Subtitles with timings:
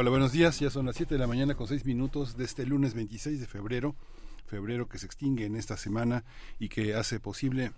[0.00, 0.60] Hola, buenos días.
[0.60, 3.48] Ya son las 7 de la mañana con 6 minutos de este lunes 26 de
[3.48, 3.96] febrero.
[4.46, 6.22] Febrero que se extingue en esta semana
[6.60, 7.72] y que hace posible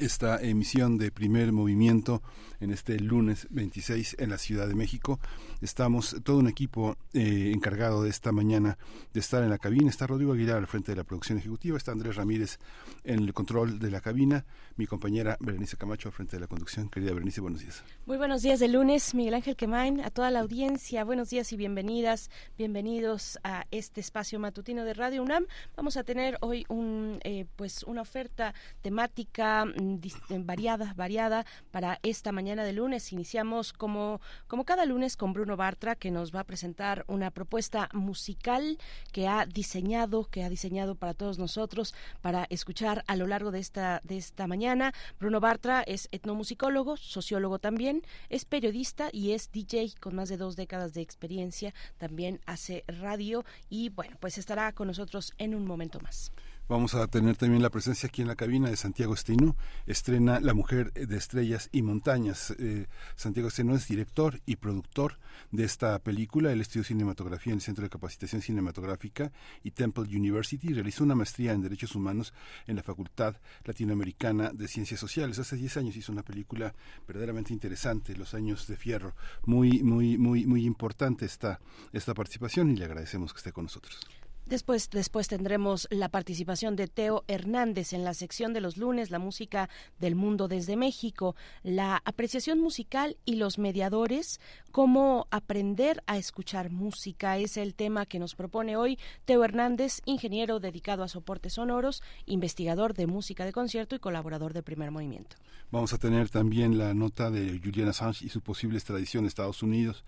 [0.00, 2.22] esta emisión de primer movimiento
[2.60, 5.18] en este lunes 26 en la Ciudad de México.
[5.60, 8.78] Estamos todo un equipo eh, encargado de esta mañana
[9.12, 9.90] de estar en la cabina.
[9.90, 12.58] Está Rodrigo Aguilar al frente de la producción ejecutiva, está Andrés Ramírez
[13.04, 14.44] en el control de la cabina,
[14.76, 16.88] mi compañera Berenice Camacho al frente de la conducción.
[16.88, 17.82] Querida Berenice, buenos días.
[18.06, 21.04] Muy buenos días de lunes, Miguel Ángel Quemain, a toda la audiencia.
[21.04, 25.46] Buenos días y bienvenidas, bienvenidos a este espacio matutino de Radio UNAM.
[25.76, 32.32] Vamos a tener hoy un, eh, pues una oferta temática mm, variada, variada para esta
[32.32, 33.12] mañana de lunes.
[33.12, 37.88] Iniciamos como, como cada lunes con Bruno Bartra, que nos va a presentar una propuesta
[37.92, 38.78] musical
[39.12, 43.58] que ha diseñado, que ha diseñado para todos nosotros, para escuchar a lo largo de
[43.58, 44.92] esta, de esta mañana.
[45.18, 50.56] Bruno Bartra es etnomusicólogo, sociólogo también, es periodista y es DJ con más de dos
[50.56, 51.74] décadas de experiencia.
[51.98, 56.32] También hace radio y bueno, pues estará con nosotros en un momento más.
[56.72, 59.56] Vamos a tener también la presencia aquí en la cabina de Santiago Estino.
[59.86, 62.54] Estrena La Mujer de Estrellas y Montañas.
[62.58, 65.18] Eh, Santiago Estino es director y productor
[65.50, 66.50] de esta película.
[66.50, 69.32] Él estudió cinematografía en el Centro de Capacitación Cinematográfica
[69.62, 70.72] y Temple University.
[70.72, 72.32] Realizó una maestría en Derechos Humanos
[72.66, 73.36] en la Facultad
[73.66, 75.38] Latinoamericana de Ciencias Sociales.
[75.38, 76.74] Hace 10 años hizo una película
[77.06, 79.14] verdaderamente interesante, Los Años de Fierro.
[79.44, 81.60] Muy, muy, muy, muy importante esta,
[81.92, 84.00] esta participación y le agradecemos que esté con nosotros.
[84.46, 89.18] Después, después tendremos la participación de Teo Hernández en la sección de los lunes, la
[89.18, 96.70] música del mundo desde México, la apreciación musical y los mediadores, cómo aprender a escuchar
[96.70, 102.02] música es el tema que nos propone hoy Teo Hernández, ingeniero dedicado a soportes sonoros,
[102.26, 105.36] investigador de música de concierto y colaborador de Primer Movimiento.
[105.70, 109.62] Vamos a tener también la nota de Julian Assange y su posible extradición a Estados
[109.62, 110.04] Unidos.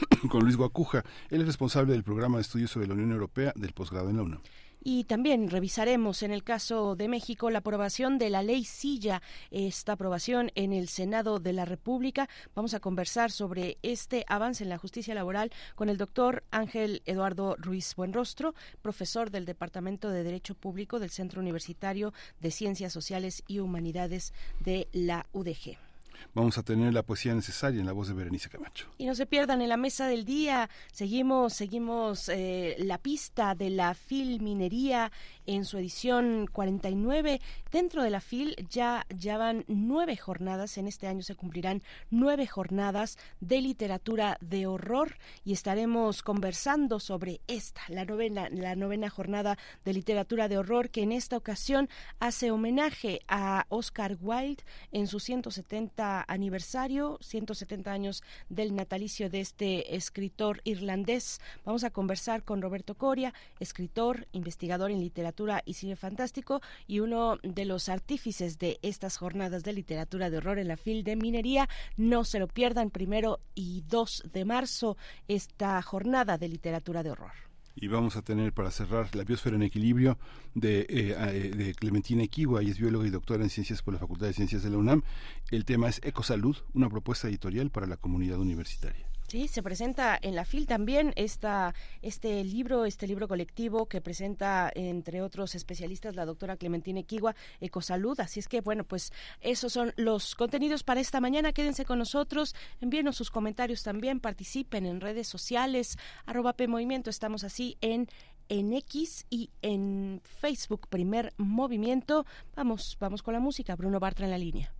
[0.30, 1.04] con Luis Guacuja.
[1.30, 4.22] Él es responsable del programa de estudios sobre la Unión Europea del posgrado en la
[4.22, 4.40] UNAM.
[4.82, 9.92] Y también revisaremos en el caso de México la aprobación de la ley Silla, esta
[9.92, 12.30] aprobación en el Senado de la República.
[12.54, 17.56] Vamos a conversar sobre este avance en la justicia laboral con el doctor Ángel Eduardo
[17.58, 23.58] Ruiz Buenrostro, profesor del Departamento de Derecho Público del Centro Universitario de Ciencias Sociales y
[23.58, 25.89] Humanidades de la UDG
[26.34, 28.86] vamos a tener la poesía necesaria en la voz de Berenice Camacho.
[28.98, 33.70] Y no se pierdan en la mesa del día, seguimos, seguimos eh, la pista de
[33.70, 35.10] la filminería
[35.46, 37.40] en su edición 49.
[37.70, 42.46] Dentro de la FIL ya, ya van nueve jornadas, en este año se cumplirán nueve
[42.46, 49.58] jornadas de literatura de horror y estaremos conversando sobre esta, la novena, la novena jornada
[49.84, 54.62] de literatura de horror que en esta ocasión hace homenaje a Oscar Wilde
[54.92, 61.40] en su 170 aniversario, 170 años del natalicio de este escritor irlandés.
[61.64, 67.38] Vamos a conversar con Roberto Coria, escritor, investigador en literatura y cine fantástico y uno
[67.42, 71.68] de los artífices de estas jornadas de literatura de horror en la FIL de Minería.
[71.96, 74.96] No se lo pierdan primero y 2 de marzo
[75.28, 77.32] esta jornada de literatura de horror
[77.76, 80.18] y vamos a tener para cerrar la biosfera en equilibrio
[80.54, 84.26] de, eh, eh, Clementina Equigua, y es bióloga y doctora en ciencias por la Facultad
[84.26, 85.02] de Ciencias de la UNAM.
[85.50, 89.09] El tema es Ecosalud, una propuesta editorial para la comunidad universitaria.
[89.30, 94.72] Sí, se presenta en la FIL también esta, este libro, este libro colectivo que presenta,
[94.74, 98.18] entre otros especialistas, la doctora Clementina Equigua, Ecosalud.
[98.18, 101.52] Así es que, bueno, pues esos son los contenidos para esta mañana.
[101.52, 107.08] Quédense con nosotros, envíenos sus comentarios también, participen en redes sociales, arroba Movimiento.
[107.08, 108.08] Estamos así en
[108.48, 112.26] en X y en Facebook, primer movimiento.
[112.56, 113.76] Vamos, vamos con la música.
[113.76, 114.74] Bruno Bartra en la línea.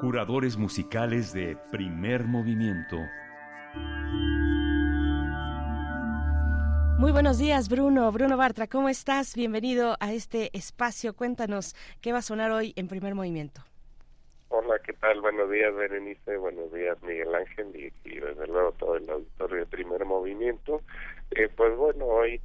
[0.00, 2.98] Curadores musicales de primer movimiento.
[6.98, 8.12] Muy buenos días, Bruno.
[8.12, 9.34] Bruno Bartra, ¿cómo estás?
[9.34, 11.16] Bienvenido a este espacio.
[11.16, 13.62] Cuéntanos qué va a sonar hoy en primer movimiento.
[14.50, 15.22] Hola, ¿qué tal?
[15.22, 16.36] Buenos días, Berenice.
[16.36, 17.92] Buenos días, Miguel Ángel.
[18.04, 20.82] Y, desde luego todo el auditorio de primer movimiento.
[21.30, 22.38] Eh, pues bueno, hoy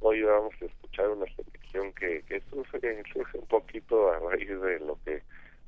[0.00, 4.80] hoy vamos a escuchar una selección que, que surge, surge un poquito a raíz de
[4.80, 5.22] lo que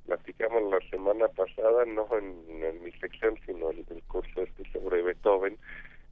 [0.07, 5.59] platicamos la semana pasada, no en, mi sección, sino en el curso este sobre Beethoven,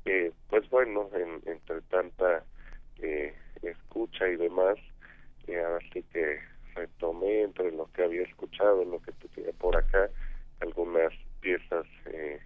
[0.05, 1.09] eh, pues bueno,
[1.47, 2.45] entre tanta
[2.99, 4.77] eh, escucha y demás,
[5.47, 6.41] eh, así que
[6.75, 10.09] retomé entre lo que había escuchado, lo que tenía por acá,
[10.61, 12.41] algunas piezas eh,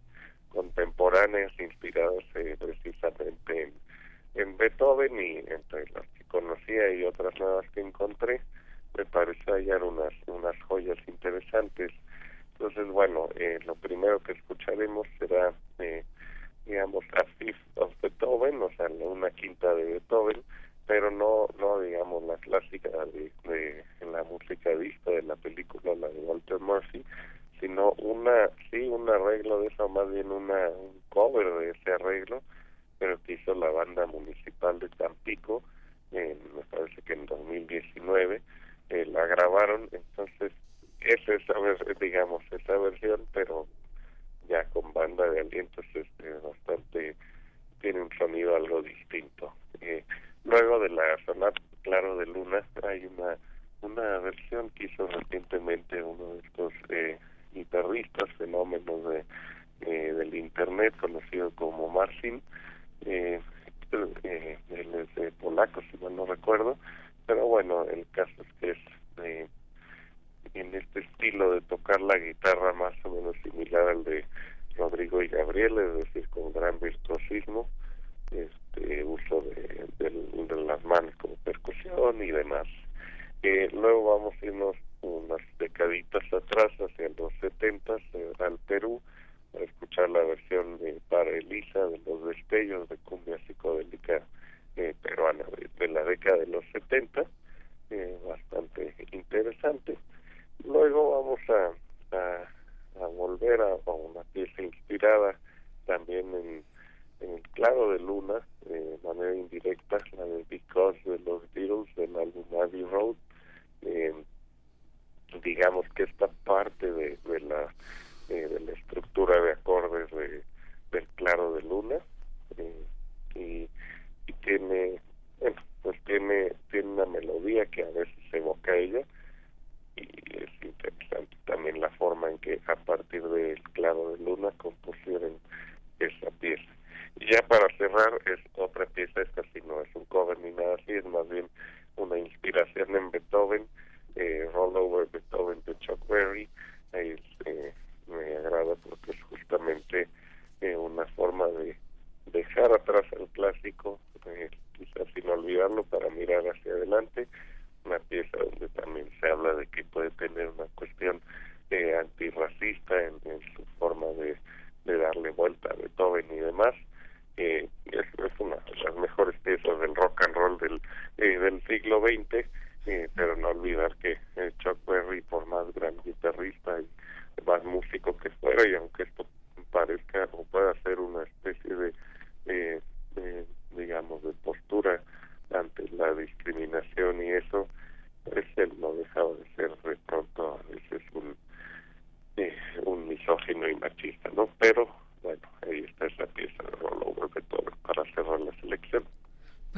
[0.48, 3.74] contemporáneas inspiradas eh, precisamente en,
[4.34, 8.40] en Beethoven y entre las que conocía y otras nuevas que encontré,
[8.96, 11.92] me pareció hallar unas, unas joyas interesantes.
[12.52, 16.04] Entonces, bueno, eh, lo primero que escucharemos será, eh,
[16.66, 20.42] digamos, a Fifth of Beethoven, o sea, una quinta de Beethoven,
[20.86, 26.08] pero no, no digamos, la clásica de, de la música vista de la película, la
[26.08, 27.04] de Walter Murphy,
[27.60, 31.00] sino una, sí, un arreglo de eso, más bien una, un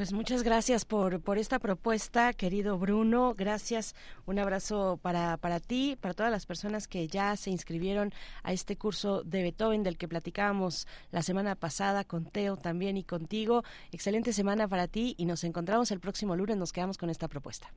[0.06, 3.34] Pues muchas gracias por, por esta propuesta, querido Bruno.
[3.36, 3.96] Gracias.
[4.24, 8.12] Un abrazo para, para ti, para todas las personas que ya se inscribieron
[8.44, 13.02] a este curso de Beethoven del que platicábamos la semana pasada con Teo también y
[13.02, 13.64] contigo.
[13.90, 16.56] Excelente semana para ti y nos encontramos el próximo lunes.
[16.56, 17.72] Nos quedamos con esta propuesta.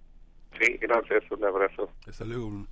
[0.62, 1.24] Sí, gracias.
[1.31, 1.89] Un abrazo.
[2.07, 2.67] Hasta luego.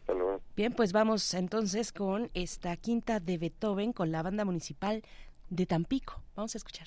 [0.00, 0.40] Hasta luego.
[0.56, 5.02] Bien, pues vamos entonces con esta quinta de Beethoven con la banda municipal
[5.50, 6.22] de Tampico.
[6.34, 6.86] Vamos a escuchar.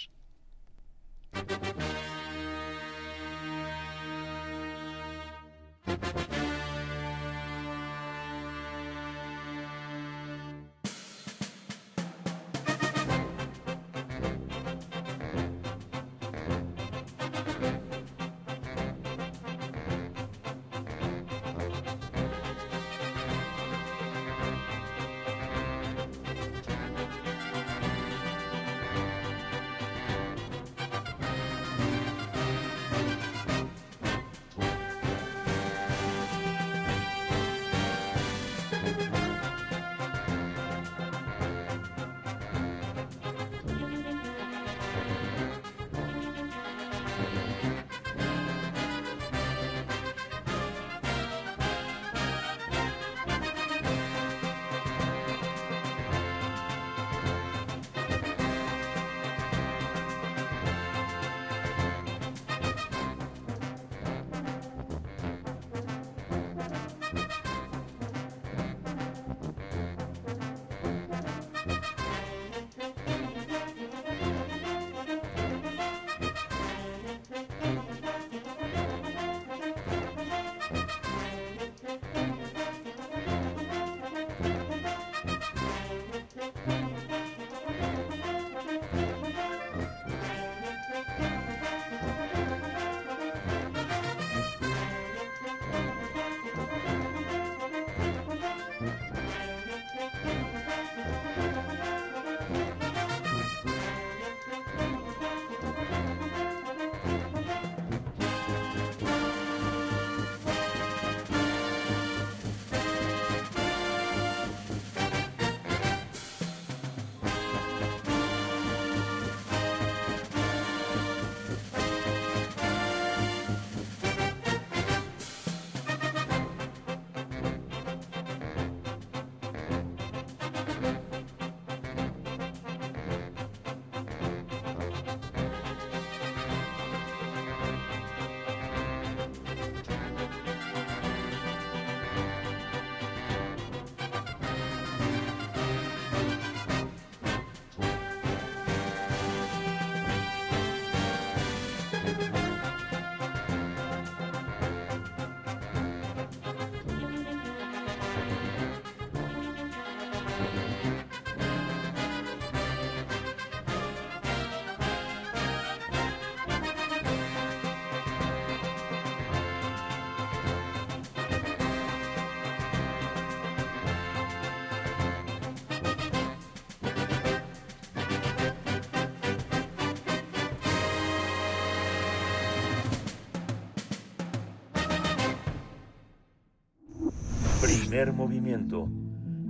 [187.68, 188.90] Primer movimiento.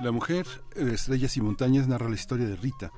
[0.00, 2.90] La mujer de estrellas y montañas narra la historia de Rita,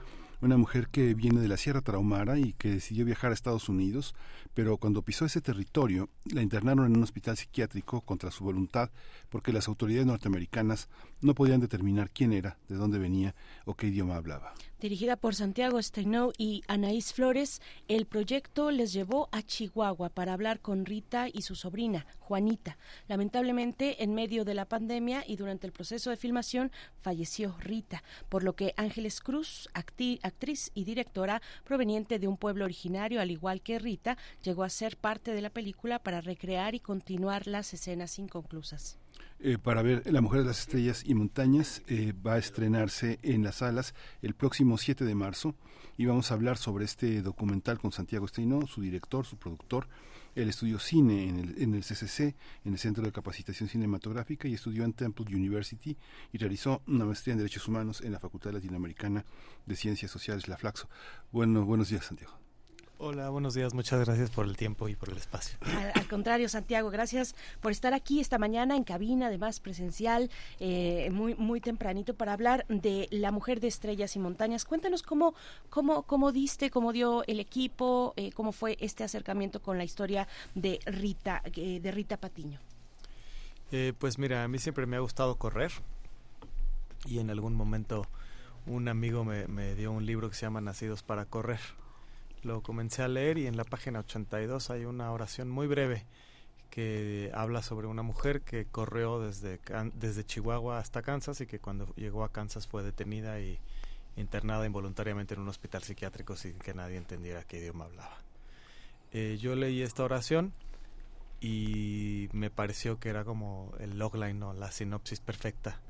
[0.45, 4.15] una mujer que viene de la Sierra Tarahumara y que decidió viajar a Estados Unidos,
[4.53, 8.91] pero cuando pisó ese territorio la internaron en un hospital psiquiátrico contra su voluntad
[9.31, 10.89] porque las autoridades norteamericanas
[11.21, 13.35] no podían determinar quién era, de dónde venía
[13.65, 14.55] o qué idioma hablaba.
[14.85, 20.61] Dirigida por Santiago Steinou y Anaís Flores, el proyecto les llevó a Chihuahua para hablar
[20.61, 22.77] con Rita y su sobrina, Juanita.
[23.09, 28.43] Lamentablemente, en medio de la pandemia y durante el proceso de filmación, falleció Rita, por
[28.43, 33.79] lo que Ángeles Cruz, actriz y directora proveniente de un pueblo originario, al igual que
[33.79, 38.99] Rita, llegó a ser parte de la película para recrear y continuar las escenas inconclusas.
[39.47, 41.83] Eh, para ver La Mujer de las Estrellas y Montañas.
[41.87, 45.55] Eh, va a estrenarse en las salas el próximo 7 de marzo
[45.99, 49.87] y vamos a hablar sobre este documental con Santiago Esteino, su director, su productor.
[50.35, 54.55] Él estudió cine en el, en el CCC, en el Centro de Capacitación Cinematográfica, y
[54.55, 55.97] estudió en Temple University
[56.33, 59.27] y realizó una maestría en Derechos Humanos en la Facultad Latinoamericana
[59.67, 60.89] de Ciencias Sociales, la Flaxo.
[61.31, 62.44] Bueno, buenos días, Santiago.
[63.07, 63.75] Hola, buenos días.
[63.75, 65.59] Muchas gracias por el tiempo y por el espacio.
[65.95, 71.35] Al, contrario, Santiago, gracias por estar aquí esta mañana en cabina, además presencial, eh, muy
[71.35, 74.65] muy tempranito para hablar de la mujer de estrellas y montañas.
[74.65, 75.35] Cuéntanos cómo
[75.69, 80.27] cómo cómo diste, cómo dio el equipo, eh, cómo fue este acercamiento con la historia
[80.55, 82.59] de Rita eh, de Rita Patiño.
[83.99, 85.73] pues mira, a mí siempre me ha gustado correr
[87.05, 88.07] y en algún momento
[88.65, 91.61] un amigo me, me dio un libro que se llama Nacidos para correr
[92.45, 96.05] lo comencé a leer y en la página 82 hay una oración muy breve
[96.71, 99.61] que habla sobre una mujer que corrió desde,
[99.95, 103.61] desde Chihuahua hasta Kansas y que cuando llegó a Kansas fue detenida y
[104.17, 108.19] internada involuntariamente en un hospital psiquiátrico sin que nadie entendiera qué idioma hablaba.
[109.13, 110.53] Eh, yo leí esta oración
[111.41, 115.81] y me pareció que era como el logline o la sinopsis perfecta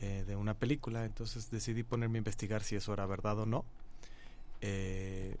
[0.00, 3.64] eh, de una película, entonces decidí ponerme a investigar si eso era verdad o no.
[4.60, 5.36] Eh,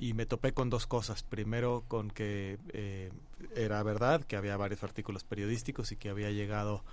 [0.00, 1.22] y me topé con dos cosas.
[1.22, 3.10] Primero, con que eh,
[3.54, 6.84] era verdad que había varios artículos periodísticos y que había llegado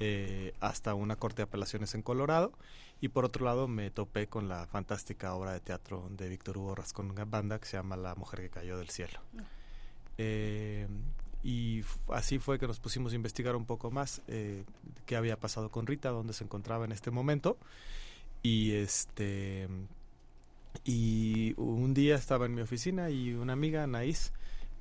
[0.00, 2.52] eh, hasta una corte de apelaciones en Colorado.
[3.00, 6.74] Y por otro lado, me topé con la fantástica obra de teatro de Víctor Hugo
[6.74, 9.20] Rascón Banda que se llama La mujer que cayó del cielo.
[10.16, 10.86] Eh,
[11.42, 15.86] y así fue que nos pusimos a investigar un poco más qué había pasado con
[15.86, 17.58] Rita, dónde se encontraba en este momento.
[18.42, 19.68] Y este
[20.84, 24.32] y un día estaba en mi oficina y una amiga, Anaís,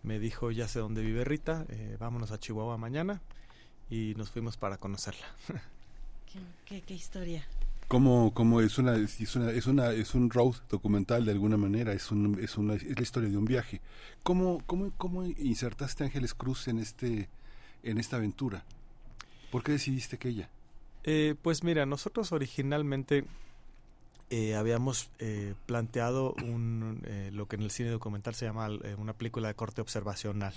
[0.03, 3.21] me dijo, ya sé dónde vive Rita, eh, vámonos a Chihuahua mañana.
[3.89, 5.25] Y nos fuimos para conocerla.
[6.65, 7.45] ¿Qué, qué, historia?
[7.87, 11.93] Como, como es una es una es una es un road documental de alguna manera
[11.93, 13.81] es un, es una es la historia de un viaje
[14.23, 17.29] cómo cómo cómo insertaste a Ángeles Cruz en este
[17.83, 18.63] en esta aventura
[19.51, 20.49] por qué decidiste que ella
[21.03, 23.25] eh, pues mira nosotros originalmente
[24.35, 29.13] eh, habíamos eh, planteado un, eh, lo que en el cine documental se llama una
[29.13, 30.55] película de corte observacional,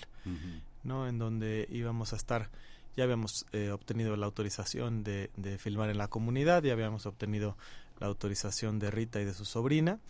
[0.82, 1.06] ¿no?
[1.06, 2.48] En donde íbamos a estar,
[2.96, 7.58] ya habíamos obtenido la autorización de, de, filmar en la comunidad, ya habíamos obtenido
[8.00, 10.00] la autorización de Rita y de su sobrina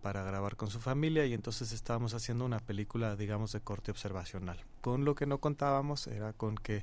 [0.00, 4.58] para grabar con su familia y entonces estábamos haciendo una película, digamos, de corte observacional.
[4.80, 6.82] Con lo que no contábamos era con que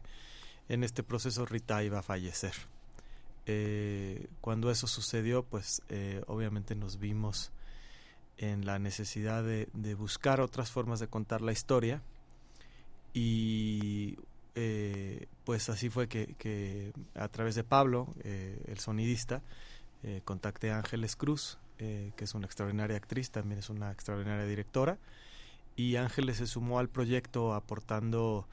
[0.70, 2.54] en este proceso Rita iba a fallecer.
[3.46, 7.52] Eh, cuando eso sucedió, pues eh, obviamente nos vimos
[8.38, 12.02] en la necesidad de, buscar otras formas de contar la historia
[13.14, 14.18] y
[14.56, 19.42] eh, pues así fue que, a través de Pablo, el sonidista,
[20.26, 24.98] contacté a Ángeles Cruz, que es una extraordinaria actriz, también es una extraordinaria directora,
[25.76, 28.48] y Ángeles se sumó al proyecto aportando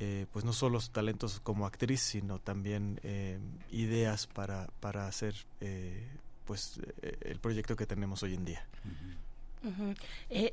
[0.00, 3.38] eh, pues no solo talentos como actriz, sino también eh,
[3.70, 6.06] ideas para, para hacer eh,
[6.46, 8.64] pues el proyecto que tenemos hoy en día.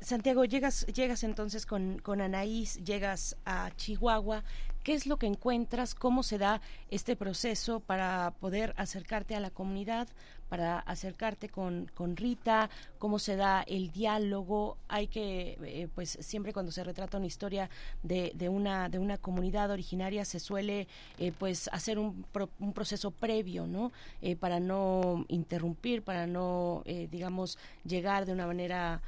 [0.02, 4.42] Santiago, llegas, llegas entonces con, con Anaís, llegas a Chihuahua.
[4.82, 5.94] ¿Qué es lo que encuentras?
[5.94, 6.60] ¿Cómo se da
[6.90, 10.08] este proceso para poder acercarte a la comunidad,
[10.48, 14.76] para acercarte con, con Rita, cómo se da el diálogo.
[14.88, 17.68] Hay que, eh, pues siempre cuando se retrata una historia
[18.02, 20.88] de, de, una, de una comunidad originaria se suele
[21.18, 22.24] eh, pues hacer un,
[22.58, 23.92] un, proceso previo, ¿no?
[24.22, 29.02] Eh, para no interrumpir, para no, digamos, llegar de una manera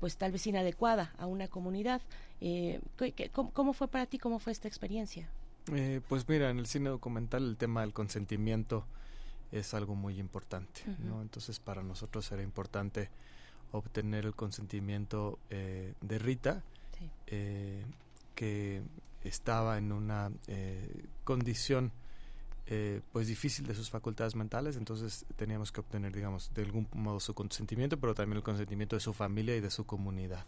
[0.00, 2.00] pues tal vez inadecuada a una comunidad.
[3.52, 4.18] ¿cómo, fue para ti?
[4.18, 5.28] ¿Cómo fue esta experiencia?
[6.08, 8.86] pues mira, en el cine documental el tema del consentimiento
[9.52, 11.22] es algo muy importante, ¿no?
[11.22, 13.10] Entonces para nosotros era importante
[13.72, 16.62] obtener el consentimiento eh, de Rita,
[17.26, 17.84] eh,
[18.34, 18.82] que
[19.22, 21.92] estaba en una eh, condición
[23.12, 27.32] pues difícil de sus facultades mentales, entonces teníamos que obtener, digamos, de algún modo su
[27.32, 30.44] consentimiento, pero también el consentimiento de su familia y de su comunidad.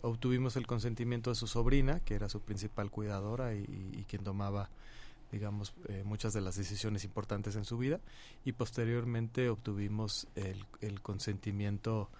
[0.00, 4.70] obtuvimos el consentimiento de su sobrina, que era su principal cuidadora y quien tomaba
[5.30, 8.00] digamos, eh, muchas de las decisiones importantes en su vida
[8.44, 12.10] y posteriormente obtuvimos el, el consentimiento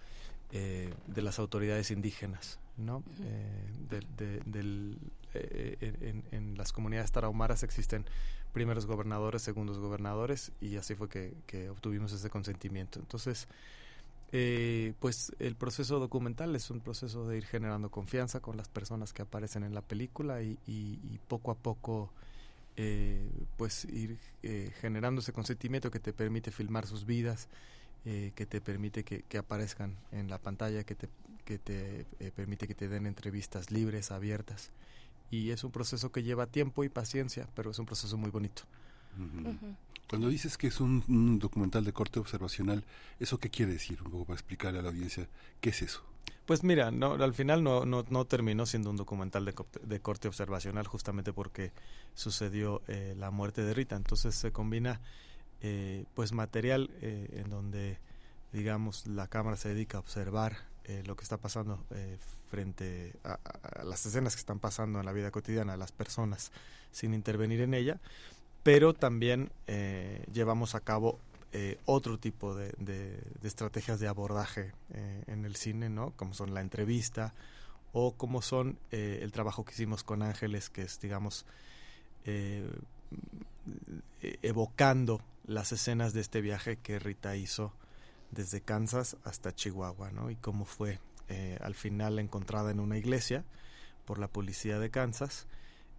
[0.52, 3.02] eh, de las autoridades indígenas, ¿no?
[3.22, 4.06] Eh,
[4.52, 4.98] del,
[5.32, 8.04] en, en, las comunidades tarahumaras existen
[8.52, 12.98] primeros gobernadores, segundos gobernadores y así fue que, que obtuvimos ese consentimiento.
[12.98, 13.46] Entonces,
[14.98, 19.22] pues el proceso documental es un proceso de ir generando confianza con las personas que
[19.22, 22.12] aparecen en la película y, y poco a poco
[22.82, 23.20] eh,
[23.58, 27.50] pues ir eh, generando ese consentimiento que te permite filmar sus vidas,
[28.06, 31.10] eh, que te permite que, aparezcan en la pantalla, que te,
[31.44, 34.70] que te permite que te den entrevistas libres, abiertas.
[35.30, 38.62] Y es un proceso que lleva tiempo y paciencia, pero es un proceso muy bonito.
[40.08, 42.82] Cuando dices que es un, documental de corte observacional,
[43.18, 44.00] ¿eso qué quiere decir?
[44.02, 45.28] Un poco para explicarle a la audiencia
[45.60, 46.02] qué es eso.
[46.50, 50.26] Pues mira, no, al final no, no, no terminó siendo un documental de, de corte
[50.26, 51.70] observacional justamente porque
[52.14, 53.94] sucedió eh, la muerte de Rita.
[53.94, 55.00] Entonces se combina
[55.60, 58.00] eh, pues material eh, en donde
[58.52, 60.56] digamos la cámara se dedica a observar
[61.04, 61.86] lo que está pasando
[62.48, 63.38] frente a,
[63.78, 66.50] a, las escenas que están pasando en la vida cotidiana de las personas
[66.90, 68.00] sin intervenir en ella,
[68.64, 69.52] pero también
[70.32, 71.20] llevamos a cabo
[71.52, 76.12] eh, otro tipo de, estrategias de abordaje eh, en el cine, ¿no?
[76.12, 77.34] Como son la entrevista
[77.92, 81.46] o como son eh, el trabajo que hicimos con Ángeles, que es, digamos,
[84.42, 87.72] evocando las escenas de este viaje que Rita hizo
[88.30, 90.30] desde Kansas hasta Chihuahua, ¿no?
[90.30, 91.00] Y cómo fue
[91.60, 93.44] al final encontrada en una iglesia
[94.04, 95.46] por la policía de Kansas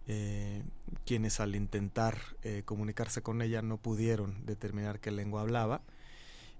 [0.08, 0.62] eh,
[1.04, 5.82] quienes al intentar eh, comunicarse con ella no pudieron determinar qué lengua hablaba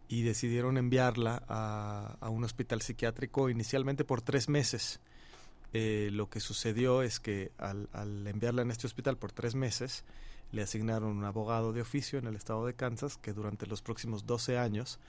[0.08, 5.00] y decidieron enviarla a, un hospital psiquiátrico inicialmente por tres meses.
[5.72, 7.88] Eh, lo que sucedió es que al,
[8.26, 10.04] enviarla en este hospital por tres meses,
[10.50, 14.26] le asignaron un abogado de oficio en el estado de Kansas que durante los próximos
[14.26, 15.00] 12 años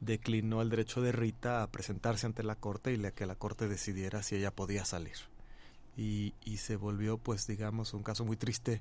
[0.00, 4.22] declinó el derecho de Rita a presentarse ante la corte y que la corte decidiera
[4.24, 5.37] si ella podía salir
[5.98, 8.80] y, se volvió pues digamos un caso muy triste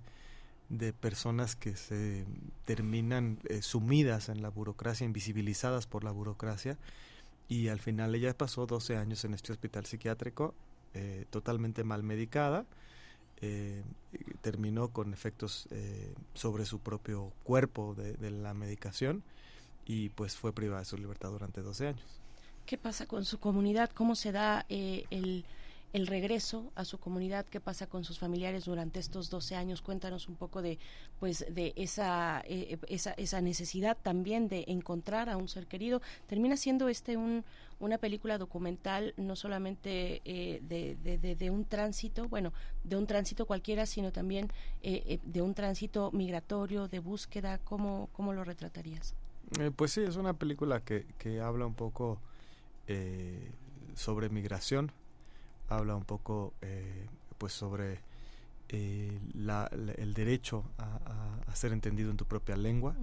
[0.69, 2.25] de personas que se
[2.65, 6.77] terminan eh, sumidas en la burocracia, invisibilizadas por la burocracia
[7.47, 10.53] y al final ella pasó 12 años en este hospital psiquiátrico
[10.93, 12.65] eh, totalmente mal medicada,
[13.41, 13.83] eh,
[14.41, 15.67] terminó con efectos
[16.33, 19.23] sobre su propio cuerpo de, de, la medicación
[19.85, 22.05] y pues fue privada de su libertad durante 12 años.
[22.65, 23.89] ¿Qué pasa con su comunidad?
[23.93, 25.45] ¿Cómo se da el
[25.93, 29.81] el regreso a su comunidad, qué pasa con sus familiares durante estos 12 años.
[29.81, 30.79] Cuéntanos un poco de,
[31.19, 36.01] pues, de esa, eh, esa, esa, necesidad también de encontrar a un ser querido.
[36.27, 37.45] Termina siendo este un,
[37.79, 42.51] una película documental no solamente eh, de, de, un tránsito, bueno,
[42.83, 44.51] de un tránsito cualquiera, sino también
[44.83, 47.59] eh, de un tránsito migratorio, de búsqueda.
[47.59, 49.15] ¿Cómo, cómo lo retratarías?
[49.77, 52.19] pues sí, es una película que, que habla un poco
[53.95, 54.91] sobre migración,
[55.69, 57.99] habla un poco eh, pues sobre
[58.69, 59.19] eh,
[59.97, 62.95] el derecho a, ser entendido en tu propia lengua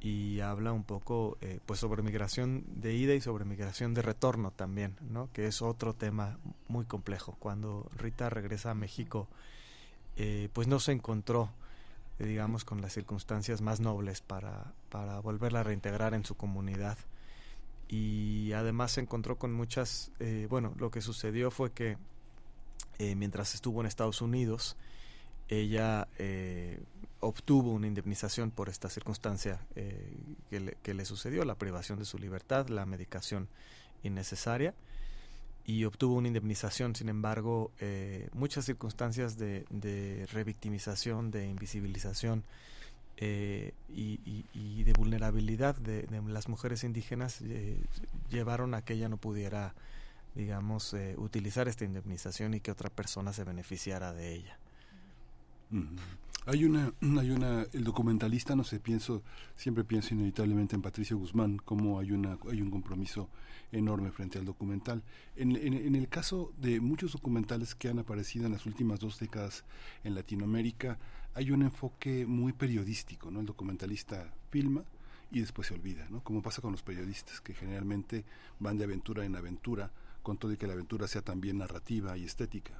[0.00, 4.50] y habla un poco eh, pues sobre migración de ida y sobre migración de retorno
[4.50, 7.36] también no que es otro tema muy complejo.
[7.38, 9.28] Cuando Rita regresa a México
[10.52, 11.50] pues no se encontró
[12.18, 16.98] digamos con las circunstancias más nobles para para volverla a reintegrar en su comunidad
[17.88, 21.96] y además se encontró con muchas, eh, bueno, lo que sucedió fue que
[22.98, 24.76] eh, mientras estuvo en Estados Unidos,
[25.48, 26.80] ella eh,
[27.20, 32.18] obtuvo una indemnización por esta circunstancia que le, que, le, sucedió, la privación de su
[32.18, 33.48] libertad, la medicación
[34.02, 34.74] innecesaria,
[35.64, 37.72] y obtuvo una indemnización, sin embargo,
[38.32, 42.42] muchas circunstancias de revictimización, de invisibilización,
[43.20, 47.76] eh, y, de vulnerabilidad de, las mujeres indígenas eh,
[48.30, 49.74] llevaron a que ella no pudiera,
[50.36, 54.58] digamos, eh, utilizar esta indemnización y que otra persona se beneficiara de ella.
[56.46, 59.22] Hay una, hay una, el documentalista, no sé, pienso,
[59.56, 63.28] siempre pienso inevitablemente en Patricio Guzmán, como hay una, hay un compromiso
[63.72, 65.02] enorme frente al documental.
[65.34, 69.64] En, en, el caso de muchos documentales que han aparecido en las últimas dos décadas
[70.04, 70.98] en Latinoamérica,
[71.38, 73.38] hay un enfoque muy periodístico, ¿no?
[73.38, 74.82] El documentalista filma
[75.30, 76.20] y después se olvida, ¿no?
[76.20, 78.24] Como pasa con los periodistas, que generalmente
[78.58, 79.88] van de aventura en aventura,
[80.24, 82.74] con todo y que la aventura sea también narrativa y estética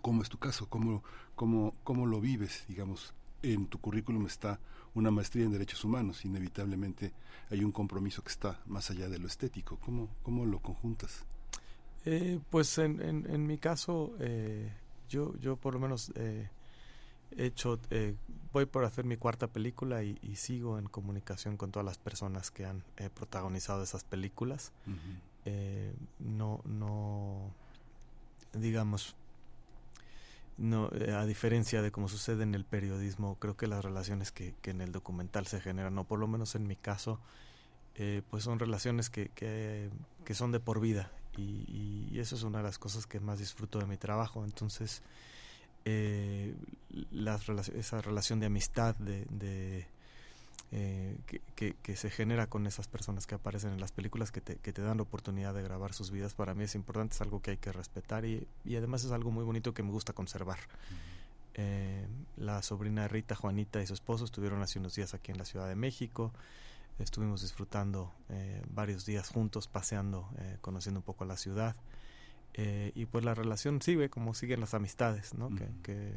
[0.00, 0.66] ¿Cómo es tu caso?
[0.66, 2.64] ¿Cómo, cómo, cómo lo vives?
[2.68, 4.58] Digamos, en tu currículum está
[4.94, 7.12] una maestría en derechos humanos, inevitablemente
[7.50, 9.78] hay un compromiso que está más allá de lo estético.
[9.84, 11.26] ¿Cómo, cómo lo conjuntas?
[12.06, 14.72] Eh, pues en, en, mi caso, eh,
[15.10, 16.48] yo, yo por lo menos eh,
[17.36, 17.78] he hecho,
[18.52, 22.66] voy por hacer mi cuarta película y, sigo en comunicación con todas las personas que
[22.66, 22.82] han
[23.14, 24.72] protagonizado esas películas.
[26.18, 27.52] no, no,
[28.52, 29.16] digamos,
[30.56, 34.54] no, eh, a diferencia de como sucede en el periodismo, creo que las relaciones que,
[34.62, 37.18] que en el documental se generan, o por lo menos en mi caso,
[37.96, 39.90] eh, pues son relaciones que, que,
[40.24, 41.10] que, son de por vida.
[41.36, 44.44] Y, y, eso es una de las cosas que más disfruto de mi trabajo.
[44.44, 45.02] Entonces,
[45.84, 46.54] eh,
[47.10, 49.86] las, esa relación de amistad, de, de
[50.72, 51.18] eh,
[51.54, 54.72] que, que, se genera con esas personas que aparecen en las películas que te, que
[54.72, 57.52] te dan la oportunidad de grabar sus vidas, para mí es importante, es algo que
[57.52, 60.58] hay que respetar y, y además es algo muy bonito que me gusta conservar.
[61.54, 65.44] Eh, la sobrina Rita, Juanita y su esposo estuvieron hace unos días aquí en la
[65.44, 66.32] Ciudad de México.
[66.98, 70.28] Estuvimos disfrutando eh, varios días juntos, paseando,
[70.60, 71.76] conociendo un poco la ciudad.
[72.56, 75.48] Y pues la relación sigue como siguen las amistades, ¿no?
[75.50, 76.12] que, que,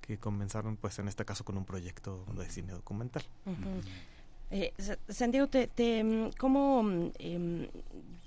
[0.00, 3.24] que comenzaron pues en este caso con un proyecto de cine documental.
[4.54, 4.74] Eh,
[5.08, 7.68] Santiago, te, mm, ¿cómo, mm, em,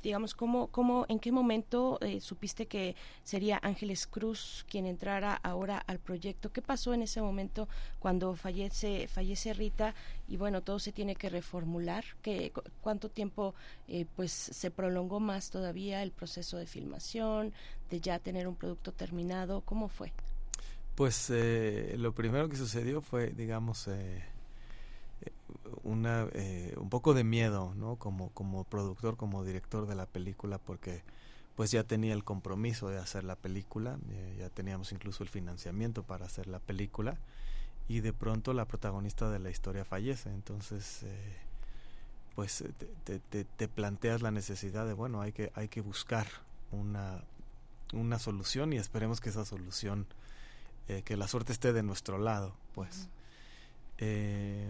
[0.02, 5.78] digamos, cómo, cómo, en qué momento eh, supiste que sería Ángeles Cruz quien entrara ahora
[5.78, 6.52] al proyecto?
[6.52, 9.94] ¿Qué pasó en ese momento cuando fallece, fallece Rita
[10.28, 12.04] y bueno, todo se tiene que reformular?
[12.24, 13.54] ¿Qué, ¿Cuánto tiempo
[13.88, 17.54] eh, pues se prolongó más todavía el proceso de filmación,
[17.92, 19.62] de ya tener un producto terminado?
[19.62, 20.12] ¿Cómo fue?
[20.96, 23.88] Pues eh, lo primero que sucedió fue, digamos,
[25.26, 26.28] eh, eh, una,
[26.78, 27.98] un poco de miedo, ¿no?
[27.98, 31.04] Como, como productor, como director de la película, porque
[31.56, 33.98] pues ya tenía el compromiso de hacer la película,
[34.38, 37.18] ya teníamos incluso el financiamiento para hacer la película,
[37.88, 41.06] y de pronto la protagonista de la historia fallece, entonces
[42.36, 42.66] pues
[43.06, 46.28] te, te, te, planteas la necesidad de, bueno, hay que, hay que buscar
[46.74, 47.24] una,
[47.94, 50.06] una solución y esperemos que esa solución
[50.88, 53.10] eh, que la suerte esté de nuestro lado, pues.
[53.98, 54.70] Eh,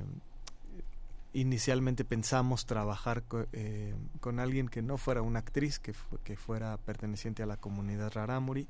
[1.35, 5.93] inicialmente pensamos trabajar eh, con alguien que no fuera una actriz, que,
[6.23, 8.67] que fuera perteneciente a la comunidad Raramuri.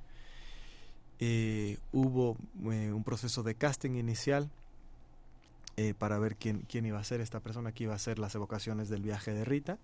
[1.93, 4.49] hubo un proceso de casting inicial
[5.97, 8.89] para ver quién, quién iba a ser esta persona que iba a hacer las evocaciones
[8.89, 9.77] del viaje de Rita.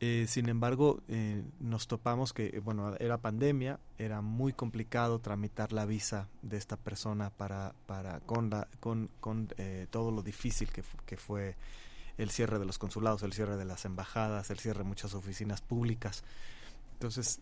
[0.00, 5.86] Eh, sin embargo, eh, nos topamos que, bueno, era pandemia, era muy complicado tramitar la
[5.86, 11.16] visa de esta persona para, para con, con, con eh, todo lo difícil que, que
[11.16, 11.54] fue
[12.18, 15.60] el cierre de los consulados, el cierre de las embajadas, el cierre de muchas oficinas
[15.60, 16.24] públicas.
[16.94, 17.40] Entonces,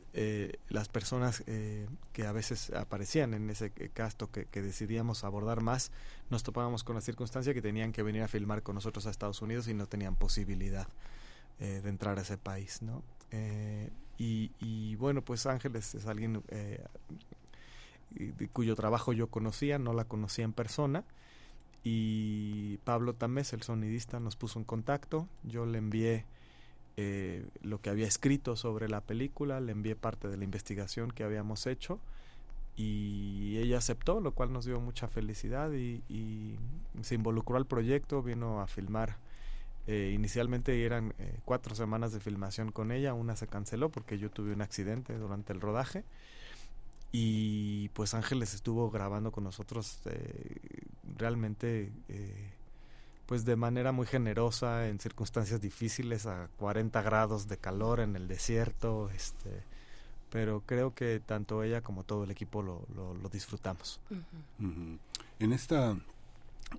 [0.71, 5.93] las personas que a veces aparecían en ese casto que, que, decidíamos abordar más,
[6.31, 9.41] nos topábamos con la circunstancia que tenían que venir a filmar con nosotros a Estados
[9.43, 10.89] Unidos y no tenían posibilidad.
[11.63, 13.05] Eh, de entrar a ese país, ¿no?
[13.31, 16.85] Eh, y, bueno, pues Ángeles es alguien eh,
[18.53, 21.05] cuyo trabajo yo conocía, no la conocía en persona.
[21.85, 25.29] Y Pablo Tamés, el sonidista, nos puso en contacto.
[25.43, 26.25] Yo le envié
[27.63, 31.67] lo que había escrito sobre la película, le envié parte de la investigación que habíamos
[31.67, 31.99] hecho
[32.77, 36.57] y ella aceptó, lo cual nos dio mucha felicidad y,
[37.03, 39.17] se involucró al proyecto, vino a filmar
[39.89, 44.31] eh, inicialmente eran eh, cuatro semanas de filmación con ella, una se canceló porque yo
[44.31, 46.05] tuve un accidente durante el rodaje
[47.11, 50.85] y pues Ángeles estuvo grabando con nosotros eh,
[51.17, 51.91] realmente
[53.27, 58.29] pues de manera muy generosa en circunstancias difíciles a 40 grados de calor en el
[58.29, 59.63] desierto este
[60.33, 64.01] pero creo que tanto ella como todo el equipo lo, lo, disfrutamos.
[65.39, 65.95] En esta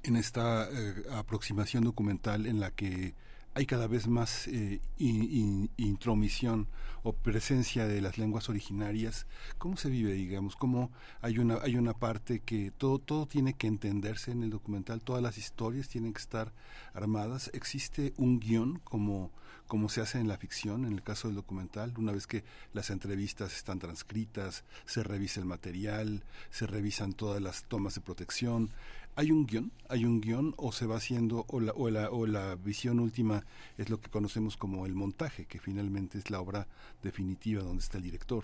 [0.02, 3.14] en esta eh, aproximación documental en la que
[3.56, 6.68] hay cada vez más eh, intromisión
[7.04, 9.28] o presencia de las lenguas originarias.
[9.58, 10.56] ¿Cómo se vive, digamos?
[10.56, 15.02] ¿Cómo hay una, hay una parte que todo, todo tiene que entenderse en el documental,
[15.02, 16.52] todas las historias tienen que estar
[16.94, 17.52] armadas?
[17.54, 19.32] ¿Existe un guion como,
[19.68, 21.94] como se hace en la ficción, en el caso del documental?
[21.98, 27.66] Una vez que las entrevistas están transcritas, se revisa el material, se revisan todas las
[27.66, 28.72] tomas de protección,
[29.16, 29.72] ¿Hay un guion?
[29.90, 33.46] ¿Hay un guion o se va haciendo, o la, o, la, o la visión última
[33.78, 36.68] es lo que conocemos como el montaje, que finalmente es la obra
[37.04, 38.44] definitiva donde está el director?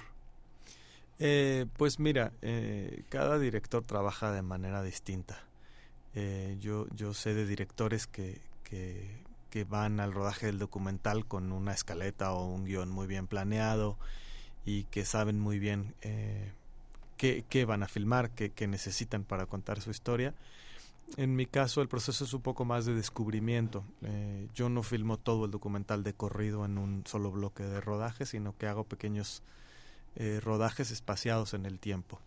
[1.18, 5.44] Eh, pues mira, eh, cada director trabaja de manera distinta.
[6.14, 11.52] Eh, yo, yo sé de directores que, que, que, van al rodaje del documental con
[11.52, 13.98] una escaleta o un guion muy bien planeado
[14.66, 15.94] y que saben muy bien
[17.20, 20.34] qué, qué, van a filmar, qué, qué necesitan para contar su historia
[21.18, 23.84] en mi caso el proceso es un poco más de descubrimiento.
[24.04, 28.26] Eh, yo no filmo todo el documental de corrido en un solo bloque de rodaje,
[28.26, 29.42] sino que hago pequeños
[30.16, 32.20] eh, rodajes espaciados en el tiempo.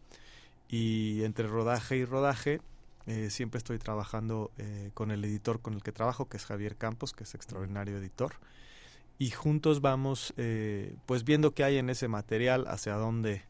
[0.69, 2.61] Y entre rodaje y rodaje
[3.07, 4.51] eh, siempre estoy trabajando
[4.95, 8.35] con el editor con el que trabajo, que es Javier Campos, que es extraordinario editor.
[9.19, 10.35] Y juntos vamos
[11.07, 13.43] pues viendo qué hay en ese material, hacia dónde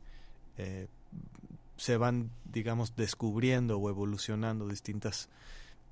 [1.77, 5.29] se van, digamos, descubriendo o evolucionando distintas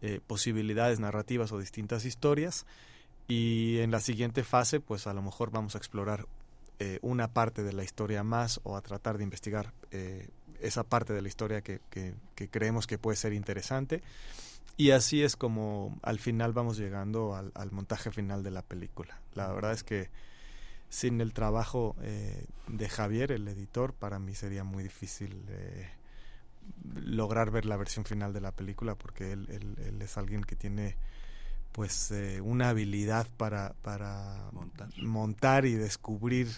[0.03, 2.67] eh, posibilidades narrativas o distintas historias.
[3.29, 6.27] Y en la siguiente fase, pues a lo mejor vamos a explorar
[6.79, 10.29] eh, una parte de la historia más o a tratar de investigar eh,
[10.61, 11.81] esa parte de la historia que,
[12.51, 14.03] creemos que puede ser interesante.
[14.77, 19.21] Y así es como al final vamos llegando al montaje final de la película.
[19.35, 20.09] La verdad es que
[20.91, 25.89] sin el trabajo eh, de Javier, el editor, para mí sería muy difícil eh,
[26.95, 29.49] lograr ver la versión final de la película porque él,
[29.79, 30.97] él, es alguien que tiene
[31.73, 34.51] pues eh, una habilidad para, para
[35.01, 35.65] montar.
[35.65, 36.49] y descubrir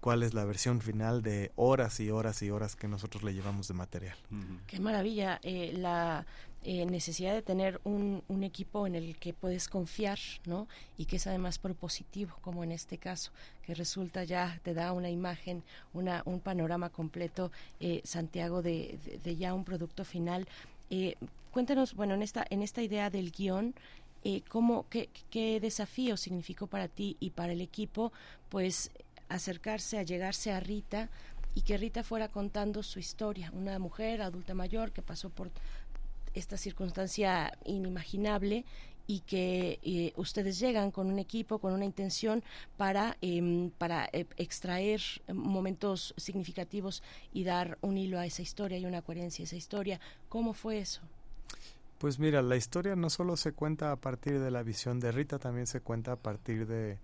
[0.00, 3.68] cuál es la versión final de horas y horas y horas que nosotros le llevamos
[3.68, 4.16] de material.
[4.66, 5.40] Qué maravilla.
[5.44, 6.26] la
[6.68, 10.66] eh, necesidad de tener un, equipo en el que puedes confiar, ¿no?
[10.98, 13.30] Y que es además propositivo, como en este caso,
[13.62, 15.62] que resulta ya, te da una imagen,
[15.94, 20.48] una, un panorama completo, eh, Santiago, de, de, ya un producto final.
[20.90, 21.14] Eh,
[21.52, 23.72] cuéntanos, bueno, en esta, en esta idea del guion,
[24.48, 28.12] ¿cómo, qué, qué desafío significó para ti y para el equipo,
[28.48, 28.90] pues,
[29.28, 31.10] acercarse, a llegarse a Rita,
[31.56, 35.50] y que Rita fuera contando su historia, una mujer adulta mayor que pasó por
[36.36, 38.64] esta circunstancia inimaginable
[39.06, 42.42] y que eh, ustedes llegan con un equipo, con una intención
[42.76, 45.00] para, em, para eh, extraer
[45.32, 50.00] momentos significativos y dar un hilo a esa historia y una coherencia a esa historia.
[50.28, 51.02] ¿Cómo fue eso?
[51.98, 55.38] Pues mira, la historia no solo se cuenta a partir de la visión de Rita,
[55.38, 56.98] también se cuenta a partir de,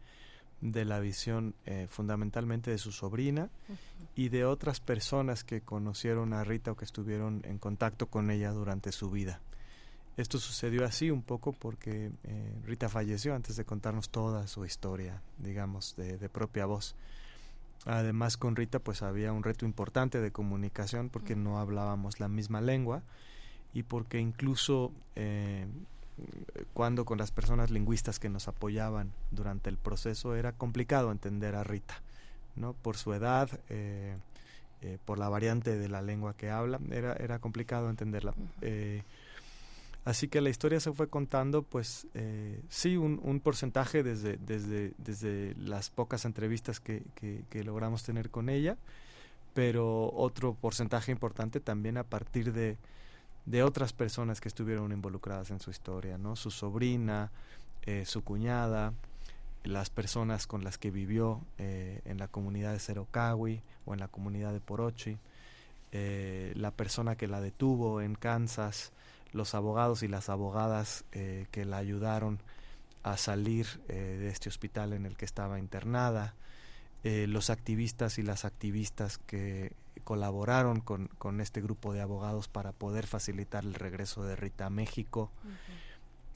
[0.62, 3.50] de la visión eh, fundamentalmente de su sobrina
[4.14, 8.52] y de otras personas que conocieron a Rita o que estuvieron en contacto con ella
[8.52, 9.40] durante su vida.
[10.16, 15.20] Esto sucedió así un poco porque eh, Rita falleció antes de contarnos toda su historia,
[15.38, 16.94] digamos, de, de, propia voz.
[17.84, 22.60] Además con Rita pues había un reto importante de comunicación porque no hablábamos la misma
[22.60, 23.02] lengua
[23.74, 25.66] y porque incluso eh,
[26.72, 31.64] cuando con las personas lingüistas que nos apoyaban durante el proceso era complicado entender a
[31.64, 32.02] Rita,
[32.56, 32.72] ¿no?
[32.74, 34.16] Por su edad, eh,
[34.82, 38.34] eh, por la variante de la lengua que habla, era, era complicado entenderla.
[38.60, 39.02] Eh,
[40.04, 42.06] así que la historia se fue contando, pues
[42.68, 48.30] sí, un, un, porcentaje desde, desde, desde las pocas entrevistas que, que, que logramos tener
[48.30, 48.76] con ella,
[49.54, 52.76] pero otro porcentaje importante también a partir de
[53.46, 56.36] de otras personas que estuvieron involucradas en su historia, ¿no?
[56.36, 57.30] Su sobrina,
[57.82, 58.92] eh, su cuñada,
[59.64, 64.08] las personas con las que vivió eh, en la comunidad de Cerocawi o en la
[64.08, 65.18] comunidad de Porochi,
[65.90, 68.92] eh, la persona que la detuvo en Kansas,
[69.32, 72.38] los abogados y las abogadas que la ayudaron
[73.02, 76.34] a salir de este hospital en el que estaba internada,
[77.04, 79.72] los activistas y las activistas que
[80.04, 84.70] colaboraron con, con, este grupo de abogados para poder facilitar el regreso de Rita a
[84.70, 85.30] México.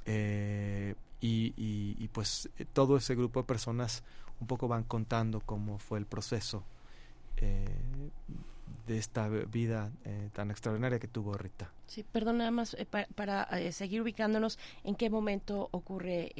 [0.04, 4.04] Eh, y, y, pues eh, todo ese grupo de personas
[4.40, 6.62] un poco van contando cómo fue el proceso
[7.38, 8.10] eh,
[8.86, 11.70] de esta vida eh, tan extraordinaria que tuvo Rita.
[11.86, 16.32] Sí, perdón, nada más eh, para, eh, seguir ubicándonos, ¿en qué momento ocurre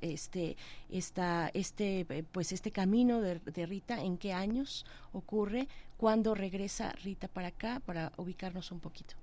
[0.00, 0.56] este,
[0.90, 4.02] esta, este, pues este camino de, Rita?
[4.02, 5.68] ¿En qué años ocurre?
[5.96, 7.80] ¿Cuándo regresa Rita para acá?
[7.84, 9.14] Para ubicarnos un poquito.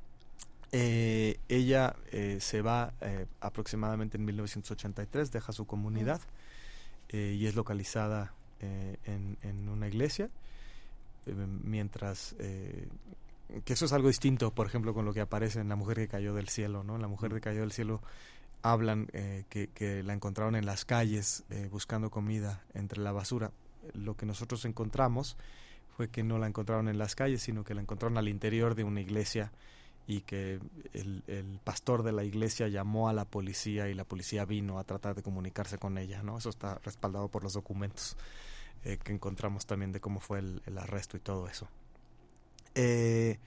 [0.72, 1.96] ella
[2.40, 2.94] se va
[3.40, 6.22] aproximadamente en 1983, deja su comunidad.
[7.10, 10.30] eh, y es localizada eh, en, en, una iglesia,
[11.26, 15.98] mientras que eso es algo distinto, por ejemplo, con lo que aparece en La mujer
[15.98, 16.98] que cayó del cielo, ¿no?
[16.98, 18.02] La mujer que cayó del cielo
[18.62, 23.52] hablan que, que, la encontraron en las calles buscando comida entre la basura.
[23.94, 25.38] Lo que nosotros encontramos
[25.96, 28.84] fue que no la encontraron en las calles, sino que la encontraron al interior de
[28.84, 29.52] una iglesia
[30.08, 30.60] y que
[30.94, 34.84] el, el, pastor de la iglesia llamó a la policía y la policía vino a
[34.84, 36.38] tratar de comunicarse con ella, ¿no?
[36.38, 38.16] Eso está respaldado por los documentos
[38.86, 41.68] eh, que encontramos también de cómo fue el, el arresto y todo eso.
[42.76, 43.38] Eh,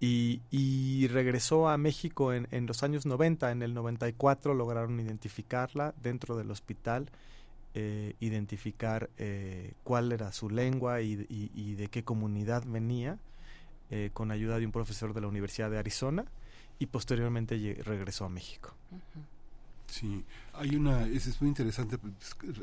[0.00, 5.92] y, y, regresó a México en, en, los años 90, en el 94 lograron identificarla
[6.00, 7.10] dentro del hospital,
[7.74, 13.18] eh, identificar eh, cuál era su lengua y, y, y de qué comunidad venía
[13.90, 16.24] eh, con ayuda de un profesor de la Universidad de Arizona
[16.78, 18.74] y posteriormente regresó a México.
[19.88, 20.22] Sí,
[20.52, 22.14] hay una, es, muy interesante, pues,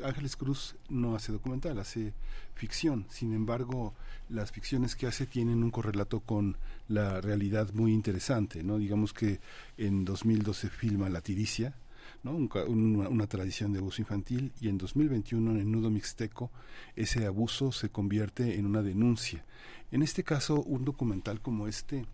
[0.04, 2.14] Ángeles Cruz no hace documental, hace
[2.54, 3.94] ficción, sin embargo,
[4.28, 6.56] las ficciones que hace tienen un correlato con
[6.88, 8.78] la realidad muy interesante, ¿no?
[8.78, 9.40] Digamos que
[9.76, 11.74] en 2012 filma La Tiricia,
[12.22, 12.36] ¿no?
[12.36, 16.52] una, una, tradición de abuso infantil y en 2021 en el nudo mixteco
[16.94, 19.44] ese abuso se convierte en una denuncia
[19.92, 22.06] en este caso, un documental como este,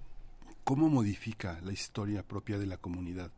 [0.64, 3.30] ¿cómo modifica la historia propia de la comunidad?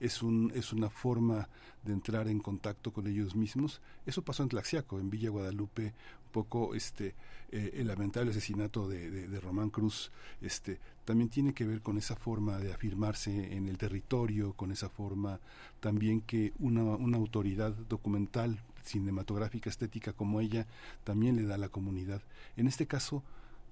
[0.00, 1.48] Es, un, es una forma
[1.84, 3.80] de entrar en contacto con ellos mismos.
[4.04, 5.94] Eso pasó en Tlaxiaco, en Villa Guadalupe,
[6.26, 7.14] un poco este,
[7.50, 10.10] eh, el lamentable asesinato de, de, Román Cruz,
[10.42, 14.88] este, también tiene que ver con esa forma de afirmarse en el territorio, con esa
[14.88, 15.40] forma
[15.80, 20.66] también que una, una autoridad documental, cinematográfica, estética como ella,
[21.04, 22.22] también le da a la comunidad.
[22.56, 23.22] En este caso,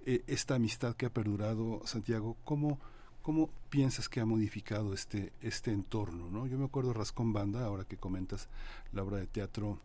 [0.06, 2.78] eh, esta amistad que ha perdurado, Santiago, ¿cómo,
[3.24, 6.30] ¿cómo piensas que ha modificado este, este entorno?
[6.30, 6.46] ¿no?
[6.46, 8.48] Yo me acuerdo Rascón Banda, ahora que comentas
[8.92, 9.80] la obra de teatro,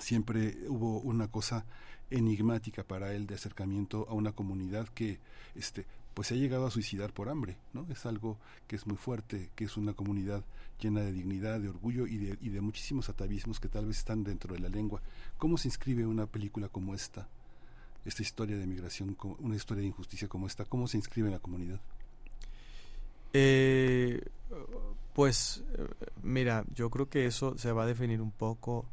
[0.00, 1.66] siempre hubo una cosa
[2.08, 5.20] enigmática para él de acercamiento a una comunidad que
[5.54, 7.86] este pues se ha llegado a suicidar por hambre, ¿no?
[7.88, 10.42] Es algo que es muy fuerte, que es una comunidad
[10.80, 14.24] llena de dignidad, de orgullo y de, y de muchísimos atavismos que tal vez están
[14.24, 15.00] dentro de la lengua.
[15.38, 17.28] ¿Cómo se inscribe una película como esta
[18.04, 20.64] esta historia de migración, una historia de injusticia como esta?
[20.64, 21.80] ¿Cómo se inscribe en la comunidad?
[23.32, 24.20] Eh,
[25.12, 25.62] pues
[26.22, 28.86] mira, yo creo que eso se va a definir un poco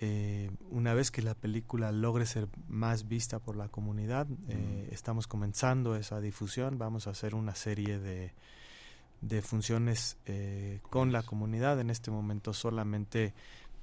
[0.00, 4.26] eh, una vez que la película logre ser más vista por la comunidad.
[4.48, 8.32] Eh, estamos comenzando esa difusión, vamos a hacer una serie de,
[9.20, 10.18] de funciones
[10.90, 11.80] con la comunidad.
[11.80, 13.34] En este momento solamente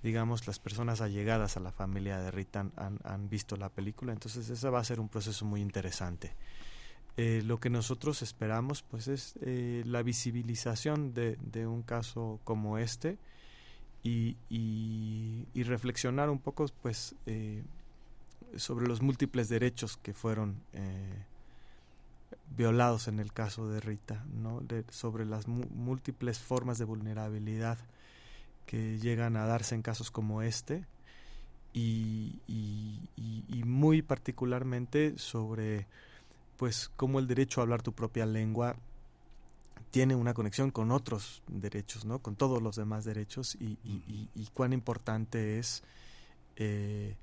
[0.03, 4.49] digamos, las personas allegadas a la familia de Rita han, han, visto la película, entonces
[4.49, 6.35] ese va a ser un proceso muy interesante.
[7.17, 12.77] Eh, lo que nosotros esperamos pues es eh, la visibilización de, de, un caso como
[12.77, 13.17] este
[14.01, 17.63] y, y, reflexionar un poco pues eh,
[18.55, 20.55] sobre los múltiples derechos que fueron
[22.57, 24.61] violados en el caso de Rita, ¿no?
[24.89, 27.77] Sobre las múltiples formas de vulnerabilidad
[28.65, 30.85] que llegan a darse en casos como este
[31.73, 32.39] y,
[33.65, 35.87] muy particularmente sobre
[36.61, 38.75] pues cómo el derecho a hablar tu propia lengua
[39.89, 42.19] tiene una conexión con otros derechos, ¿no?
[42.19, 45.81] con todos los demás derechos y, y cuán importante es
[46.57, 47.15] eh,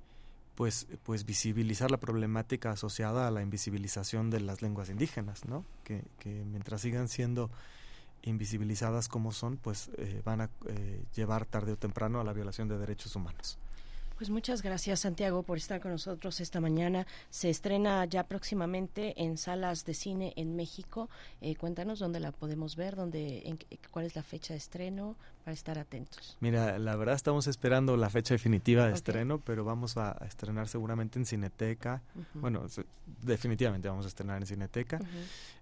[0.56, 5.64] pues, pues visibilizar la problemática asociada a la invisibilización de las lenguas indígenas, ¿no?
[5.84, 7.48] que, que mientras sigan siendo
[8.22, 12.66] invisibilizadas como son, pues eh, van a eh, llevar tarde o temprano a la violación
[12.66, 13.56] de derechos humanos.
[14.18, 17.06] Pues muchas gracias Santiago por estar con nosotros esta mañana.
[17.30, 21.08] Se estrena ya próximamente en salas de cine en México.
[21.40, 23.60] Eh, cuéntanos dónde la podemos ver, dónde, en,
[23.92, 25.14] cuál es la fecha de estreno
[25.44, 26.36] para estar atentos.
[26.40, 31.20] Mira, la verdad estamos esperando la fecha definitiva de estreno, pero vamos a, estrenar seguramente
[31.20, 32.02] en Cineteca.
[32.34, 32.66] Bueno,
[33.22, 34.98] definitivamente vamos a estrenar en Cineteca.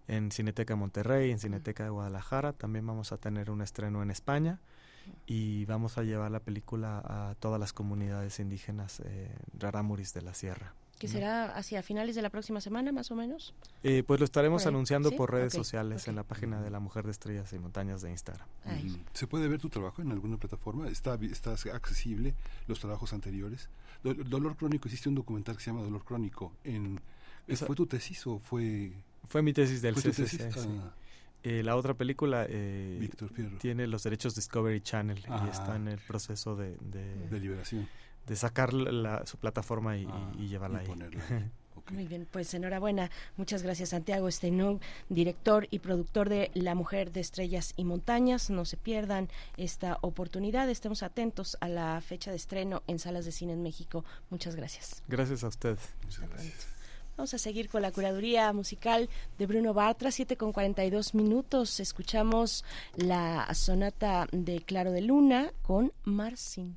[0.08, 2.54] En Cineteca Monterrey, en Cineteca de Guadalajara.
[2.54, 4.60] También vamos a tener un estreno en España
[5.26, 9.28] y vamos a llevar la película a todas las comunidades indígenas eh,
[9.58, 10.74] rarámuris de la sierra.
[10.98, 13.52] ¿Que será hacia finales de la próxima semana, más o menos?
[13.82, 17.10] Eh, pues lo estaremos anunciando por redes sociales en la página de la Mujer de
[17.10, 18.46] Estrellas y Montañas de Instagram.
[19.12, 20.88] ¿Se puede ver tu trabajo en alguna plataforma?
[20.88, 22.34] ¿Está, está accesible
[22.66, 23.68] los trabajos anteriores?
[24.02, 26.52] Dolor Crónico, existe un documental que se llama Dolor Crónico.
[26.64, 26.98] En,
[27.54, 28.92] ¿Fue tu tesis o fue...?
[29.28, 30.50] Fue mi tesis del CCC.
[31.48, 33.08] Eh, la otra película eh,
[33.60, 37.88] tiene los derechos Discovery Channel y está en el proceso de, de, liberación.
[38.26, 40.88] De sacar la, su plataforma y, y, ah, llevarla ahí.
[41.92, 43.12] Muy bien, pues enhorabuena.
[43.36, 48.50] Muchas gracias, Santiago Steinung, director y productor de La Mujer de Estrellas y Montañas.
[48.50, 50.68] No se pierdan esta oportunidad.
[50.68, 54.04] Estemos atentos a la fecha de estreno en salas de cine en México.
[54.30, 55.04] Muchas gracias.
[55.06, 55.78] Gracias a usted.
[56.02, 56.75] Muchas gracias.
[57.16, 59.08] Vamos a seguir con la curaduría musical
[59.38, 61.80] de Bruno Bartra, 7 con 42 minutos.
[61.80, 62.62] Escuchamos
[62.94, 66.76] la sonata de Claro de Luna con Marcin.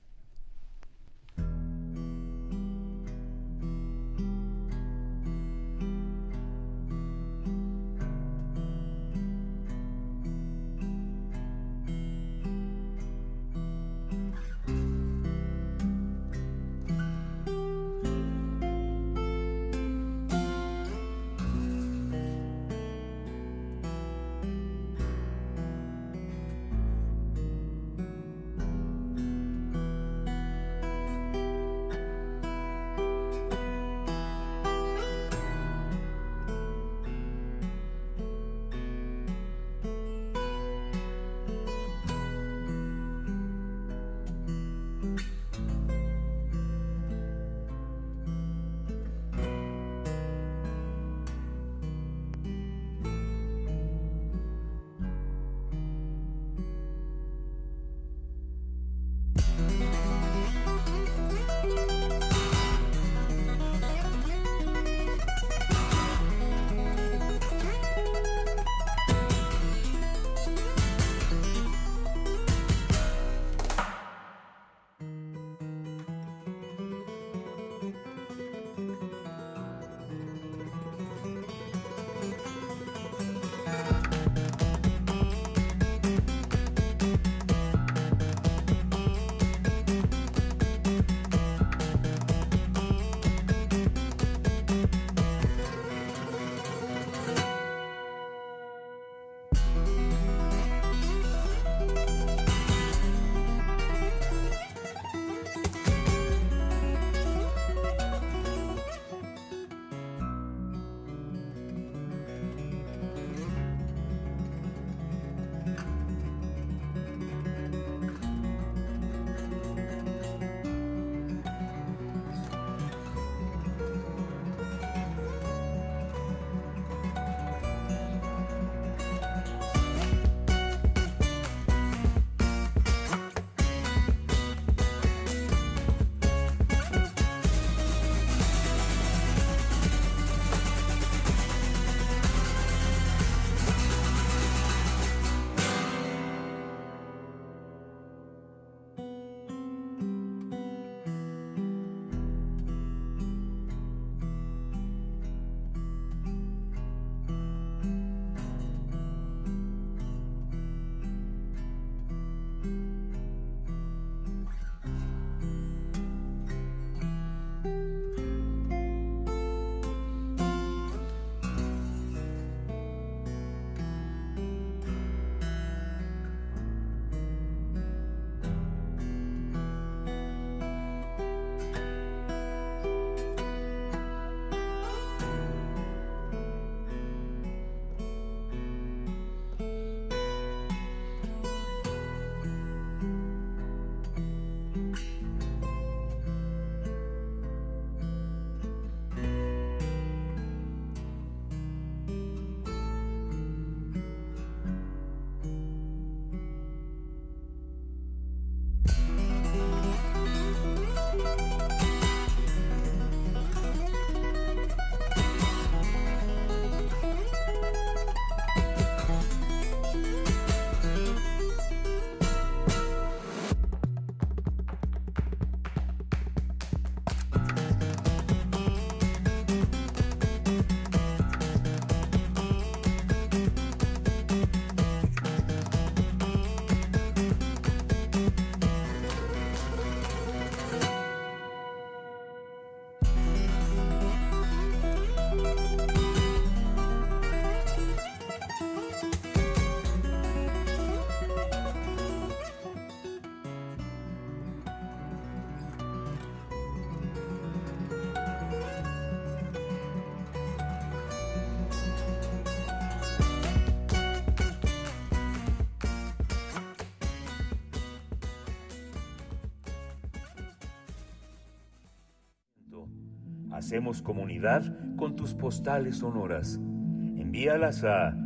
[273.70, 274.64] Hacemos comunidad
[274.98, 276.56] con tus postales sonoras.
[276.56, 278.18] Envíalas a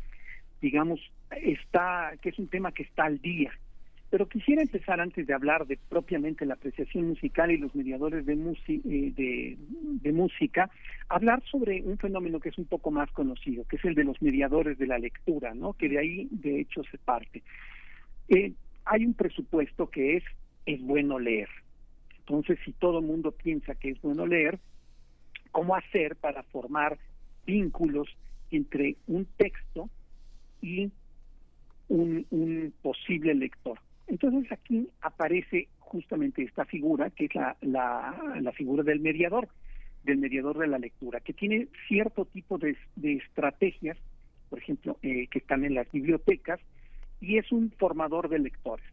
[0.62, 1.00] digamos,
[1.32, 3.52] está, que es un tema que está al día.
[4.10, 8.34] Pero quisiera empezar antes de hablar de propiamente la apreciación musical y los mediadores de,
[8.34, 9.58] eh, de,
[10.02, 10.70] de, música,
[11.10, 14.22] hablar sobre un fenómeno que es un poco más conocido, que es el de los
[14.22, 15.74] mediadores de la lectura, ¿no?
[15.74, 17.44] Que de ahí, de hecho, se parte.
[18.30, 18.54] Eh,
[18.86, 20.24] hay un presupuesto que es
[20.68, 21.50] es bueno leer.
[22.20, 24.60] Entonces, si todo mundo piensa que es bueno leer,
[25.52, 27.00] ¿cómo hacer para formar
[27.46, 28.08] vínculos
[28.52, 29.90] entre un texto
[30.62, 30.92] y
[31.90, 33.80] un, posible lector.
[34.08, 37.56] Entonces aquí aparece justamente esta figura, que es la,
[38.42, 39.48] la, figura del mediador,
[40.04, 43.98] del mediador de la lectura, que tiene cierto tipo de, estrategias,
[44.50, 46.60] por ejemplo, eh, que están en las bibliotecas,
[47.22, 48.86] y es un formador de lectores.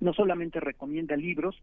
[0.00, 1.60] No solamente recomienda libros,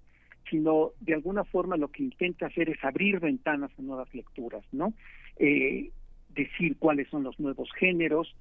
[0.50, 4.94] sino de alguna forma lo que intenta hacer es abrir ventanas a nuevas lecturas, ¿no?
[5.38, 5.92] Eh,
[6.30, 8.36] decir cuáles son los nuevos géneros,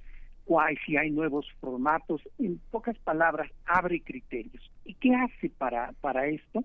[0.84, 4.70] si hay nuevos formatos, en pocas palabras, abre criterios.
[4.84, 6.64] ¿Y qué hace para, para esto?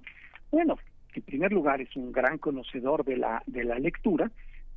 [0.51, 0.77] Bueno,
[1.13, 4.31] en primer lugar es un gran conocedor de la, de la lectura,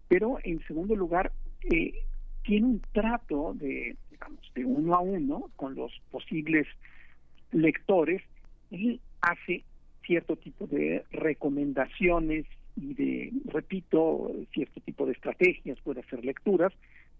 [0.08, 1.32] pero en segundo lugar
[1.72, 1.94] eh,
[2.42, 6.66] tiene un trato de, digamos, de uno a uno con los posibles
[7.52, 8.22] lectores
[8.70, 9.64] y hace
[10.04, 12.46] cierto tipo de recomendaciones
[12.76, 16.72] y de, repito, cierto tipo de estrategias, puede hacer lecturas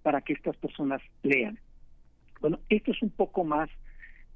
[0.03, 1.59] para que estas personas lean.
[2.41, 3.69] Bueno, esto es un poco más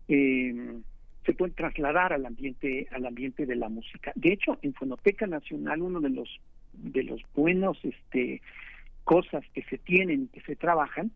[0.09, 0.80] eh,
[1.24, 4.12] se puede trasladar al ambiente al ambiente de la música.
[4.14, 6.40] De hecho, en Fonoteca Nacional uno de los
[6.72, 8.40] de los buenos este
[9.05, 11.11] cosas que se tienen que se trabajan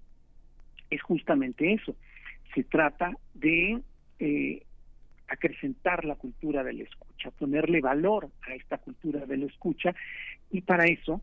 [0.91, 1.97] es justamente eso.
[2.55, 3.81] Se trata de
[4.21, 4.63] eh,
[5.29, 9.95] acrecentar la cultura de la escucha, ponerle valor a esta cultura de la escucha
[10.51, 11.21] y para eso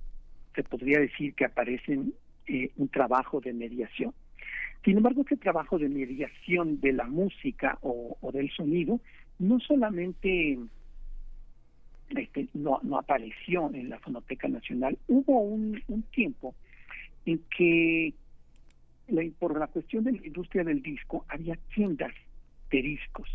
[0.54, 2.14] se podría decir que aparecen
[2.48, 4.14] eh, un trabajo de mediación.
[4.84, 9.00] Sin embargo, este trabajo de mediación de la música o, del sonido
[9.40, 10.60] no solamente
[12.10, 15.82] este, no, apareció en la Fonoteca Nacional, hubo un,
[16.12, 16.54] tiempo
[17.26, 18.14] en que
[19.40, 22.14] por la cuestión de la industria del disco había tiendas
[22.70, 23.30] de discos.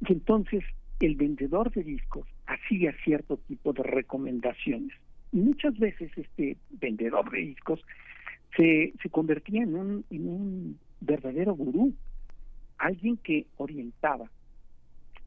[0.00, 0.64] Y entonces
[1.00, 4.92] el vendedor de discos hacía cierto tipo de recomendaciones.
[5.32, 7.80] Muchas veces este vendedor de discos
[8.56, 11.94] se, convertía en un, un verdadero gurú,
[12.78, 14.30] alguien que orientaba.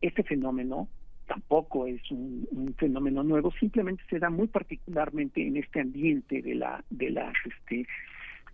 [0.02, 0.88] Este fenómeno
[1.28, 6.84] tampoco es un, fenómeno nuevo, simplemente se da muy particularmente en este ambiente de la
[6.90, 7.86] de las este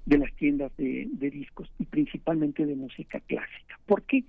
[0.05, 3.79] de las tiendas de, discos y principalmente de música clásica.
[3.85, 4.23] ¿Por qué?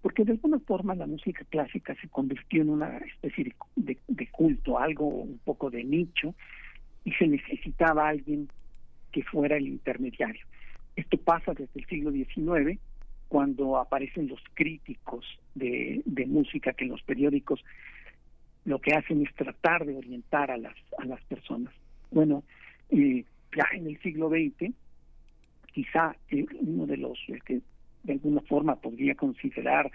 [0.00, 4.78] Porque de alguna forma la música clásica se convirtió en una especie de, de culto,
[4.78, 6.34] algo un poco de nicho,
[7.04, 8.48] y se necesitaba alguien
[9.10, 10.44] que fuera el intermediario.
[10.96, 12.78] Esto pasa desde el siglo XIX,
[13.28, 17.64] cuando aparecen los críticos de, música que en los periódicos
[18.64, 21.72] lo que hacen es tratar de orientar a las, a las personas.
[22.10, 22.42] Bueno,
[22.90, 23.24] eh,
[23.56, 24.72] ya en el siglo XX,
[25.72, 27.60] quizá eh, uno de los que
[28.02, 29.90] de alguna forma podría considerar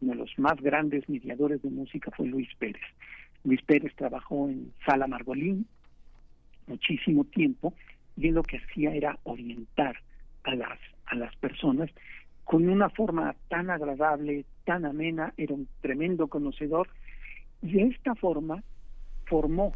[0.00, 2.82] uno de los más grandes mediadores de música fue Luis Pérez.
[3.44, 5.66] Luis Pérez trabajó en Sala Margolín
[6.66, 7.74] muchísimo tiempo
[8.16, 9.96] y lo que hacía era orientar
[10.44, 11.90] a las a las personas
[12.44, 16.88] con una forma tan agradable, tan amena, era un tremendo conocedor
[17.62, 18.62] y de esta forma
[19.24, 19.72] formó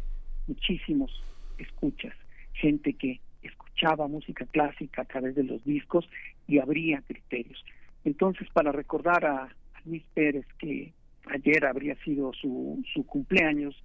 [0.47, 1.11] muchísimos
[1.57, 2.15] escuchas,
[2.53, 6.09] gente que escuchaba música clásica a través de los discos
[6.47, 7.63] y abría criterios.
[8.05, 9.49] Entonces, para recordar a,
[9.83, 10.93] Luis Pérez que
[11.25, 13.75] ayer habría sido su, su cumpleaños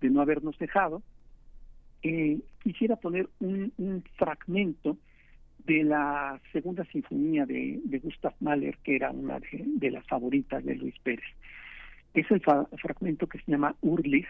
[0.00, 1.02] de no habernos dejado,
[2.02, 4.96] eh, quisiera poner un, fragmento
[5.64, 10.94] de la segunda sinfonía de, Gustav Mahler, que era una de, las favoritas de Luis
[11.02, 11.24] Pérez.
[12.14, 14.28] Es el fragmento que se llama Urlicht,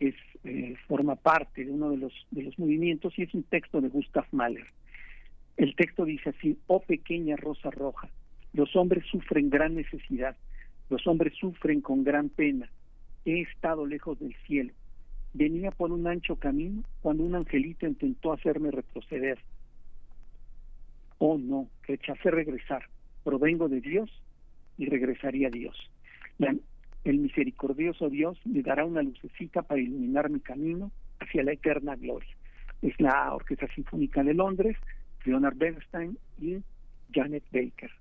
[0.00, 3.88] es eh, forma parte de uno de de los movimientos y es un texto de
[3.88, 4.66] Gustav Mahler.
[5.56, 8.08] El texto dice así: "Oh pequeña rosa roja,
[8.52, 10.36] los hombres sufren gran necesidad,
[10.90, 12.70] los hombres sufren con gran pena.
[13.24, 14.72] He estado lejos del cielo.
[15.38, 19.38] Venía por un ancho camino cuando un angelito intentó hacerme retroceder.
[21.18, 22.82] Oh no, rechacé regresar.
[23.22, 24.10] Provengo de Dios
[24.78, 25.76] y regresaría a Dios.
[27.04, 32.34] el misericordioso Dios me dará una lucecita para iluminar mi camino hacia la eterna gloria.
[32.82, 34.76] Es la Orquesta Sinfónica de Londres,
[35.24, 36.56] Leonard Bernstein y
[37.12, 37.92] Janet Baker.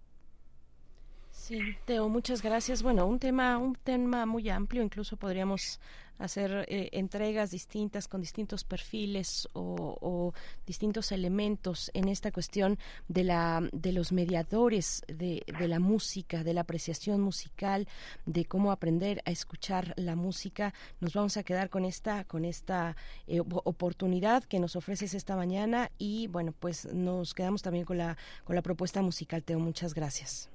[1.38, 2.81] Sí, Teo, muchas gracias.
[2.81, 5.79] Bueno, un tema, un tema muy amplio, incluso podríamos
[6.17, 10.33] hacer eh, entregas distintas con distintos perfiles o,
[10.65, 16.55] distintos elementos en esta cuestión de la de los mediadores de, de, la música, de
[16.55, 17.88] la apreciación musical,
[18.25, 20.73] de cómo aprender a escuchar la música.
[20.99, 25.91] Nos vamos a quedar con esta con esta eh, oportunidad que nos ofreces esta mañana
[25.99, 29.43] y bueno, pues nos quedamos también con la con la propuesta musical.
[29.43, 30.49] Teo, muchas gracias.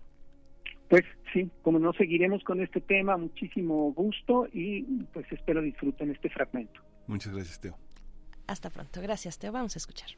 [0.93, 4.83] Pues sí, como no seguiremos con este tema, muchísimo gusto y
[5.15, 6.83] pues espero disfruten este fragmento.
[7.07, 7.79] Muchas gracias, Teo.
[8.47, 9.01] Hasta pronto.
[9.01, 9.53] Gracias, Teo.
[9.53, 10.11] Vamos a escuchar.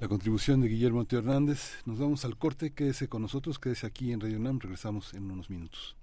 [0.00, 1.72] La contribución de Guillermo Teo Hernández.
[1.84, 2.72] Nos vamos al corte.
[2.72, 4.60] Quédese con nosotros, quédese aquí en Radio NAM.
[4.60, 5.96] Regresamos en unos minutos.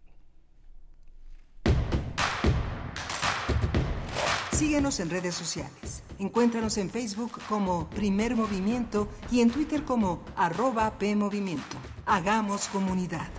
[4.51, 6.03] Síguenos en redes sociales.
[6.19, 11.77] Encuéntranos en Facebook como Primer Movimiento y en Twitter como arroba PMovimiento.
[12.05, 13.29] Hagamos comunidad.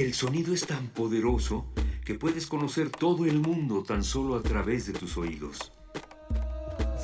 [0.00, 1.66] El sonido es tan poderoso
[2.06, 5.74] que puedes conocer todo el mundo tan solo a través de tus oídos.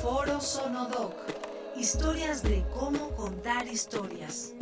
[0.01, 1.13] Foro Sonodoc.
[1.77, 4.55] Historias de cómo contar historias.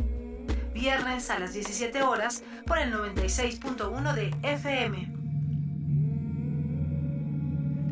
[0.74, 5.14] Viernes a las 17 horas por el 96.1 de FM.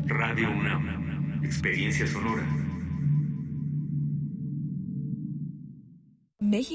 [0.05, 1.43] Radio UNAM.
[1.43, 2.45] Experiencia sonora.
[6.39, 6.74] México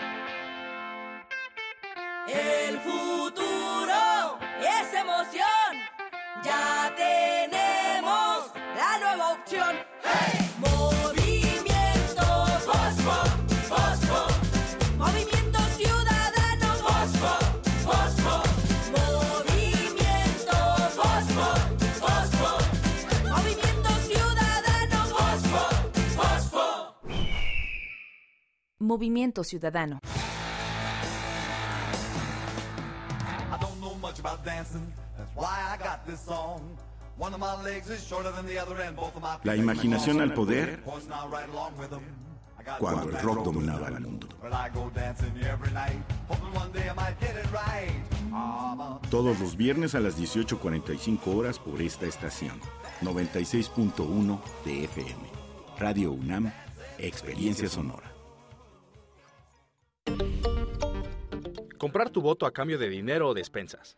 [2.71, 5.71] El futuro es emoción.
[6.41, 9.75] Ya tenemos la nueva opción.
[10.57, 12.23] Movimiento
[12.65, 13.17] Fosfo,
[13.67, 14.19] Fosfo.
[14.97, 17.33] Movimiento Ciudadano Fosfo,
[17.83, 18.35] Fosfo.
[18.95, 20.57] Movimiento
[20.95, 21.47] Fosfo,
[21.99, 22.51] Fosfo.
[23.35, 25.63] Movimiento Ciudadano Fosfo,
[26.15, 26.95] Fosfo.
[28.79, 29.99] Movimiento Ciudadano.
[39.43, 42.31] La imaginación al poder 'em.
[42.79, 43.97] Cuando el rock dominaba do.
[43.97, 44.27] el mundo.
[44.41, 45.97] But I go dancing every night,
[46.27, 47.91] hoping one day I might get it right.
[48.31, 52.59] I'm a Todos los viernes a las 18.45 horas por esta estación.
[53.01, 55.29] 96.1 de FM.
[55.79, 56.51] Radio UNAM,
[56.99, 58.11] Experiencia Sonora.
[61.79, 63.97] Comprar tu voto a cambio de dinero o despensas.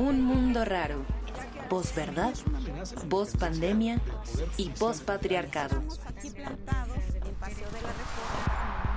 [0.00, 1.04] Un mundo raro.
[1.68, 2.32] Posverdad,
[3.10, 4.00] pospandemia
[4.56, 5.82] y pospatriarcado.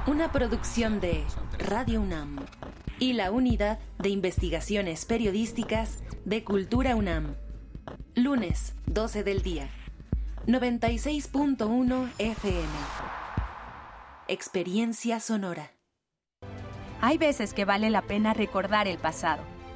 [0.08, 1.26] Una producción de
[1.60, 2.46] Radio UNAM
[3.00, 7.36] y la Unidad de Investigaciones Periodísticas de Cultura UNAM.
[8.16, 9.70] Lunes, 12 del día.
[10.48, 12.70] 96.1 FM.
[14.30, 15.74] Experiencia sonora.
[17.02, 19.44] Hay veces que vale la pena recordar el pasado,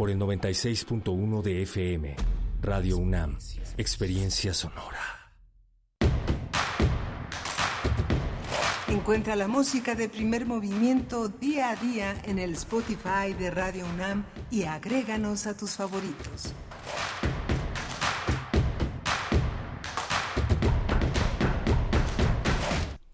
[0.00, 2.16] por el 96.1 de FM.
[2.62, 3.36] Radio UNAM,
[3.76, 5.28] Experiencia Sonora.
[8.88, 14.24] Encuentra la música de primer movimiento día a día en el Spotify de Radio UNAM
[14.50, 16.54] y agréganos a tus favoritos.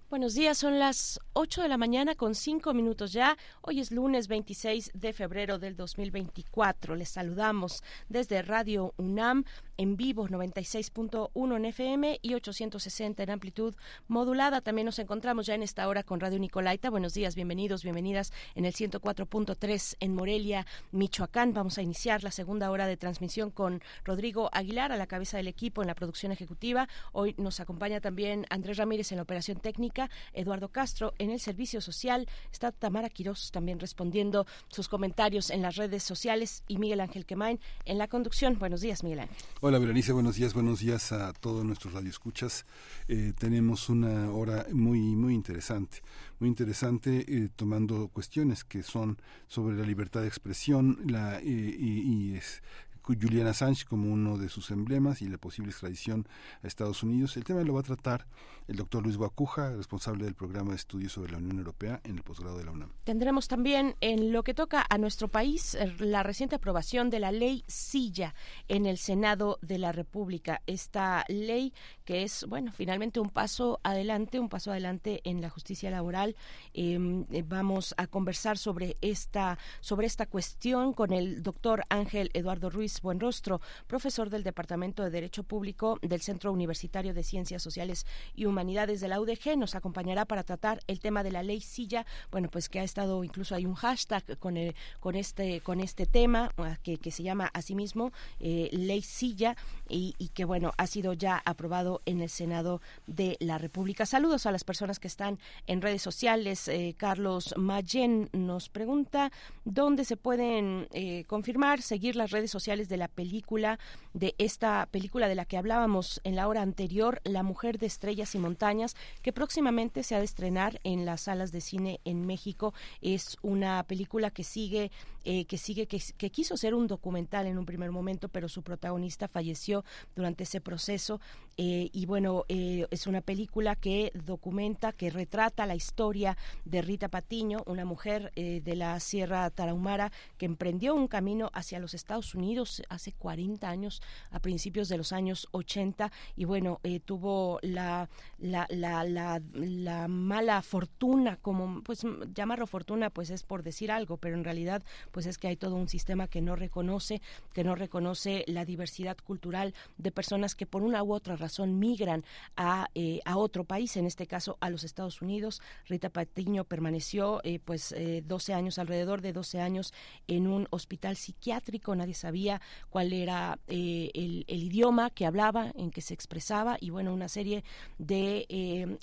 [0.08, 3.36] Buenos días, son las 8 de la mañana con 5 minutos ya.
[3.60, 6.94] Hoy es lunes 26 de febrero del 2024.
[6.94, 9.42] Les saludamos desde Radio UNAM
[9.76, 13.74] en vivo 96.1 en FM y 860 en amplitud
[14.08, 14.60] modulada.
[14.60, 16.90] También nos encontramos ya en esta hora con Radio Nicolaita.
[16.90, 21.52] Buenos días, bienvenidos, bienvenidas en el 104.3 en Morelia, Michoacán.
[21.52, 25.48] Vamos a iniciar la segunda hora de transmisión con Rodrigo Aguilar a la cabeza del
[25.48, 26.88] equipo en la producción ejecutiva.
[27.12, 31.80] Hoy nos acompaña también Andrés Ramírez en la operación técnica, Eduardo Castro en el servicio
[31.80, 32.28] social.
[32.52, 37.60] Está Tamara Quirós también respondiendo sus comentarios en las redes sociales y Miguel Ángel Quemain
[37.84, 38.58] en la conducción.
[38.58, 39.36] Buenos días, Miguel Ángel.
[39.68, 42.66] Hola Berenice, buenos días, buenos días a todos nuestros radioescuchas.
[43.08, 46.02] Eh, tenemos una hora muy muy interesante,
[46.38, 52.30] muy interesante eh, tomando cuestiones que son sobre la libertad de expresión, la eh, y,
[52.30, 52.62] y es
[53.02, 56.28] Julian Assange como uno de sus emblemas y la posible extradición
[56.62, 57.36] a Estados Unidos.
[57.36, 58.24] El tema lo va a tratar
[58.68, 62.22] el doctor Luis Guacuja, responsable del programa de estudios sobre la Unión Europea en el
[62.22, 62.90] posgrado de la UNAM.
[63.04, 67.32] Tendremos también en lo que toca a nuestro país eh, la reciente aprobación de la
[67.32, 68.34] ley Silla
[68.68, 70.62] en el Senado de la República.
[70.66, 71.72] Esta ley
[72.04, 76.36] que es, bueno, finalmente un paso adelante, un paso adelante en la justicia laboral.
[76.74, 76.98] Eh,
[77.46, 83.60] vamos a conversar sobre esta, sobre esta cuestión con el doctor Ángel Eduardo Ruiz Buenrostro,
[83.86, 89.08] profesor del Departamento de Derecho Público del Centro Universitario de Ciencias Sociales y Humanidades de
[89.08, 89.56] la UDG.
[89.58, 93.22] Nos acompañará para tratar el tema de la ley Silla, bueno, pues que ha estado,
[93.22, 96.50] incluso hay un hashtag con, este, con este tema
[96.82, 99.56] que, que se llama asimismo eh, ley Silla
[99.90, 104.06] y, y que, bueno, ha sido ya aprobado en el Senado de la República.
[104.06, 106.68] Saludos a las personas que están en redes sociales.
[106.68, 109.30] Eh, Carlos Mayen nos pregunta
[109.64, 113.78] dónde se pueden eh, confirmar, seguir las redes sociales de la película,
[114.14, 118.34] de esta película de la que hablábamos en la hora anterior, La Mujer de Estrellas
[118.34, 122.74] y Montañas, que próximamente se ha de estrenar en las salas de cine en México.
[123.00, 124.92] Es una película que sigue,
[125.24, 129.26] eh, que sigue, que, quiso ser un documental en un primer momento, pero su protagonista
[129.26, 129.84] falleció
[130.14, 131.20] durante ese proceso.
[131.56, 137.08] Eh, y bueno, eh, es una película que documenta, que retrata la historia de Rita
[137.08, 142.82] Patiño, una mujer de la Sierra Tarahumara que emprendió un camino hacia los Estados Unidos
[142.88, 148.08] hace 40 años, a principios de los años 80, y bueno, tuvo la,
[148.38, 152.02] la, la, la, la mala fortuna, como pues
[152.34, 155.76] llamarlo fortuna, pues es por decir algo, pero en realidad pues es que hay todo
[155.76, 157.22] un sistema que no reconoce,
[157.52, 162.24] que no reconoce la diversidad cultural de personas que por una u otra razón migran
[162.56, 165.62] a, eh, a otro país, en este caso a los Estados Unidos.
[165.86, 169.94] Rita Patiño permaneció eh, pues 12 años, alrededor de 12 años
[170.26, 172.60] en un hospital psiquiátrico, nadie sabía
[172.90, 177.64] cuál era el, el, idioma que hablaba, en que se expresaba y bueno, una serie
[177.98, 178.25] de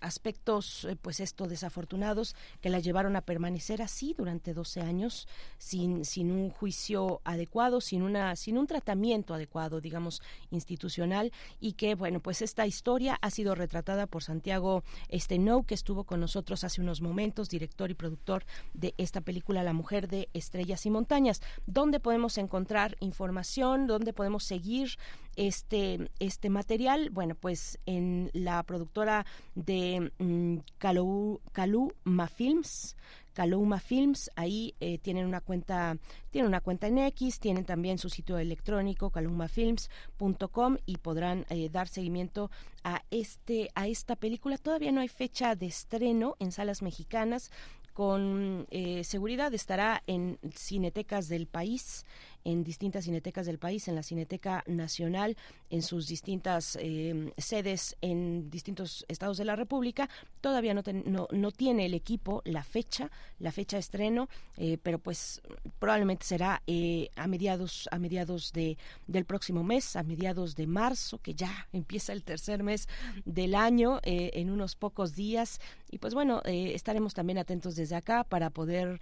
[0.02, 6.32] aspectos pues esto desafortunados que la llevaron a permanecer así durante 12 años sin, sin
[6.32, 10.22] un juicio adecuado, sin, una, sin un tratamiento adecuado, digamos,
[10.52, 16.04] institucional, y que, bueno, pues esta historia ha sido retratada por Santiago Estenou, que estuvo
[16.04, 20.86] con nosotros hace unos momentos, director y productor de esta película La Mujer de Estrellas
[20.86, 21.42] y Montañas.
[21.66, 23.88] ¿Dónde podemos encontrar información?
[23.88, 24.98] ¿Dónde podemos seguir
[25.36, 27.10] este, este material?
[27.10, 29.13] Bueno, pues en la productora
[29.56, 32.96] de mm, Caluma Films,
[33.34, 35.98] Caluma Films, ahí eh, tienen una cuenta,
[36.30, 41.88] tienen una cuenta en X, tienen también su sitio electrónico calumafilms.com y podrán eh, dar
[41.88, 42.52] seguimiento
[42.84, 44.58] a este a esta película.
[44.58, 47.52] Todavía no hay fecha de estreno en salas mexicanas
[47.94, 52.06] con eh, seguridad estará en cinetecas del país
[52.46, 55.38] en distintas cinetecas del país, en la Cineteca Nacional,
[55.70, 60.10] en sus distintas eh, sedes en distintos estados de la República.
[60.42, 60.84] Todavía no,
[61.32, 65.42] no, tiene el equipo la fecha, la fecha estreno, eh, pero pues
[65.80, 68.78] probablemente será eh, a mediados a mediados de
[69.08, 72.88] del próximo mes, a mediados de marzo, que ya empieza el tercer mes
[73.26, 75.60] del año, en unos pocos días.
[75.90, 79.00] Y pues bueno, estaremos también atentos desde acá para poder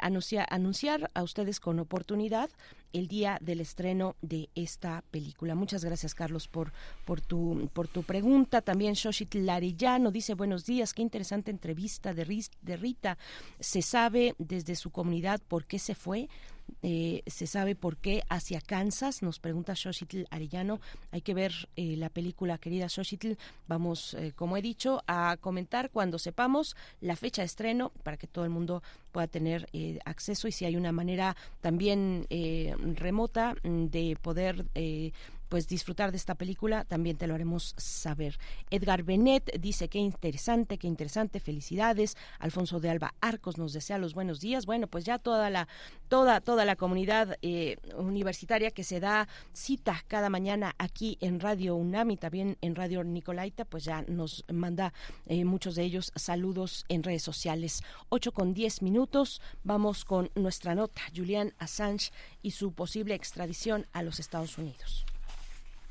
[0.00, 2.50] anunciar, anunciar a ustedes con oportunidad
[2.92, 5.54] el día del estreno de esta película.
[5.54, 6.72] Muchas gracias, Carlos, por,
[7.04, 8.62] por, tu, por tu pregunta.
[8.62, 13.18] También Shoshit Larellano dice, buenos días, qué interesante entrevista de, de Rita.
[13.58, 16.28] ¿Se sabe desde su comunidad por qué se fue?
[16.82, 20.80] Eh, se sabe por qué hacia Kansas, nos pregunta Xochitl Arellano.
[21.10, 23.32] Hay que ver eh, la película, querida Xochitl.
[23.68, 28.26] Vamos, eh, como he dicho, a comentar cuando sepamos la fecha de estreno para que
[28.26, 29.68] todo el mundo pueda tener
[30.04, 32.26] acceso y si hay una manera también
[32.94, 34.66] remota mm, de poder
[35.50, 38.38] pues disfrutar de esta película, también te lo haremos saber.
[38.70, 42.16] Edgar Benet dice qué interesante, qué interesante, felicidades.
[42.38, 44.64] Alfonso de Alba Arcos nos desea los buenos días.
[44.64, 45.66] Bueno, pues ya toda la
[46.08, 51.74] toda toda la comunidad eh, universitaria que se da cita cada mañana aquí en Radio
[51.74, 54.94] UNAM y también en Radio Nicolaita, pues ya nos manda
[55.26, 57.82] eh, muchos de ellos saludos en redes sociales.
[58.10, 64.04] 8 con 10 minutos, vamos con nuestra nota, Julian Assange y su posible extradición a
[64.04, 65.04] los Estados Unidos.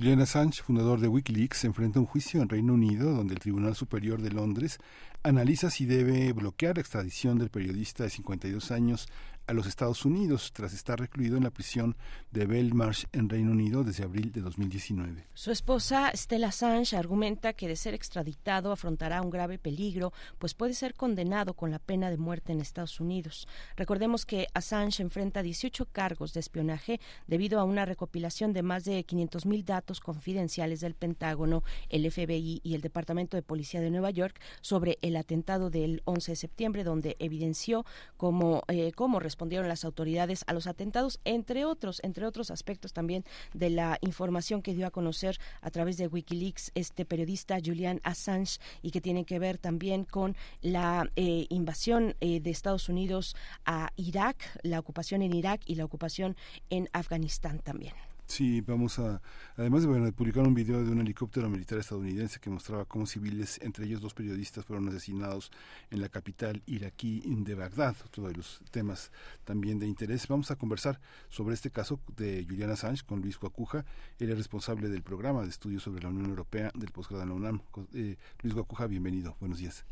[0.00, 4.22] Julian Assange, fundador de Wikileaks, enfrenta un juicio en Reino Unido donde el Tribunal Superior
[4.22, 4.78] de Londres
[5.22, 9.08] analiza si debe bloquear la extradición del periodista de 52 años
[9.50, 11.96] a los Estados Unidos tras estar recluido en la prisión
[12.30, 15.26] de Belmarsh en Reino Unido desde abril de 2019.
[15.34, 20.74] Su esposa Stella Assange argumenta que de ser extraditado afrontará un grave peligro, pues puede
[20.74, 23.48] ser condenado con la pena de muerte en Estados Unidos.
[23.76, 29.04] Recordemos que Assange enfrenta 18 cargos de espionaje debido a una recopilación de más de
[29.04, 34.40] 500.000 datos confidenciales del Pentágono, el FBI y el Departamento de Policía de Nueva York
[34.60, 37.84] sobre el atentado del 11 de septiembre, donde evidenció
[38.16, 43.24] cómo, eh, cómo respondieron las autoridades a los atentados, entre otros, entre otros aspectos también
[43.54, 48.58] de la información que dio a conocer a través de Wikileaks este periodista Julian Assange
[48.82, 53.34] y que tiene que ver también con la eh, invasión eh, de Estados Unidos
[53.64, 56.36] a Irak, la ocupación en Irak y la ocupación
[56.68, 58.09] en Afganistán también.
[58.30, 59.20] Sí, vamos a,
[59.56, 63.86] además de, publicar un video de un helicóptero militar estadounidense que mostraba cómo civiles, entre
[63.86, 65.50] ellos dos periodistas, fueron asesinados
[65.90, 69.10] en la capital iraquí de Bagdad, otro de los temas
[69.42, 70.28] también de interés.
[70.28, 73.84] Vamos a conversar sobre este caso de Julian Assange con Luis Guacuja,
[74.20, 77.34] él es responsable del programa de estudios sobre la Unión Europea del posgrado de la
[77.34, 77.62] UNAM.
[77.94, 79.84] Eh, Luis Guacuja, bienvenido, buenos días.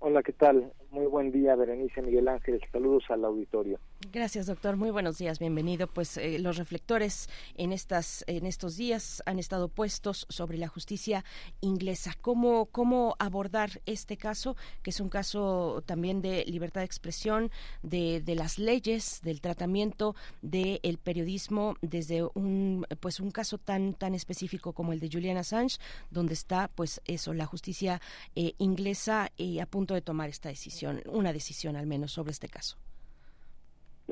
[0.00, 0.70] Hola, ¿qué tal?
[0.90, 2.60] Muy buen día, Berenice Miguel Ángel.
[2.70, 3.78] Saludos al auditorio.
[4.10, 4.76] Gracias, doctor.
[4.76, 5.38] Muy buenos días.
[5.38, 5.86] Bienvenido.
[5.86, 11.24] Pues eh, los reflectores en estas en estos días han estado puestos sobre la justicia
[11.60, 12.14] inglesa.
[12.20, 17.50] ¿Cómo cómo abordar este caso, que es un caso también de libertad de expresión,
[17.82, 24.14] de, de las leyes, del tratamiento del periodismo desde un pues un caso tan tan
[24.14, 25.78] específico como el de Julian Assange,
[26.10, 28.00] donde está pues eso la justicia
[28.34, 32.48] eh, inglesa eh, a punto de tomar esta decisión, una decisión al menos sobre este
[32.48, 32.76] caso.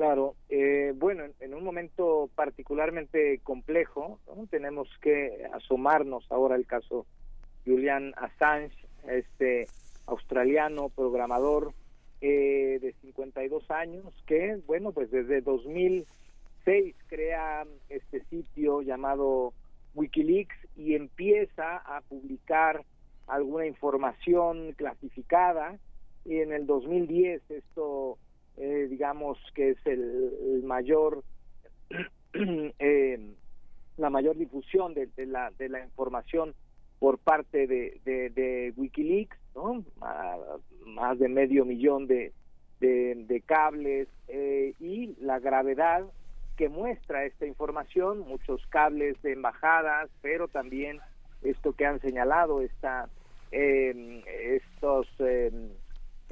[0.01, 4.47] Claro, eh, bueno, en, un momento particularmente complejo, ¿no?
[4.47, 7.05] tenemos que asomarnos ahora al caso
[7.67, 8.75] Julian Assange,
[9.07, 9.67] este
[10.07, 11.75] australiano programador
[12.19, 19.53] eh, de 52 años que, bueno, pues desde 2006 crea este sitio llamado
[19.93, 22.83] Wikileaks y empieza a publicar
[23.27, 25.77] alguna información clasificada
[26.25, 28.17] y en el 2010 esto
[28.57, 31.23] eh, digamos que es el, mayor
[32.33, 33.33] eh,
[33.97, 36.53] la mayor difusión de, de la de la información
[36.99, 39.83] por parte de, de, de Wikileaks, ¿no?
[40.85, 42.31] Más de medio millón de,
[42.79, 46.03] de, de cables eh, y la gravedad
[46.57, 50.99] que muestra esta información, muchos cables de embajadas, pero también
[51.41, 53.09] esto que han señalado, esta,
[53.51, 54.23] eh,
[54.61, 55.51] estos eh,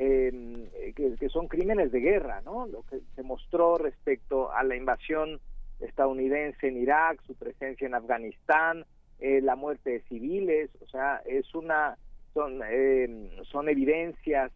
[0.02, 2.66] eh, que, son crímenes de guerra, ¿no?
[2.68, 5.42] Lo que se mostró respecto a la invasión
[5.82, 8.86] estadounidense en Irak, su presencia en Afganistán,
[9.20, 11.98] eh, la muerte de civiles, o sea, es una
[12.34, 14.52] son eh, son evidencias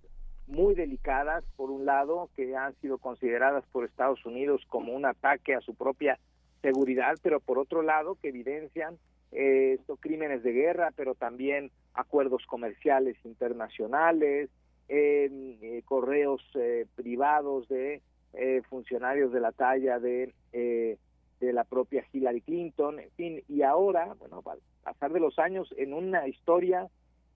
[0.47, 5.55] muy delicadas por un lado que han sido consideradas por Estados Unidos como un ataque
[5.55, 6.19] a su propia
[6.61, 8.97] seguridad, pero por otro lado que evidencian
[9.33, 14.49] eh, estos crímenes de guerra, pero también acuerdos comerciales internacionales,
[14.95, 18.01] eh, correos eh, privados de
[18.33, 20.97] eh, funcionarios de la talla de eh,
[21.39, 25.73] de la propia Hillary Clinton, en fin, y ahora, bueno, al pasar de los años,
[25.77, 26.87] en una historia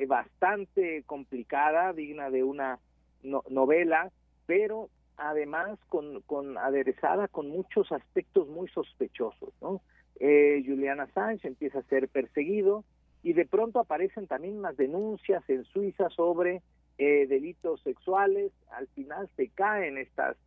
[0.07, 2.79] bastante complicada, digna de una
[3.23, 4.11] no- novela,
[4.45, 9.81] pero además con, con aderezada con muchos aspectos muy sospechosos, ¿no?
[10.19, 12.83] Eh, Julian Assange empieza a ser perseguido
[13.23, 16.61] y de pronto aparecen también unas denuncias en Suiza sobre
[16.97, 20.37] eh, delitos sexuales, al final se caen estas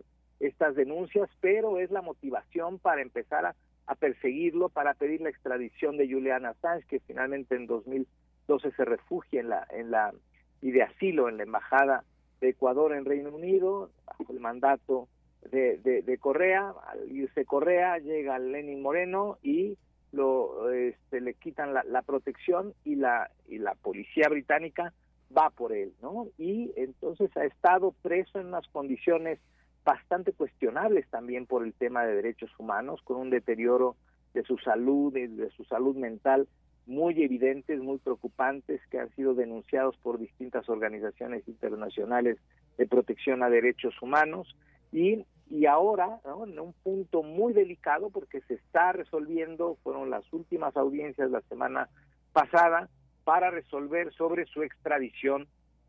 [0.41, 3.55] estas denuncias, pero es la motivación para empezar a,
[3.97, 9.49] perseguirlo, para pedir la extradición de Julian Assange, que finalmente en 2012 se refugia en
[9.49, 10.15] la en la
[10.63, 12.05] y de asilo en la embajada
[12.41, 15.09] de Ecuador en Reino Unido bajo el mandato
[15.51, 16.73] de, de, de Correa.
[16.87, 19.77] Al irse Correa llega Lenin Moreno y
[20.13, 24.93] lo este, le quitan la, la protección y la y la policía británica
[25.37, 26.29] va por él, ¿no?
[26.39, 29.39] Y entonces ha estado preso en unas condiciones
[29.85, 33.97] bastante cuestionables también por el tema de derechos humanos, con un deterioro
[34.35, 36.49] de su salud, de, de su salud mental
[36.87, 42.39] muy evidentes, muy preocupantes, que han sido denunciados por distintas organizaciones internacionales
[42.77, 44.57] de protección a derechos humanos
[44.93, 46.45] y, y ahora ¿no?
[46.45, 51.89] en un punto muy delicado porque se está resolviendo, fueron las últimas audiencias la semana
[52.33, 52.89] pasada
[53.31, 55.47] para resolver sobre su extradición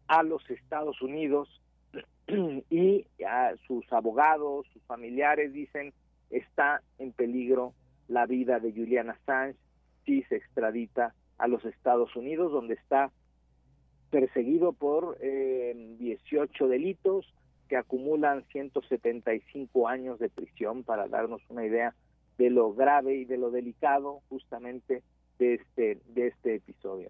[0.07, 1.49] a los Estados Unidos
[2.69, 5.91] y a sus abogados, sus familiares dicen
[6.29, 7.73] está en peligro
[8.07, 9.57] la vida de Julian Assange
[10.05, 13.11] si se extradita a los Estados Unidos, donde está
[14.11, 17.33] perseguido por eh, 18 delitos
[17.69, 21.95] que acumulan 175 años de prisión para darnos una idea
[22.37, 25.01] de lo grave y de lo delicado justamente
[25.39, 27.09] de este de este episodio.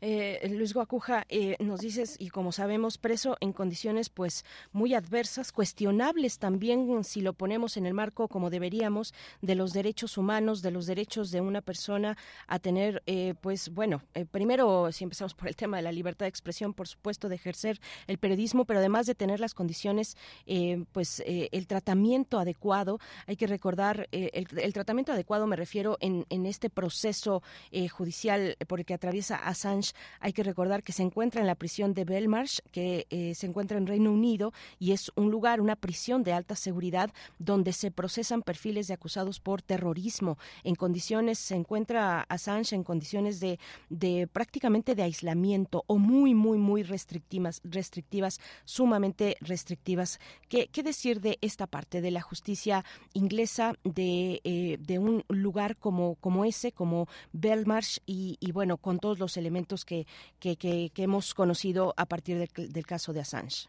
[0.00, 5.52] Eh, Luis Guacuja, eh, nos dices, y como sabemos, preso en condiciones pues muy adversas,
[5.52, 10.70] cuestionables también si lo ponemos en el marco como deberíamos de los derechos humanos, de
[10.70, 12.16] los derechos de una persona
[12.46, 16.26] a tener, eh, pues bueno, eh, primero si empezamos por el tema de la libertad
[16.26, 20.16] de expresión, por supuesto, de ejercer el periodismo, pero además de tener las condiciones,
[20.46, 25.96] eh, pues eh, el tratamiento adecuado, hay que recordar, el, el tratamiento adecuado me refiero
[26.00, 27.42] en, este proceso
[27.90, 32.04] judicial por el que Assange, hay que recordar que se encuentra en la prisión de
[32.04, 36.32] Belmarsh, que eh, se encuentra en Reino Unido y es un lugar, una prisión de
[36.32, 40.38] alta seguridad donde se procesan perfiles de acusados por terrorismo.
[40.64, 46.58] En condiciones, se encuentra Assange en condiciones de, de prácticamente de aislamiento o muy, muy,
[46.58, 50.20] muy restrictivas, restrictivas sumamente restrictivas.
[50.48, 55.76] ¿Qué, qué decir de esta parte de la justicia inglesa, de, eh, de un lugar
[55.76, 60.04] como, como ese, como Belmarsh y, y bueno, con todos los elementos que,
[60.40, 63.68] que, hemos conocido a partir del, caso de Assange.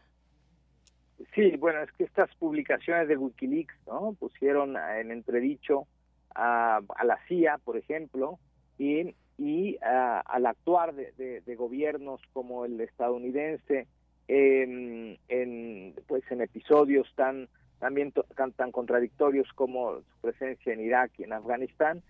[1.32, 3.76] Sí, bueno, es que estas publicaciones de Wikileaks
[4.18, 5.86] pusieron en entredicho
[6.34, 8.40] a, a la CIA, por ejemplo,
[8.78, 13.86] y, y a- al actuar de, gobiernos como el estadounidense
[14.26, 17.48] en, en, pues en episodios tan
[17.78, 22.02] también tan, tan contradictorios como su presencia en Irak y en Afganistán,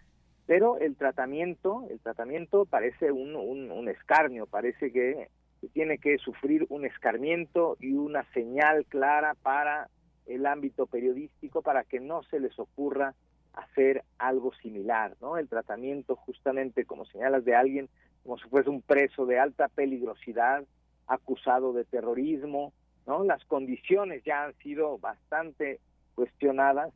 [0.49, 5.29] pero el tratamiento, el tratamiento parece un, un, un escarnio, parece que
[5.75, 9.91] tiene que sufrir un escarmiento y una señal clara para
[10.25, 13.15] el ámbito periodístico para que no se les ocurra
[13.53, 15.37] hacer algo similar, ¿no?
[15.37, 17.91] El tratamiento justamente, como señalas, de alguien
[18.23, 20.65] como si fuese un preso de alta peligrosidad,
[21.07, 22.73] acusado de terrorismo,
[23.07, 23.23] ¿no?
[23.23, 25.79] Las condiciones ya han sido bastante
[26.15, 26.91] cuestionadas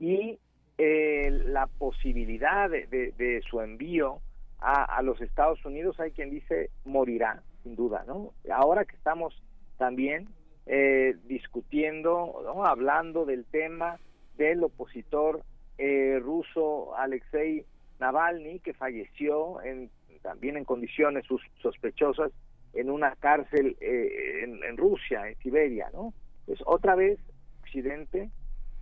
[0.00, 0.40] y
[0.78, 2.86] eh, la posibilidad de,
[3.16, 4.20] de- su envío
[4.58, 8.32] a, a los Estados Unidos, hay quien dice morirá, sin duda, ¿no?
[8.52, 9.40] Ahora que estamos
[9.78, 10.28] también
[10.66, 13.98] eh, discutiendo, hablando del tema
[14.36, 15.42] del opositor
[15.78, 17.64] eh, ruso Alexei
[18.00, 19.90] Navalny, que falleció en,
[20.22, 22.32] también en condiciones sus- sospechosas
[22.74, 26.12] en una cárcel eh, en, en Rusia, en Siberia, ¿no?
[26.46, 27.18] Pues otra vez
[27.62, 28.30] Occidente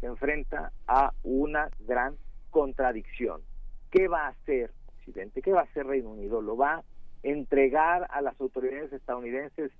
[0.07, 2.17] enfrenta a una gran
[2.51, 3.43] contradicción.
[3.91, 5.43] ¿Qué va a hacer Occidente?
[5.43, 6.41] ¿Qué va a hacer Reino Unido?
[6.41, 6.85] ¿Lo va a
[7.23, 9.71] entregar a las autoridades estadounidenses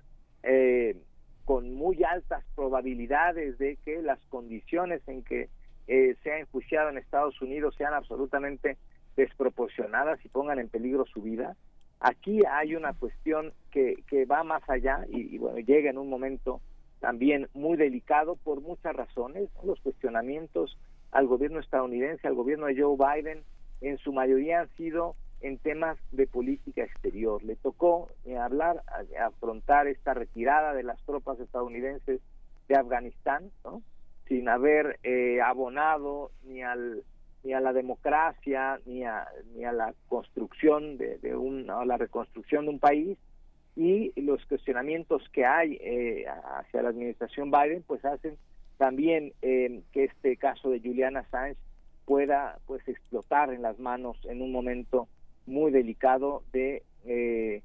[0.43, 0.97] eh,
[1.45, 5.49] con muy altas probabilidades de que las condiciones en que
[5.87, 8.77] eh, sea enjuiciado en Estados Unidos sean absolutamente
[9.15, 11.55] desproporcionadas y pongan en peligro su vida.
[11.99, 16.09] Aquí hay una cuestión que, que va más allá y, y, bueno, llega en un
[16.09, 16.61] momento
[16.99, 19.49] también muy delicado por muchas razones.
[19.63, 20.77] Los cuestionamientos
[21.11, 23.43] al gobierno estadounidense, al gobierno de Joe Biden,
[23.81, 27.43] en su mayoría han sido en temas de política exterior.
[27.43, 28.81] Le tocó eh, hablar,
[29.21, 32.21] afrontar esta retirada de las tropas estadounidenses
[32.67, 33.81] de Afganistán, ¿no?
[34.27, 37.03] sin haber eh, abonado ni al
[37.43, 41.95] ni a la democracia ni a ni a la construcción de, de un a la
[41.95, 43.19] reconstrucción de un país
[43.75, 46.25] y los cuestionamientos que hay eh,
[46.59, 48.37] hacia la administración Biden pues hacen
[48.77, 51.57] también eh, que este caso de Julian Assange
[52.05, 55.07] pueda pues explotar en las manos en un momento
[55.45, 57.61] muy delicado de eh,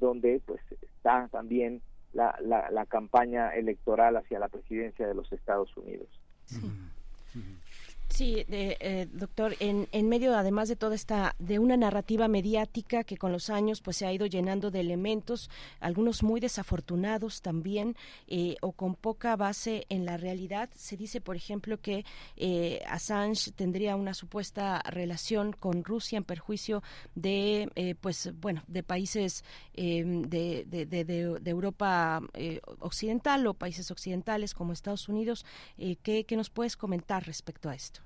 [0.00, 1.80] donde pues está también
[2.12, 6.08] la, la, la campaña electoral hacia la presidencia de los Estados Unidos.
[6.44, 6.60] Sí,
[8.22, 13.16] de- eh, doctor, en, en medio además de toda esta, de una narrativa mediática que
[13.16, 15.50] con los años pues se ha ido llenando de elementos,
[15.80, 17.96] algunos muy desafortunados también
[18.28, 22.04] eh, o con poca base en la realidad, se dice por ejemplo que
[22.36, 26.82] eh, Assange tendría una supuesta relación con Rusia en perjuicio
[27.16, 33.54] de eh, pues bueno de países eh, de, de, de- de- Europa eh, occidental o
[33.54, 35.44] países occidentales como Estados Unidos.
[36.02, 38.03] ¿qué, ¿Qué nos puedes comentar respecto a esto?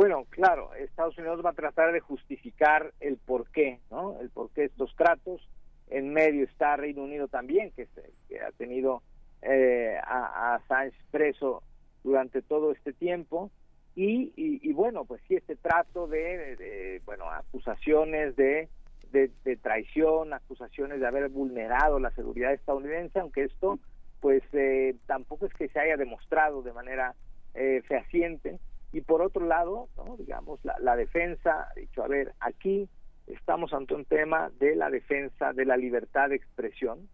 [0.00, 4.18] Bueno, claro, Estados Unidos va a tratar de justificar el por qué, ¿no?
[4.18, 5.46] El por qué estos tratos.
[5.88, 9.02] En medio está Reino Unido también, que, se- que ha tenido
[9.42, 11.62] eh, a, a Assange preso
[12.02, 13.50] durante todo este tiempo.
[13.94, 18.70] Y, y, bueno, pues sí, este trato de, de- de, bueno, acusaciones de,
[19.12, 23.78] de, de traición, acusaciones de haber vulnerado la seguridad estadounidense, aunque esto,
[24.20, 27.14] pues eh, tampoco es que se haya demostrado de manera
[27.52, 28.60] eh, fehaciente.
[28.92, 30.16] Y por otro lado, ¿no?
[30.16, 32.88] digamos, la, la defensa ha dicho, a ver, aquí
[33.26, 37.08] estamos ante un tema de la defensa de la libertad de expresión.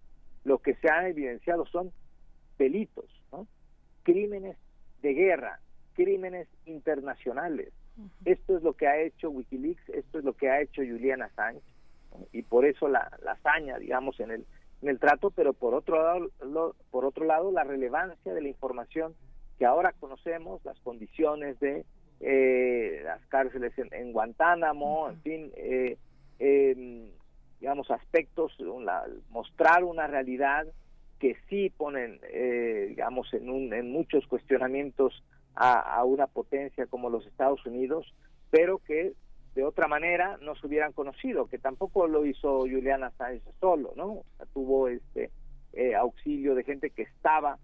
[0.44, 1.92] Lo que se ha evidenciado son
[2.58, 3.46] delitos, ¿no?
[4.04, 4.56] crímenes
[5.02, 5.60] de guerra,
[5.94, 7.72] crímenes internacionales.
[8.24, 11.62] Esto es lo que ha hecho Wikileaks, esto es lo que ha hecho Julian Assange,
[12.12, 12.26] ¿no?
[12.32, 14.46] y por eso la, la hazaña, digamos, en el,
[14.82, 18.48] en el trato, pero por otro lado, lo- por otro lado, la relevancia de la
[18.48, 19.14] información
[19.58, 21.84] que ahora conocemos, las condiciones de
[22.20, 25.96] eh, las cárceles en, en Guantánamo, en fin, eh,
[26.38, 27.10] eh,
[27.60, 30.66] digamos, aspectos, la- mostrar una realidad
[31.18, 35.22] que sí ponen, eh, digamos, en, un, en muchos cuestionamientos
[35.54, 38.12] a, a una potencia como los Estados Unidos,
[38.50, 39.14] pero que
[39.54, 44.06] de otra manera no se hubieran conocido, que tampoco lo hizo Julian Assange solo, ¿no?
[44.12, 45.30] O sea, tuvo este
[45.72, 47.58] eh, auxilio de gente que estaba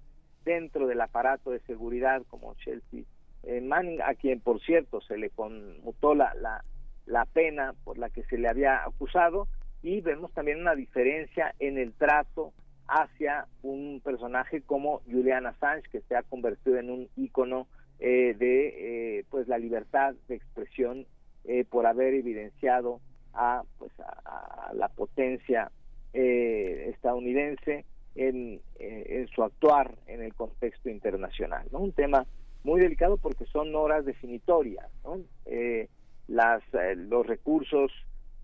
[0.45, 3.03] dentro del aparato de seguridad como Chelsea
[3.45, 6.65] eh, Manning, a quien por cierto se le conmutó la, la,
[7.07, 9.49] la pena por la que se le había acusado.
[9.83, 12.53] Y vemos también una diferencia en el trato
[12.87, 17.67] hacia un personaje como Julian Assange que se ha convertido en un ícono
[17.99, 21.07] eh, de eh, pues la libertad de expresión
[21.45, 23.01] eh, por haber evidenciado
[23.33, 25.71] a pues a, a la potencia
[26.13, 27.85] eh, estadounidense
[28.15, 32.27] en, eh, en su actuar en el contexto internacional no un tema
[32.65, 35.21] muy delicado porque son horas definitorias ¿no?
[35.47, 35.89] Eh,
[36.29, 37.91] las eh, los recursos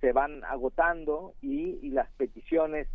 [0.00, 2.88] se van agotando y, y las peticiones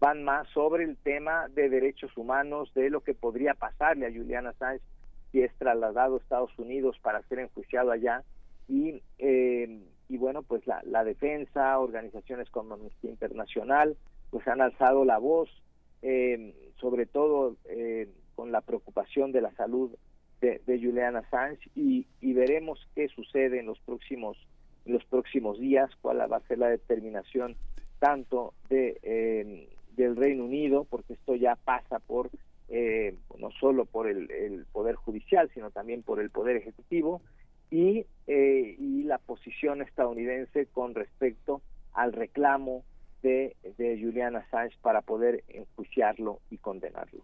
[0.00, 4.46] van más sobre el tema de derechos humanos, de lo que podría pasarle a Julian
[4.46, 4.82] Assange
[5.30, 8.24] si es trasladado a Estados Unidos para ser enjuiciado allá.
[8.66, 13.96] Y, eh, y bueno, pues la, la defensa, organizaciones como Amnistía Internacional,
[14.30, 15.50] pues han alzado la voz,
[16.02, 19.90] eh, sobre todo eh, con la preocupación de la salud
[20.40, 24.36] de, de Julian Assange y, y veremos qué sucede en los próximos
[24.86, 27.54] los próximos días, cuál va a ser la determinación
[27.98, 32.30] tanto de eh, del Reino Unido, porque esto ya pasa por
[32.68, 37.20] eh, no solo por el, el poder judicial, sino también por el poder ejecutivo
[37.70, 41.62] y, eh, y la posición estadounidense con respecto
[41.92, 42.84] al reclamo
[43.22, 47.22] de, de Julian Assange para poder enjuiciarlo y condenarlo.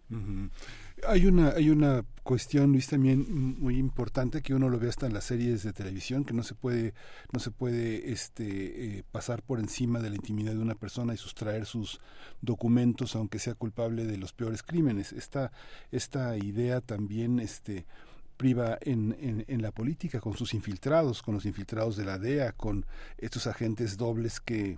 [1.07, 3.25] Hay una hay una cuestión Luis también
[3.59, 6.55] muy importante que uno lo ve hasta en las series de televisión que no se
[6.55, 6.93] puede
[7.31, 11.17] no se puede este eh, pasar por encima de la intimidad de una persona y
[11.17, 12.01] sustraer sus
[12.41, 15.13] documentos aunque sea culpable de los peores crímenes.
[15.13, 15.51] Esta
[15.91, 17.85] esta idea también este
[18.37, 22.51] priva en, en, en la política con sus infiltrados, con los infiltrados de la DEA,
[22.51, 22.85] con
[23.17, 24.77] estos agentes dobles que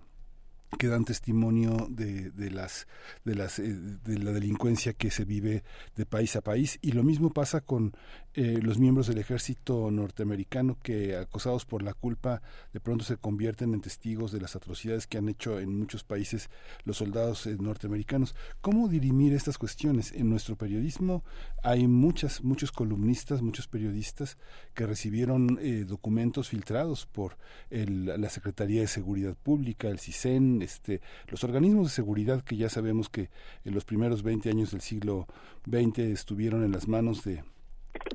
[0.78, 2.88] que dan testimonio de, de las
[3.26, 5.64] de las eh, de la delincuencia que se vive
[5.96, 6.78] de país a país.
[6.82, 7.94] Y lo mismo pasa con
[8.36, 12.44] eh, los miembros del ejército norteamericano que acosados por la culpa
[12.74, 16.50] de pronto se convierten en testigos de las atrocidades que han hecho en muchos países
[16.84, 18.36] los soldados eh, norteamericanos.
[18.62, 21.24] Cómo dirimir estas cuestiones en nuestro periodismo
[21.64, 24.38] hay muchas muchos columnistas muchos periodistas
[24.76, 27.36] que recibieron eh, documentos filtrados por
[27.72, 32.70] el, la Secretaría de Seguridad Pública el CISEN este, los organismos de seguridad que ya
[32.70, 33.32] sabemos que
[33.66, 35.28] en los primeros 20 años del siglo
[35.66, 37.44] XX estuvieron en las manos de,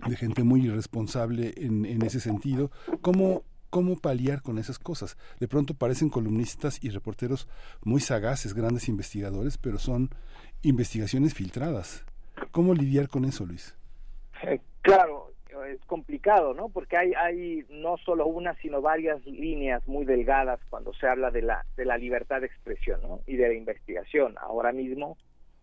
[0.06, 2.70] de gente muy irresponsable en, en ese sentido,
[3.01, 3.42] ¿cómo,
[3.74, 5.16] cómo paliar con esas cosas.
[5.40, 7.48] De pronto parecen columnistas y reporteros
[7.84, 10.10] muy sagaces, grandes investigadores, pero son
[10.62, 12.05] investigaciones filtradas.
[12.52, 13.76] ¿Cómo lidiar con eso, Luis?
[14.44, 15.32] Eh, claro,
[15.68, 16.68] es complicado, ¿no?
[16.68, 21.42] Porque hay, hay no solo una, sino varias líneas muy delgadas cuando se habla de
[21.42, 23.22] la, de la libertad de expresión ¿no?
[23.26, 24.36] y de la investigación.
[24.40, 25.16] Ahora mismo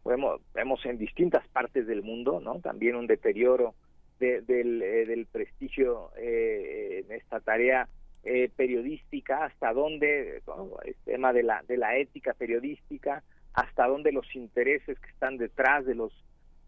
[0.03, 2.59] vemos, vemos en distintas partes del mundo, ¿no?
[2.59, 3.73] También un deterioro
[4.21, 7.89] de, del, eh, del prestigio eh, en esta tarea
[8.23, 10.41] eh, periodística, hasta dónde,
[10.85, 13.23] el tema de la, de la ética periodística,
[13.53, 16.13] hasta dónde los intereses que están detrás de los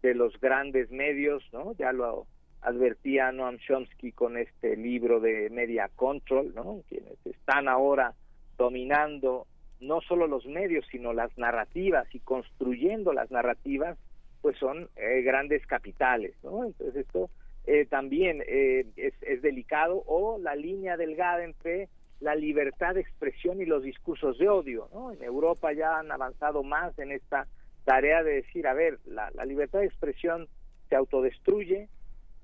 [0.02, 1.72] de los grandes medios, ¿no?
[1.78, 2.26] Ya lo
[2.60, 6.82] advertía Noam Chomsky con este libro de Media Control, ¿no?
[6.90, 8.12] Quienes están ahora
[8.58, 9.46] dominando
[9.80, 13.96] no solo los medios, sino las narrativas y construyendo las narrativas,
[14.42, 16.66] pues son eh, grandes capitales, ¿no?
[16.66, 17.30] Entonces esto
[17.66, 21.88] eh, también eh, es, es delicado o la línea delgada entre
[22.20, 25.12] la libertad de expresión y los discursos de odio, ¿no?
[25.12, 27.46] En Europa ya han avanzado más en esta
[27.84, 30.48] tarea de decir, a ver, la, libertad de expresión
[30.88, 31.88] se autodestruye,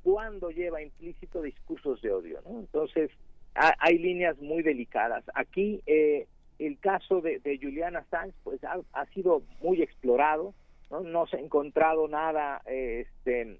[0.03, 2.41] cuando lleva implícito discursos de odio.
[2.47, 2.61] ¿no?
[2.61, 3.11] Entonces,
[3.55, 5.25] ha, hay líneas muy delicadas.
[5.35, 6.27] Aquí eh,
[6.59, 7.95] el caso de, de Julian
[8.43, 10.55] pues, ha, ha, sido muy explorado,
[10.91, 13.59] no, no se ha encontrado nada, eh, este,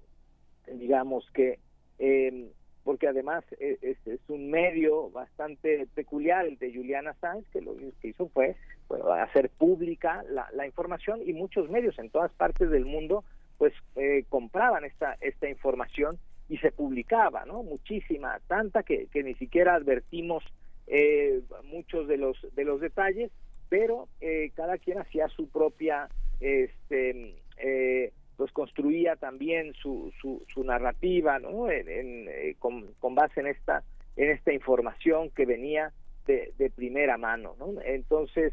[0.73, 1.59] digamos que,
[1.99, 2.51] eh,
[2.83, 8.07] porque además es, es, un medio bastante peculiar el de Julian Assange, que lo que
[8.07, 8.55] hizo fue
[8.87, 13.23] bueno, hacer pública la, la información y muchos medios en todas partes del mundo
[13.57, 16.17] pues eh, compraban esta esta información
[16.49, 17.63] y se publicaba, ¿no?
[17.63, 20.43] Muchísima, tanta que, que ni siquiera advertimos
[20.87, 23.31] eh, muchos de los de los detalles,
[23.69, 26.09] pero eh, cada quien hacía su propia,
[26.41, 28.11] este, eh,
[28.41, 31.69] pues construía también su, su, su narrativa, ¿no?
[31.69, 33.83] En, eh, con, con, base en esta
[34.15, 35.93] en esta información que venía
[36.25, 37.79] de, de primera mano, ¿no?
[37.85, 38.51] Entonces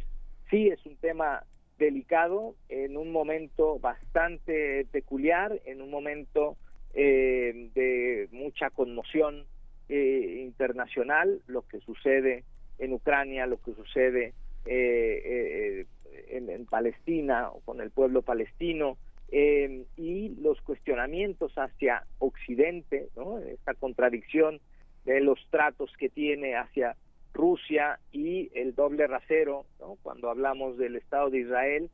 [0.51, 1.43] sí es un tema
[1.79, 6.59] delicado en un momento bastante peculiar, en un momento
[6.93, 9.47] eh, de mucha conmoción
[9.89, 12.45] eh, internacional, lo que sucede
[12.79, 14.35] en Ucrania, lo que sucede
[14.67, 15.87] eh,
[16.29, 18.99] en, en, Palestina o con el pueblo palestino
[19.31, 23.39] y los cuestionamientos hacia Occidente, ¿no?
[23.39, 24.61] esta contradicción
[25.05, 26.97] de los tratos que tiene hacia
[27.35, 29.67] Rusia y el doble rasero,
[30.03, 31.91] cuando hablamos del Estado de Israel,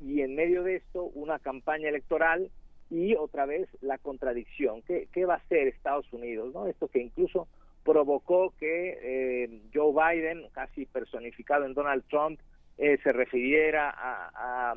[0.00, 2.50] y en medio de esto una campaña electoral
[2.90, 4.82] y otra vez la contradicción.
[4.82, 6.54] ¿Qué, qué va a hacer Estados Unidos?
[6.54, 6.66] ¿no?
[6.66, 7.48] Esto que incluso
[7.84, 12.40] provocó que eh, Joe Biden, casi personificado en Donald Trump,
[12.78, 14.74] eh, se refiriera a, a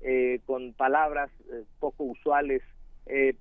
[0.00, 1.30] eh, con palabras
[1.78, 2.62] poco usuales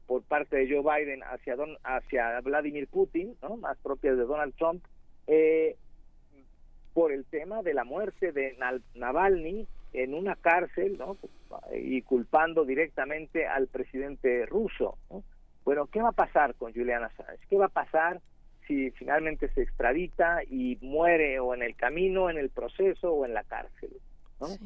[0.08, 3.56] por parte de Joe Biden hacia, don, hacia Vladimir Putin, ¿no?
[3.58, 4.84] más propias de Donald Trump,
[6.94, 8.58] por el tema de la muerte de
[8.96, 11.18] Navalny en una cárcel, ¿no?
[11.74, 14.98] Y culpando directamente al presidente ruso.
[15.10, 15.24] ¿no?
[15.66, 17.40] Bueno, ¿qué va a pasar con Julian Assange?
[17.50, 18.22] ¿Qué va a pasar
[18.68, 23.34] si finalmente se extradita y muere o en el camino, en el proceso o en
[23.34, 23.92] la cárcel?
[24.40, 24.48] ¿no?
[24.48, 24.60] Sí,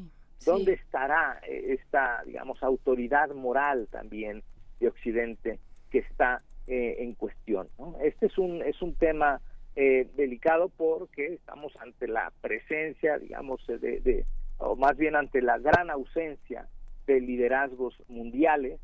[0.45, 4.43] ¿Dónde estará esta, digamos, autoridad moral también
[4.79, 5.59] de Occidente
[5.89, 7.67] que está eh, en cuestión.
[7.77, 7.97] ¿no?
[8.01, 9.41] Este es un, es un tema
[9.75, 14.25] eh, delicado porque estamos ante la presencia, digamos, de, de-
[14.59, 16.67] o más bien ante la gran ausencia
[17.05, 18.79] de liderazgos mundiales.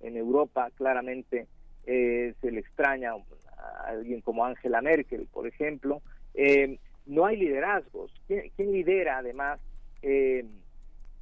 [0.00, 1.48] En Europa claramente
[1.86, 6.02] eh, se le extraña a alguien como Angela Merkel, por ejemplo.
[6.34, 8.12] Eh, no hay liderazgos.
[8.28, 9.58] ¿Quién, quién lidera además
[10.02, 10.44] eh,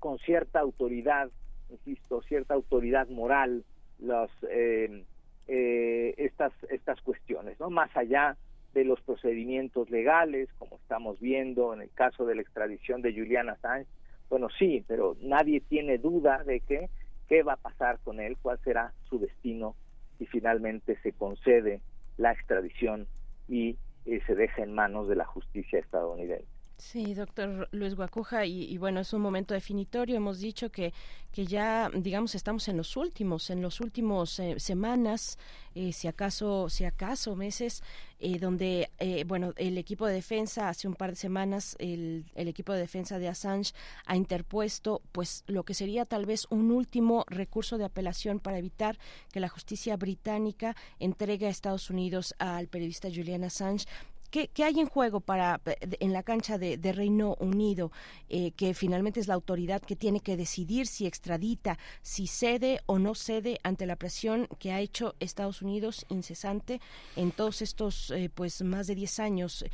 [0.05, 1.31] con cierta autoridad,
[1.71, 3.65] insisto, cierta autoridad moral
[3.99, 5.03] los, eh,
[5.49, 7.71] eh, estas, estas cuestiones, ¿no?
[7.71, 8.37] Más allá
[8.75, 13.49] de los procedimientos legales, como estamos viendo en el caso de la extradición de Julian
[13.49, 13.89] Assange,
[14.29, 16.91] bueno, sí, pero nadie tiene duda de que
[17.27, 19.75] qué va a pasar con él, cuál será su destino
[20.19, 21.81] si finalmente se concede
[22.19, 23.07] la extradición
[23.49, 26.54] y eh, se deja en manos de la justicia estadounidense.
[26.85, 30.17] Sí, doctor Luis Guacuja, y, y bueno, es un momento definitorio.
[30.17, 30.93] Hemos dicho que,
[31.33, 35.39] que ya, digamos, estamos en los últimos, en los últimos eh, semanas,
[35.75, 37.83] eh, si acaso, si acaso meses,
[38.21, 42.49] eh, donde, eh, bueno, el equipo de defensa, hace un par de semanas, el, el
[42.49, 43.73] equipo de defensa de Assange
[44.05, 48.99] ha interpuesto, pues, lo que sería tal vez un último recurso de apelación para evitar
[49.33, 53.87] que la justicia británica entregue a Estados Unidos al periodista Julian Assange.
[54.35, 57.93] ¿Qué, hay en juego para en la cancha de, de Reino Unido,
[58.29, 62.99] eh, que finalmente es la autoridad que tiene que decidir si extradita, si cede o
[62.99, 66.81] no cede ante la presión que ha hecho Estados Unidos incesante
[67.15, 69.65] en todos estos, eh, pues, más de 10 años?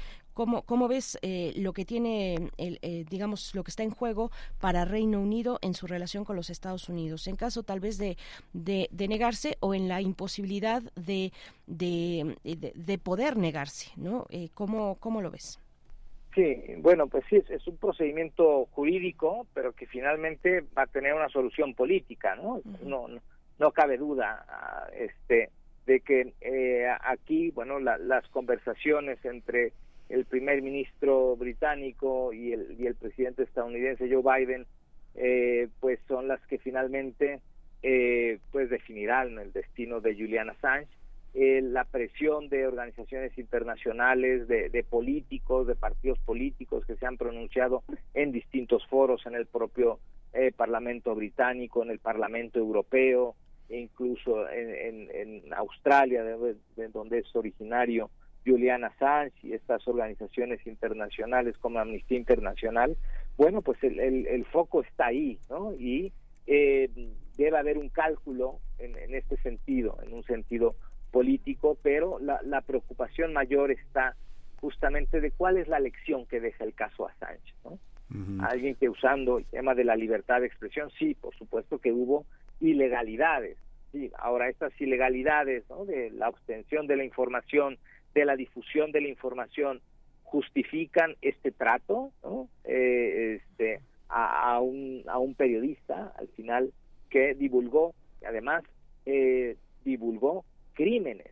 [0.40, 4.30] ¿Cómo, cómo ves eh, lo que tiene, el, eh, digamos, lo que está en juego
[4.58, 7.26] para Reino Unido en su relación con los Estados Unidos?
[7.26, 8.16] En caso tal vez de,
[8.54, 11.30] de, de negarse o en la imposibilidad de,
[11.66, 14.24] de, de, de poder negarse, ¿no?
[14.30, 15.60] Eh, ¿cómo, ¿Cómo lo ves?
[16.34, 21.12] Sí, bueno, pues sí, es, es un procedimiento jurídico, pero que finalmente va a tener
[21.12, 22.62] una solución política, ¿no?
[22.82, 23.20] No, no,
[23.58, 25.50] no cabe duda ah, este,
[25.84, 29.74] de que eh, aquí, bueno, la- las conversaciones entre
[30.10, 34.66] el primer ministro británico y el, y el presidente estadounidense Joe Biden,
[35.14, 37.40] eh, pues son las que finalmente
[37.82, 40.88] eh, pues definirán el destino de Julian Assange.
[41.32, 47.16] Eh, la presión de organizaciones internacionales, de, de políticos, de partidos políticos que se han
[47.16, 47.84] pronunciado
[48.14, 50.00] en distintos foros, en el propio
[50.32, 53.36] eh, Parlamento británico, en el Parlamento europeo,
[53.68, 58.10] e incluso en, en- Australia, de donde es originario
[58.46, 62.96] Julian Assange y estas organizaciones internacionales como Amnistía Internacional,
[63.36, 65.74] bueno, pues el, el- el foco está ahí, ¿no?
[65.74, 66.12] Y
[66.46, 66.88] eh,
[67.36, 70.74] debe haber un cálculo en, en este sentido, en un sentido
[71.10, 74.14] político, pero la, la preocupación mayor está
[74.60, 77.78] justamente de cuál es la lección que deja el caso Assange, ¿no?
[78.44, 82.26] Alguien que usando el tema de la libertad de expresión, sí, por supuesto que hubo
[82.60, 83.56] ilegalidades,
[83.92, 85.84] sí, ahora estas ilegalidades, ¿no?
[85.84, 87.78] De la obtención de la información,
[88.14, 89.80] de la difusión de la información,
[90.24, 92.12] justifican este trato.
[92.64, 96.72] Eh, este, a, un, a un periodista, al final,
[97.08, 97.94] que divulgó,
[98.26, 98.64] además,
[99.06, 101.30] eh, divulgó crímenes.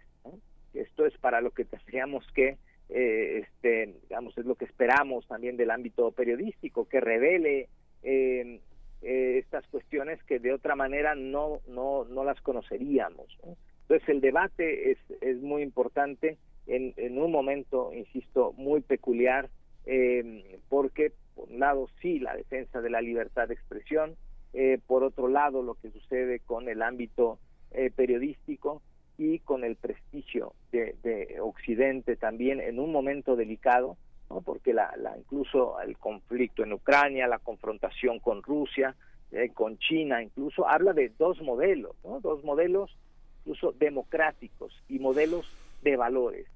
[0.75, 2.57] Esto es para lo que tendríamos que,
[2.91, 7.69] eh, este, digamos, es lo que esperamos también del ámbito periodístico, que revele
[8.03, 8.61] eh,
[9.03, 13.27] eh, estas cuestiones que de otra manera no, no, no las conoceríamos.
[13.45, 13.57] ¿no?
[13.83, 16.37] Entonces el debate es, es muy importante
[16.69, 19.49] en, un momento, insisto, muy peculiar,
[19.87, 24.17] eh, porque por un lado sí la defensa de la libertad de expresión,
[24.53, 27.39] eh, por otro lado lo que sucede con el ámbito
[27.71, 28.83] eh, periodístico
[29.17, 33.97] y con el prestigio de, de Occidente también en un momento delicado,
[34.31, 34.41] ¿no?
[34.41, 38.95] porque la, la, incluso el conflicto en Ucrania, la confrontación con Rusia,
[39.31, 42.21] eh, con China, incluso habla de dos modelos, ¿no?
[42.21, 42.97] dos modelos
[43.41, 45.47] incluso democráticos y modelos
[45.83, 46.47] de valores.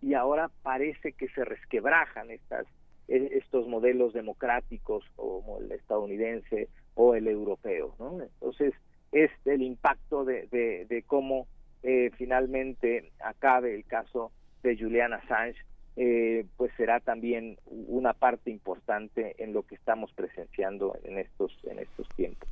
[0.00, 2.66] Y ahora parece que se resquebrajan estas,
[3.08, 7.94] eh, estos modelos democráticos como el estadounidense o el europeo.
[7.98, 8.22] ¿no?
[8.22, 8.74] Entonces,
[9.12, 10.46] es el impacto de,
[10.88, 11.46] de, cómo
[11.82, 15.58] eh, finalmente acabe el caso de Julian Assange,
[15.96, 21.80] eh, pues será también una parte importante en lo que estamos presenciando en estos en
[21.80, 22.48] estos tiempos.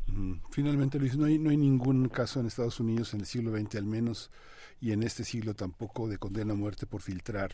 [0.51, 3.77] Finalmente, Luis, no hay, no hay ningún caso en Estados Unidos en el siglo XX
[3.77, 4.33] al menos
[4.81, 7.53] y en este siglo tampoco de condena a muerte por filtrar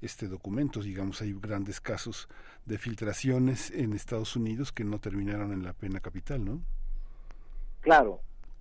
[0.00, 0.80] este documento.
[0.80, 2.28] Digamos, hay grandes casos
[2.66, 6.60] de filtraciones en Estados Unidos que no terminaron en la pena capital, ¿no?
[7.80, 8.20] Claro,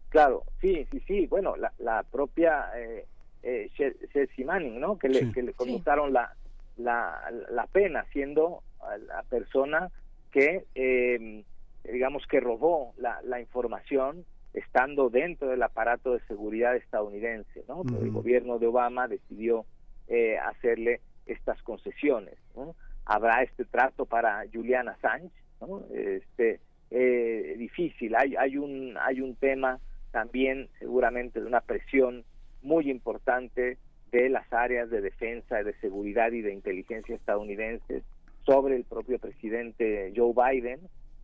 [0.10, 1.28] claro, sí, sí, sí.
[1.28, 3.06] Bueno, la, la propia eh,
[3.44, 4.98] eh, Che- Chelsea Manning, ¿no?
[4.98, 5.32] Que le, Sí.
[5.32, 6.34] que le conmutaron la,
[6.78, 7.20] la,
[7.52, 8.64] la pena, siendo
[9.08, 9.90] la persona
[10.32, 11.44] que, eh,
[11.84, 17.84] digamos, que robó la, la información estando dentro del aparato de seguridad estadounidense, ¿no?
[17.84, 19.66] Pero el gobierno de Obama decidió
[20.08, 22.76] eh, hacerle estas concesiones, ¿no?
[23.06, 25.84] Habrá este trato para Julian Assange, ¿no?
[25.94, 26.60] Este
[26.90, 29.80] eh, difícil, hay hay un hay un tema
[30.12, 32.24] también seguramente de una presión
[32.62, 33.78] muy importante
[34.12, 38.04] de las áreas de defensa, de seguridad y de inteligencia estadounidenses
[38.46, 40.80] sobre el propio presidente Joe Biden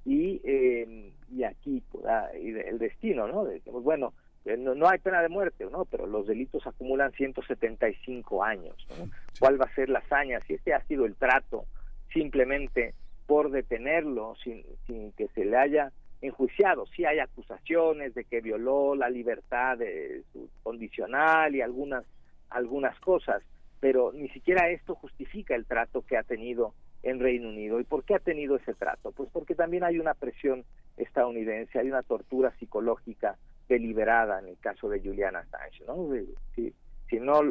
[0.05, 3.45] y eh, y aquí pues, ah, y el destino, ¿no?
[3.45, 4.13] Decimos, bueno,
[4.45, 5.85] eh, no, no hay pena de muerte, ¿no?
[5.85, 9.09] Pero los delitos acumulan 175 años, ¿no?
[9.39, 10.39] ¿Cuál va a ser la hazaña?
[10.41, 11.65] Si este ha sido el trato
[12.11, 12.93] simplemente
[13.25, 16.85] por detenerlo sin, sin que se le haya enjuiciado.
[16.87, 22.05] Sí hay acusaciones de que violó la libertad de su condicional y algunas
[22.49, 23.41] algunas cosas,
[23.79, 27.79] pero ni siquiera esto justifica el trato que ha tenido en Reino Unido.
[27.79, 29.11] ¿Y por qué ha tenido ese trato?
[29.11, 30.63] Pues porque también hay una presión
[30.97, 36.09] estadounidense, hay una tortura psicológica deliberada en el caso de Julian Assange, ¿no?
[36.55, 36.73] Si,
[37.19, 37.41] no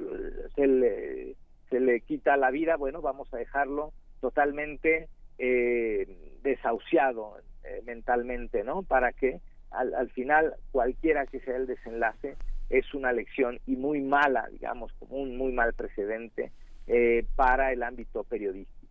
[0.56, 1.36] se le,
[1.70, 5.08] se le quita la vida, bueno, vamos a dejarlo totalmente
[5.38, 6.08] eh,
[6.42, 8.82] desahuciado eh, mentalmente, ¿no?
[8.82, 12.36] Para que al, al final, cualquiera que sea el desenlace,
[12.70, 16.50] es una lección y muy mala, digamos, como un muy mal precedente
[16.86, 18.81] eh, para el ámbito periodístico.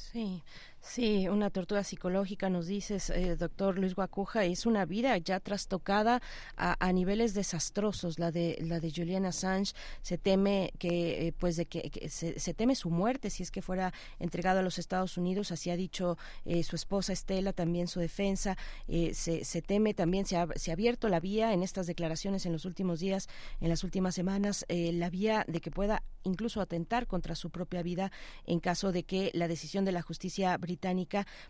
[0.00, 0.42] Sí,
[0.80, 6.22] sí, una tortura psicológica, nos dices, eh, doctor Luis Guacuja, es una vida ya trastocada
[6.56, 9.74] a, a niveles desastrosos, la de la de Julian Assange.
[10.02, 13.92] Se teme que, eh, pues, de que, se teme su muerte si es que fuera
[14.18, 18.56] entregado a los Estados Unidos, así ha dicho eh, su esposa Estela, también su defensa.
[18.88, 22.46] Eh, se, se teme también, se ha, se ha abierto la vía en estas declaraciones
[22.46, 23.28] en los últimos días,
[23.60, 27.82] en las últimas semanas, eh, la vía de que pueda incluso atentar contra su propia
[27.82, 28.12] vida
[28.46, 30.69] en caso de que la decisión de la justicia británica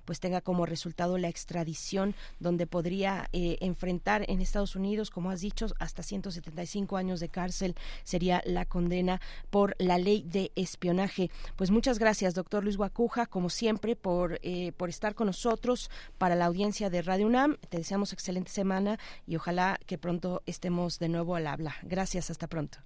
[0.04, 5.40] pues tenga como resultado la extradición donde podría eh, enfrentar en Estados Unidos como has
[5.40, 7.74] dicho hasta 175 años de cárcel
[8.04, 9.20] sería la condena
[9.50, 11.30] por la ley de espionaje.
[11.56, 16.34] Pues muchas gracias doctor Luis Guacuja como siempre por eh, por estar con nosotros para
[16.34, 17.56] la audiencia de Radio UNAM.
[17.68, 21.74] Te deseamos excelente semana y ojalá que pronto estemos de nuevo al habla.
[21.82, 22.78] Gracias hasta pronto.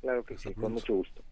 [0.00, 1.22] Claro que sí, con mucho gusto.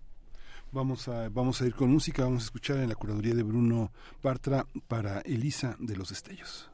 [0.73, 3.93] Vamos a, vamos a ir con música, vamos a escuchar en la curaduría de Bruno
[4.23, 6.71] Bartra para Elisa de los Destellos.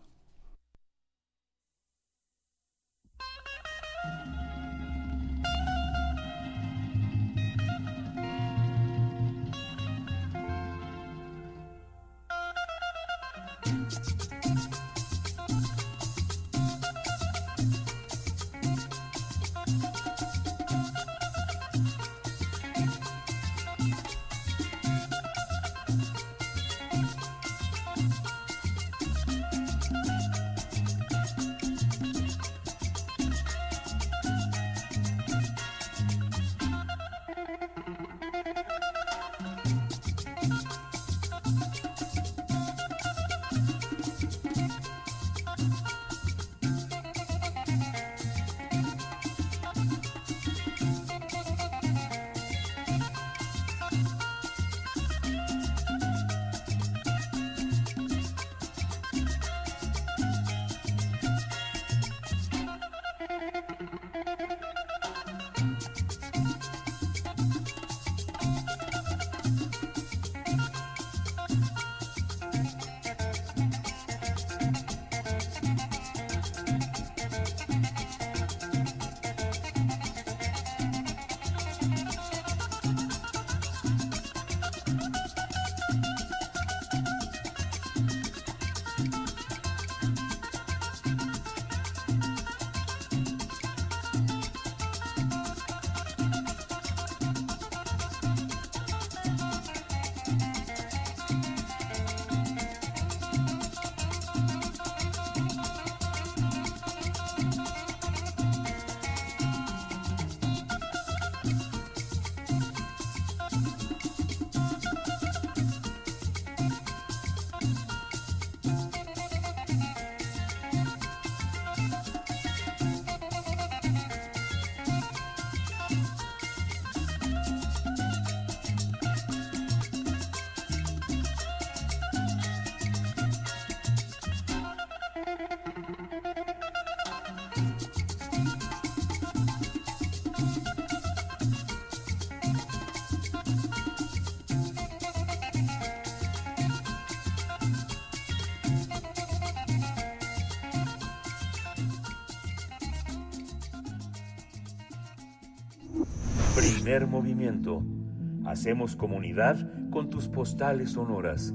[158.58, 159.56] Hacemos comunidad
[159.88, 161.54] con tus postales sonoras.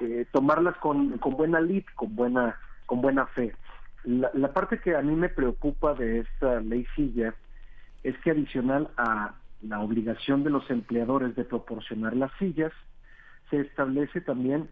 [0.00, 3.54] que tomarlas con, con buena lid, con buena, con buena fe.
[4.04, 7.34] La, la, parte que a mí me preocupa de esta ley silla
[8.02, 12.72] es que adicional a la obligación de los empleadores de proporcionar las sillas,
[13.50, 14.68] se establece también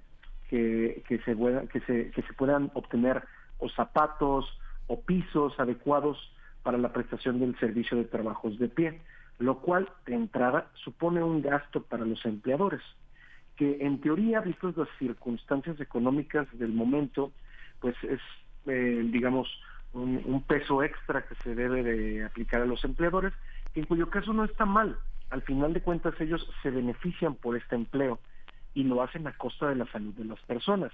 [0.48, 1.36] que, que, se,
[1.68, 3.22] que, se, que se puedan obtener
[3.58, 4.46] o zapatos
[4.88, 6.18] o pisos adecuados
[6.62, 9.00] para la prestación del servicio de trabajos de pie,
[9.38, 12.82] lo cual de entrada supone un gasto para los empleadores,
[13.56, 17.32] que en teoría, vistas las circunstancias económicas del momento,
[17.80, 18.20] pues es
[18.66, 19.48] eh, digamos,
[19.92, 23.32] un, peso extra que se debe de aplicar a los empleadores,
[23.74, 24.96] en cuyo caso no está mal.
[25.30, 28.18] Al final de cuentas ellos se benefician por este empleo
[28.74, 30.92] y lo hacen a costa de la salud de las personas.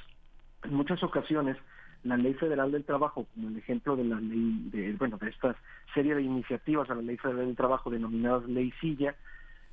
[0.62, 1.56] En muchas ocasiones,
[2.04, 5.56] la Ley Federal del Trabajo, como el ejemplo de la ley, de, bueno, de esta
[5.94, 9.14] serie de iniciativas a la Ley Federal del Trabajo denominadas Ley Silla,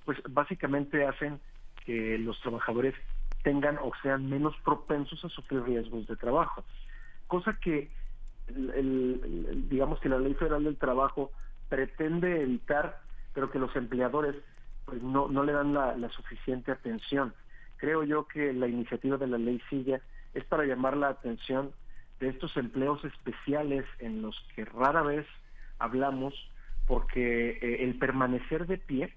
[0.06, 1.40] pues básicamente hacen
[1.86, 2.95] que los trabajadores
[3.44, 6.64] tengan o sean menos propensos a sufrir riesgos de trabajo
[7.34, 7.89] cosa que
[8.47, 11.31] el, digamos que la ley federal del trabajo
[11.68, 13.01] pretende evitar
[13.34, 14.35] pero que los empleadores
[14.85, 17.34] pues no, no le dan la, la suficiente atención.
[17.77, 19.99] Creo yo que la iniciativa de la ley silla
[20.35, 21.72] es para llamar la atención
[22.19, 25.26] de estos empleos especiales en los que rara vez
[25.80, 26.35] hablamos
[26.85, 29.15] porque eh, el permanecer de pie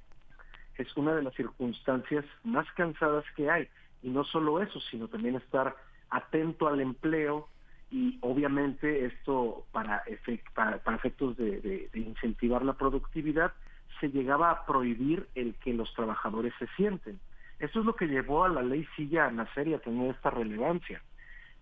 [0.79, 3.69] es una de las circunstancias más cansadas que hay.
[4.03, 5.77] Y no solo eso sino también estar
[6.09, 7.49] atento al empleo
[7.91, 13.53] y obviamente esto para, efect, para, para efectos de, de, incentivar la productividad
[14.01, 17.19] se llegaba a prohibir el que los trabajadores se sienten.
[17.59, 20.31] Eso es lo que llevó a la ley Silla a nacer y a tener esta
[20.31, 21.01] relevancia.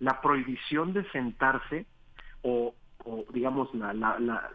[0.01, 1.87] La prohibición de sentarse
[2.43, 2.75] o,
[3.05, 4.51] o digamos la, la, la,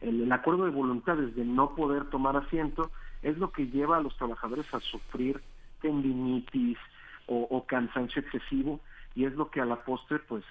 [0.00, 2.90] el, el acuerdo de voluntades de no poder tomar asiento
[3.22, 5.40] es lo que lleva a los trabajadores a sufrir
[5.80, 6.78] tendinitis
[7.26, 8.80] o, o cansancio excesivo
[9.14, 10.44] y es lo que a la postre pues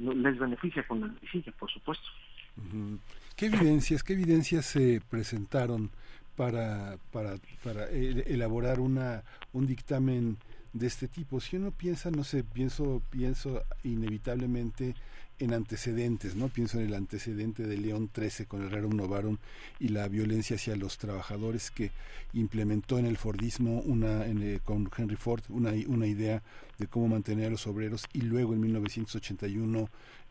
[0.00, 2.06] les beneficia con la silla, por supuesto.
[3.36, 5.90] ¿Qué evidencias, qué evidencias se presentaron
[6.36, 9.22] para, para, para elaborar una,
[9.52, 10.38] un dictamen
[10.72, 11.40] de este tipo?
[11.40, 14.94] Si uno piensa, no sé, pienso, pienso inevitablemente
[15.40, 16.48] en antecedentes, ¿no?
[16.48, 19.38] Pienso en el antecedente de León XIII con el Rerum Novarum
[19.78, 21.90] y la violencia hacia los trabajadores que
[22.34, 26.42] implementó en el Fordismo una, en, eh, con Henry Ford una, una idea
[26.78, 29.88] de cómo mantener a los obreros y luego en 1981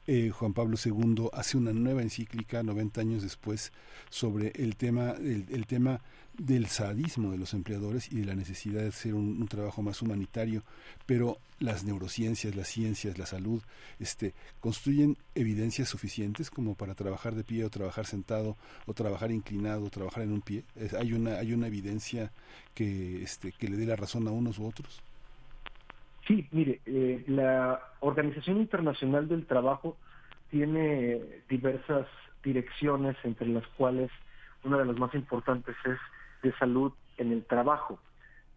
[0.07, 3.71] eh, Juan Pablo II hace una nueva encíclica 90 años después
[4.09, 6.01] sobre el tema el, el tema
[6.39, 10.63] del sadismo de los empleadores y de la necesidad de hacer un, trabajo más humanitario,
[11.05, 13.61] pero las neurociencias, las ciencias, la salud,
[13.99, 18.55] este, construyen evidencias suficientes como para trabajar de pie o trabajar sentado
[18.85, 20.63] o trabajar inclinado o trabajar en un pie.
[20.97, 22.31] Hay una hay una evidencia
[22.73, 25.01] que este que le dé la razón a unos u otros.
[26.25, 29.97] Sí, mire, eh, la Organización Internacional del Trabajo
[30.51, 32.07] tiene diversas
[32.43, 34.11] direcciones, entre las cuales
[34.63, 35.97] una de las más importantes es
[36.41, 37.99] de salud en el trabajo,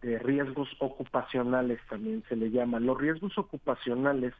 [0.01, 2.79] de riesgos ocupacionales también se le llama.
[2.79, 4.33] Los riesgos ocupacionales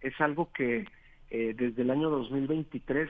[0.00, 0.86] es algo que
[1.30, 3.08] eh, desde el año 2023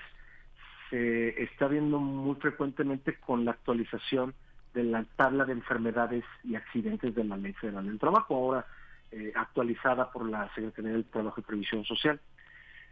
[0.91, 4.35] se está viendo muy frecuentemente con la actualización
[4.75, 8.67] de la tabla de enfermedades y accidentes de la Ley Federal del Trabajo, ahora
[9.11, 12.21] eh, actualizada por la Secretaría del Trabajo y Previsión Social.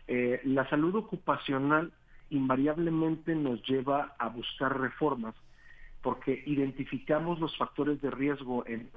[0.07, 1.93] Eh, la salud ocupacional
[2.31, 5.35] invariablemente nos lleva a buscar reformas
[6.03, 8.91] porque identificamos los factores de riesgo en,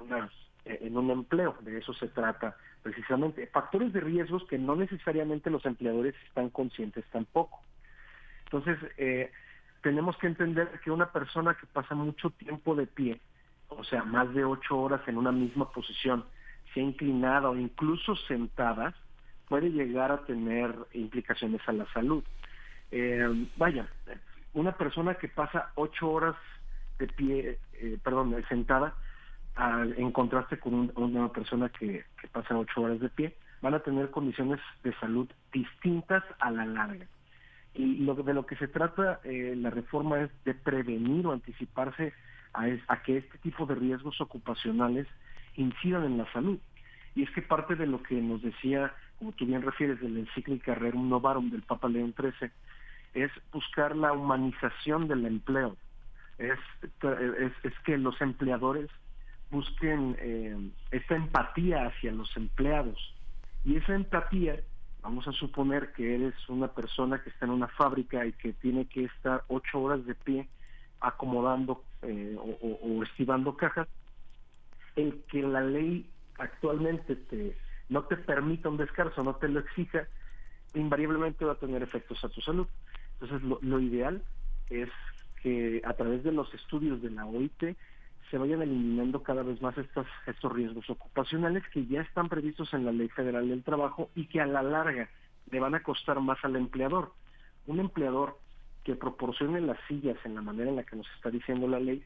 [0.96, 3.46] un empleo, de eso se trata precisamente.
[3.48, 7.60] Factores de riesgos que no necesariamente los empleadores están conscientes tampoco.
[8.44, 9.30] Entonces, eh,
[9.82, 13.20] tenemos que entender que una persona que pasa mucho tiempo de pie,
[13.68, 16.24] o sea, más de ocho horas en una misma posición,
[16.74, 18.94] sea inclinada o incluso sentada,
[19.48, 22.22] puede llegar a tener implicaciones a la salud.
[22.92, 23.88] Eh, vaya,
[24.52, 26.36] una persona que pasa ocho horas
[27.00, 28.94] de pie, eh, perdón, sentada,
[29.56, 33.80] a- en contraste con un- una persona que, pasa ocho horas de pie, van a
[33.80, 37.06] tener condiciones de salud distintas a la larga.
[37.74, 42.12] Y lo, de lo que se trata eh, la reforma es de prevenir o anticiparse
[42.52, 45.06] a, es- a que este tipo de riesgos ocupacionales
[45.56, 46.58] incidan en la salud.
[47.14, 50.74] Y es que parte de lo que nos decía, como tú bien refieres, del encíclica
[50.74, 52.50] Rerum Novarum del Papa León XIII,
[53.14, 55.76] es buscar la humanización del empleo.
[56.40, 56.58] Es,
[57.64, 58.88] es, que los empleadores
[59.50, 62.98] busquen eh, esta empatía hacia los empleados.
[63.62, 64.58] Y esa empatía,
[65.02, 68.86] vamos a suponer que eres una persona que está en una fábrica y que tiene
[68.86, 70.48] que estar ocho horas de pie
[71.00, 73.86] acomodando eh, o, o- o estivando cajas,
[74.96, 77.54] el que la ley actualmente te,
[77.90, 80.08] no te permita un descanso, no te lo exija,
[80.72, 82.66] invariablemente va a tener efectos a tu salud.
[83.20, 84.24] Entonces, lo ideal
[84.70, 84.88] es
[85.42, 87.76] que a través de los estudios de la OIT
[88.30, 92.84] se vayan eliminando cada vez más estos, estos riesgos ocupacionales que ya están previstos en
[92.84, 95.08] la Ley Federal del Trabajo y que a la larga
[95.50, 97.12] le van a costar más al empleador.
[97.66, 98.38] Un empleador
[98.84, 102.04] que proporcione las sillas en la manera en la que nos está diciendo la ley,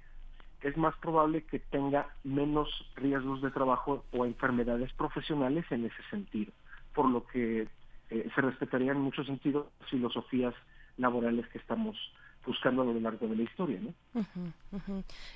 [0.63, 6.53] es más probable que tenga menos riesgos de trabajo o enfermedades profesionales en ese sentido,
[6.95, 7.69] por lo que
[8.11, 10.55] eh, se respetarían en muchos sentidos filosofías
[10.97, 11.97] laborales que estamos
[12.47, 13.95] buscando a lo largo de la historia, ¿no?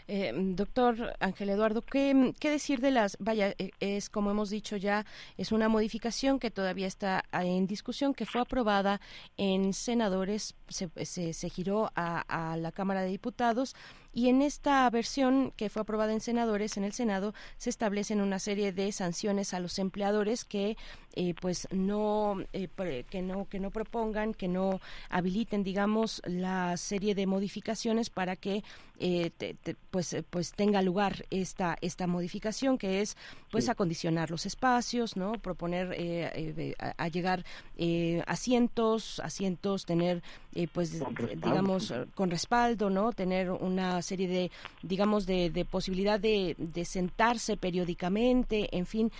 [0.08, 4.76] Eh, doctor Ángel Eduardo, ¿qué, qué decir de las, vaya, eh, es como hemos dicho
[4.76, 5.06] ya,
[5.36, 9.00] es una modificación que todavía está en discusión, que fue aprobada
[9.36, 13.74] en senadores, se, se, se giró a, a la Cámara de Diputados
[14.12, 18.38] y en esta versión que fue aprobada en senadores, en el Senado, se establecen una
[18.38, 20.76] serie de sanciones a los empleadores que
[21.14, 22.68] eh, pues no eh,
[23.10, 24.80] que no que no propongan, que no
[25.10, 28.62] habiliten, digamos, la serie de modificaciones para que
[29.00, 33.16] eh, te- te- pues eh, pues tenga lugar esta esta modificación que es
[33.50, 33.70] pues Sí.
[33.70, 37.44] acondicionar los espacios, no proponer eh, eh, a, a llegar
[37.76, 40.22] eh, asientos, asientos, tener
[40.54, 43.12] eh, pues Con digamos con respaldo, ¿no?
[43.12, 44.50] Tener una serie de,
[44.82, 49.10] digamos, de, de posibilidad de, de sentarse periódicamente, en fin.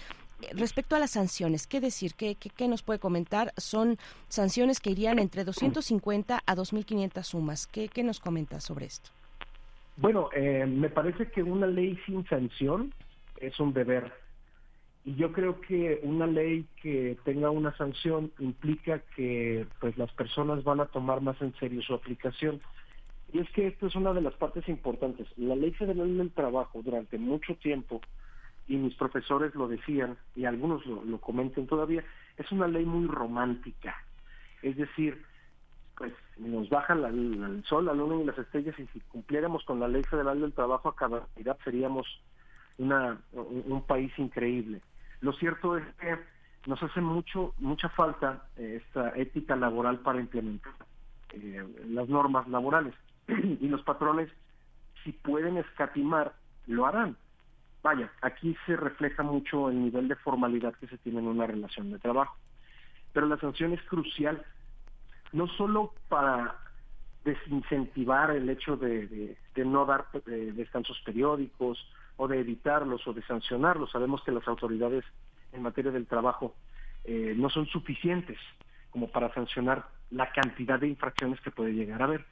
[0.52, 2.14] Respecto a las sanciones, ¿qué decir?
[2.14, 3.52] ¿Qué, qué, qué nos puede comentar?
[3.56, 3.98] Son
[4.28, 7.66] sanciones que irían entre 250 a 2.500 sumas.
[7.66, 9.10] ¿Qué, ¿Qué nos comenta sobre esto?
[10.00, 12.94] Bueno, eh, me parece que una ley sin sanción
[13.40, 14.12] es un deber.
[15.04, 20.62] Y yo creo que una ley que tenga una sanción implica que pues las personas
[20.62, 22.60] van a tomar más en serio su aplicación.
[23.32, 25.26] Y es que esto es una de las partes importantes.
[25.36, 28.00] La Ley Federal del Trabajo durante mucho tiempo,
[28.68, 32.04] y mis profesores lo decían, y algunos lo, lo comentan todavía,
[32.36, 33.96] es una ley muy romántica.
[34.62, 35.24] Es decir,
[35.98, 39.80] pues nos baja la- el sol, la luna y las estrellas y si cumpliéramos con
[39.80, 42.06] la ley federal del trabajo a cabalidad seríamos
[42.78, 44.80] una, un, un país increíble.
[45.20, 46.16] Lo cierto es que
[46.66, 50.72] nos hace mucho mucha falta eh, esta ética laboral para implementar
[51.32, 52.94] eh, las normas laborales
[53.28, 54.30] y los patrones
[55.02, 56.34] si pueden escatimar
[56.66, 57.16] lo harán.
[57.82, 61.90] Vaya, aquí se refleja mucho el nivel de formalidad que se tiene en una relación
[61.90, 62.36] de trabajo.
[63.12, 64.44] Pero la sanción es crucial
[65.32, 66.56] no solo para
[67.24, 71.78] desincentivar el hecho de, no dar eh, descansos periódicos
[72.16, 73.90] o de evitarlos o de sancionarlos.
[73.90, 75.04] Sabemos que las autoridades
[75.52, 76.54] en materia del trabajo
[77.04, 78.38] eh, no son suficientes
[78.90, 82.24] como para sancionar la cantidad de infracciones que puede llegar a haber.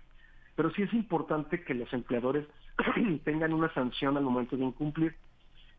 [0.54, 2.46] Pero sí es importante que los empleadores
[3.24, 5.14] tengan una sanción al momento de incumplir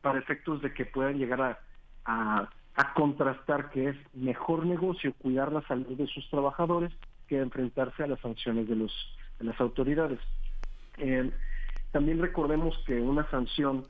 [0.01, 1.59] para efectos de que puedan llegar
[2.05, 6.93] a a contrastar que es mejor negocio cuidar la salud de sus trabajadores
[7.27, 8.91] que enfrentarse a las sanciones de los
[9.39, 10.19] de las autoridades.
[10.97, 11.31] Eh,
[11.91, 13.85] también recordemos que una sanción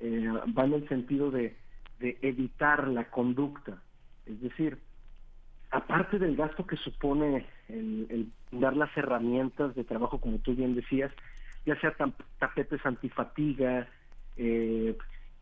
[0.00, 1.56] eh, va en el sentido de,
[2.00, 3.82] evitar la conducta,
[4.24, 4.78] es decir,
[5.72, 11.10] aparte del gasto que supone el, dar las herramientas de trabajo, como tú bien decías,
[11.66, 11.96] ya sea
[12.38, 13.88] tapetes antifatiga,
[14.36, 14.96] eh,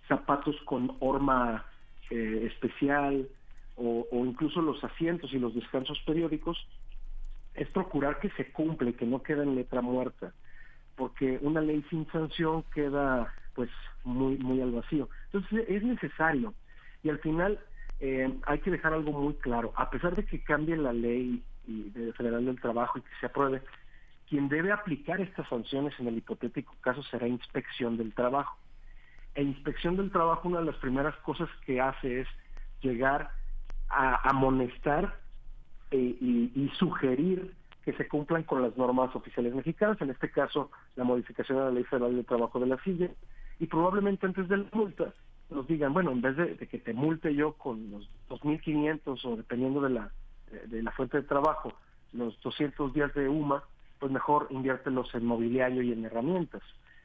[0.08, 1.66] zapatos con horma
[2.08, 3.28] eh, especial
[3.78, 6.56] o incluso los asientos y los descansos periódicos,
[7.56, 10.32] es procurar que se cumpla y que no quede en letra muerta,
[10.94, 13.70] porque una ley sin sanción queda pues
[14.04, 15.08] muy muy al vacío.
[15.32, 16.54] Entonces es necesario
[17.02, 17.58] y al final
[18.00, 22.12] eh, hay que dejar algo muy claro, a pesar de que cambie la ley de
[22.12, 23.62] federal del trabajo y que se apruebe,
[24.28, 28.58] quien debe aplicar estas sanciones en el hipotético caso será inspección del trabajo.
[29.34, 32.28] E inspección del trabajo, una de las primeras cosas que hace es
[32.80, 33.30] llegar
[33.88, 35.18] a amonestar
[35.90, 36.16] eh,
[36.54, 37.54] y, sugerir
[37.84, 41.70] que se cumplan con las normas oficiales mexicanas, en este caso la modificación de la
[41.70, 43.08] Ley Federal del Trabajo de la silla,
[43.60, 45.14] y probablemente antes de la multa
[45.50, 49.36] nos digan, bueno, en vez de, de que te multe yo con los 2.500 o
[49.36, 50.10] dependiendo de la,
[50.66, 51.72] de la fuente de trabajo,
[52.12, 53.62] los 200 días de UMA,
[53.98, 56.62] pues mejor inviértelos en mobiliario y en herramientas.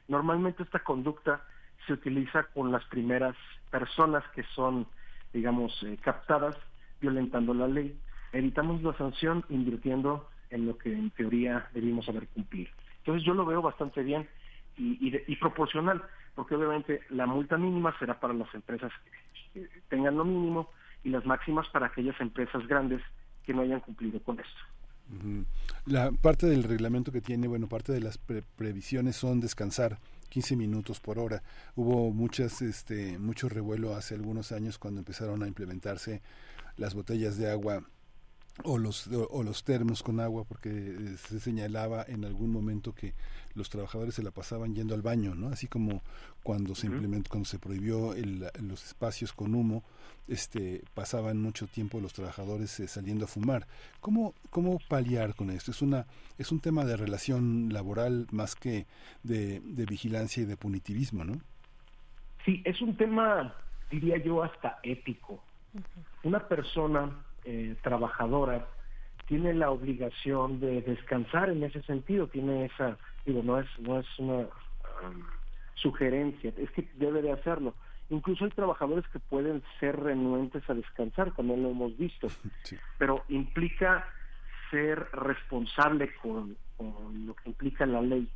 [0.08, 1.42] Normalmente esta conducta
[1.86, 3.36] se utiliza con las primeras
[3.70, 4.86] personas que son,
[5.32, 6.56] digamos, eh, captadas
[7.00, 7.98] violentando la ley.
[8.32, 12.70] Evitamos la sanción invirtiendo en lo que en teoría debimos haber cumplido.
[12.98, 14.28] Entonces yo lo veo bastante bien
[14.76, 16.02] y, de- y proporcional,
[16.34, 18.90] porque obviamente la multa mínima será para las empresas
[19.52, 20.70] que tengan lo mínimo
[21.04, 23.02] y las máximas para aquellas empresas grandes
[23.44, 24.60] que no hayan cumplido con esto.
[25.84, 29.98] La parte del reglamento que tiene, bueno, parte de las pre- previsiones son descansar
[30.30, 31.42] 15 minutos por hora.
[31.76, 36.22] Hubo muchas, este, mucho revuelo hace algunos años cuando empezaron a implementarse
[36.78, 37.82] las botellas de agua
[38.64, 42.94] o los o, o los termos con agua porque eh, se señalaba en algún momento
[42.94, 43.14] que
[43.54, 46.02] los trabajadores se la pasaban yendo al baño no así como
[46.42, 49.82] cuando se implementó cuando se prohibió el- los espacios con humo
[50.28, 53.66] este pasaban mucho tiempo los trabajadores eh, saliendo a fumar.
[54.00, 56.06] Cómo cómo paliar con esto es una
[56.38, 58.86] es un tema de relación laboral más que
[59.22, 61.40] de, de vigilancia y de punitivismo no
[62.44, 63.54] Sí, es un tema,
[63.88, 65.40] diría yo, hasta ético.
[66.24, 68.66] Una persona eh, trabajadora
[69.26, 74.06] tiene la obligación de descansar en ese sentido, tiene esa, digo, no es, no es
[74.18, 75.22] una um,
[75.74, 77.74] sugerencia, es que debe de hacerlo.
[78.10, 82.28] Incluso hay trabajadores que pueden ser renuentes a descansar, también lo hemos visto,
[82.98, 84.06] pero implica
[84.70, 88.28] ser responsable con, con lo que implica la ley.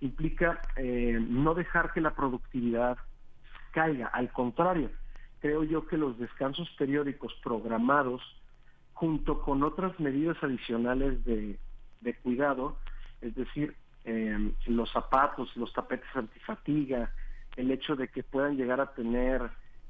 [0.00, 2.96] Implica eh, no dejar que la productividad
[3.72, 4.90] caiga, al contrario,
[5.40, 8.22] creo yo que los descansos periódicos programados
[9.00, 11.58] junto con otras medidas adicionales de,
[12.22, 12.76] cuidado,
[13.22, 13.74] es decir,
[14.04, 17.10] eh, los zapatos, los tapetes antifatiga,
[17.56, 19.40] el hecho de que puedan llegar a tener,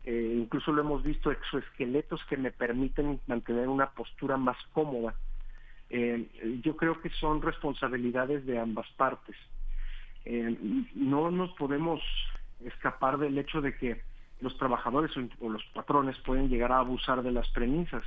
[0.04, 5.16] eh, incluso lo hemos visto, exoesqueletos que me permiten mantener una postura más cómoda.
[5.90, 9.34] Eh, yo creo que son responsabilidades de ambas partes.
[10.24, 10.56] Eh,
[10.94, 12.00] no nos podemos
[12.64, 14.02] escapar del hecho de que
[14.40, 15.10] los trabajadores
[15.40, 18.04] o los patrones pueden llegar a abusar de las premisas.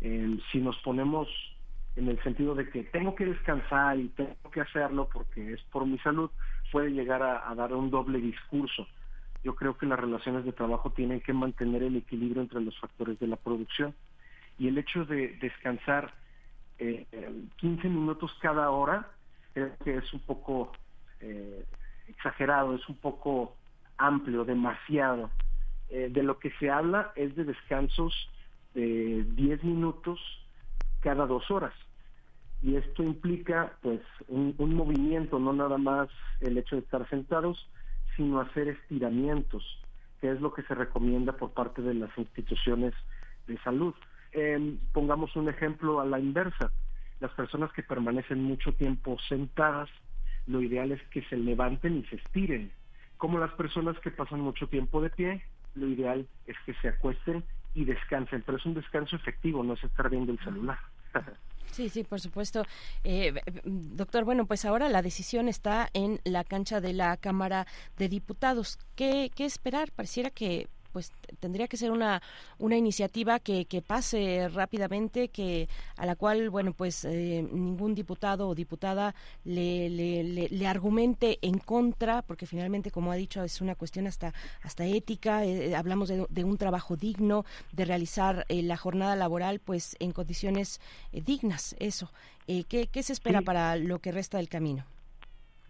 [0.00, 1.28] Eh, si nos ponemos
[1.96, 5.86] en el sentido de que tengo que descansar y tengo que hacerlo porque es por
[5.86, 6.30] mi salud,
[6.70, 8.86] puede llegar a, dar un doble discurso.
[9.42, 13.18] Yo creo que las relaciones de trabajo tienen que mantener el equilibrio entre los factores
[13.18, 13.94] de la producción
[14.58, 16.14] y el hecho de descansar
[16.78, 17.06] eh,
[17.56, 19.08] 15 minutos cada hora
[19.52, 20.72] creo que es un poco
[21.20, 21.64] eh,
[22.08, 23.56] exagerado, es un poco
[23.98, 25.30] amplio, demasiado.
[25.88, 28.30] Eh, de lo que se habla es de descansos
[28.74, 30.20] de 10 minutos
[31.00, 31.74] cada dos horas.
[32.62, 36.08] Y esto implica pues un, movimiento, no nada más
[36.40, 37.68] el hecho de estar sentados,
[38.16, 39.64] sino hacer estiramientos,
[40.20, 42.92] que es lo que se recomienda por parte de las instituciones
[43.46, 43.94] de salud.
[44.32, 46.70] Eh, pongamos un ejemplo a la inversa.
[47.20, 49.88] Las personas que permanecen mucho tiempo sentadas,
[50.46, 52.70] lo ideal es que se levanten y se estiren.
[53.16, 55.42] Como las personas que pasan mucho tiempo de pie,
[55.74, 57.44] lo ideal es que se acuesten
[57.74, 60.78] y descansen, pero es un descanso efectivo, no es estar viendo el celular.
[61.70, 62.64] Sí, sí, por supuesto.
[63.04, 63.32] Eh,
[63.64, 67.64] doctor, bueno, pues ahora la decisión está en la cancha de la Cámara
[67.96, 68.80] de Diputados.
[68.96, 69.92] ¿Qué, qué esperar?
[69.92, 72.20] Pareciera que pues tendría que ser una
[72.58, 78.48] una iniciativa que, que pase rápidamente, que a la cual bueno pues eh, ningún diputado
[78.48, 79.14] o diputada
[79.44, 84.06] le, le, le, le argumente en contra, porque finalmente como ha dicho es una cuestión
[84.06, 85.44] hasta hasta ética.
[85.44, 90.12] eh, hablamos de, de un trabajo digno, de realizar eh, la jornada laboral pues en
[90.12, 90.80] condiciones
[91.12, 91.76] eh, dignas.
[91.78, 92.10] Eso.
[92.46, 93.44] Eh, ¿qué, ¿Qué se espera Sí.
[93.44, 94.84] para lo que resta del camino?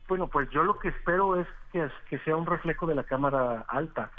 [0.09, 3.65] Bueno, pues yo lo que espero es que, que sea un reflejo de la Cámara
[3.69, 4.11] Alta.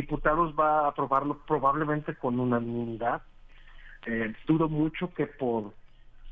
[0.00, 3.22] Diputados va a aprobarlo probablemente con unanimidad.
[4.06, 5.74] Eh, dudo mucho que por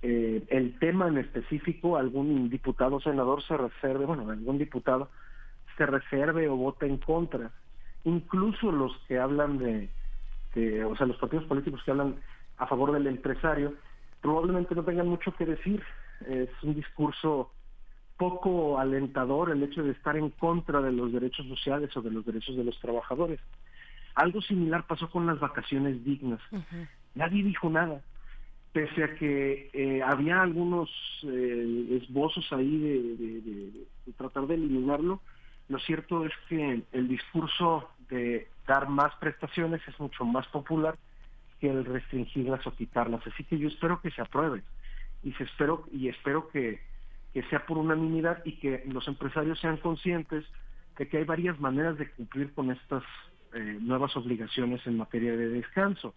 [0.01, 5.11] eh, el tema en específico algún diputado o senador se reserve, bueno, algún diputado
[5.77, 7.51] se reserve o vote en contra.
[8.05, 9.91] Incluso los que hablan de,
[10.55, 12.17] de- o sea, los partidos políticos que hablan
[12.57, 13.75] a favor del empresario,
[14.23, 15.83] probablemente no tengan mucho que decir.
[16.27, 17.53] Es un discurso
[18.19, 22.27] poco alentador el hecho de estar en contra de los derechos sociales o de los
[22.27, 23.41] derechos de los trabajadores.
[24.15, 26.41] Algo similar pasó con las vacaciones dignas.
[27.15, 28.03] Nadie dijo nada,
[28.73, 30.91] pese a que eh, había algunos
[31.23, 35.21] eh, esbozos ahí de, de- de- de tratar de eliminarlo.
[35.69, 40.97] Lo cierto es que el discurso de dar más prestaciones es mucho más popular
[41.61, 43.25] que el restringirlas o quitarlas.
[43.27, 44.63] Así que yo espero que se apruebe
[45.23, 46.81] y se espero y espero que,
[47.33, 50.45] que sea por unanimidad y que los empresarios sean conscientes
[50.97, 53.05] de que hay varias maneras de cumplir con estas
[53.55, 56.15] eh, nuevas obligaciones en materia de descanso.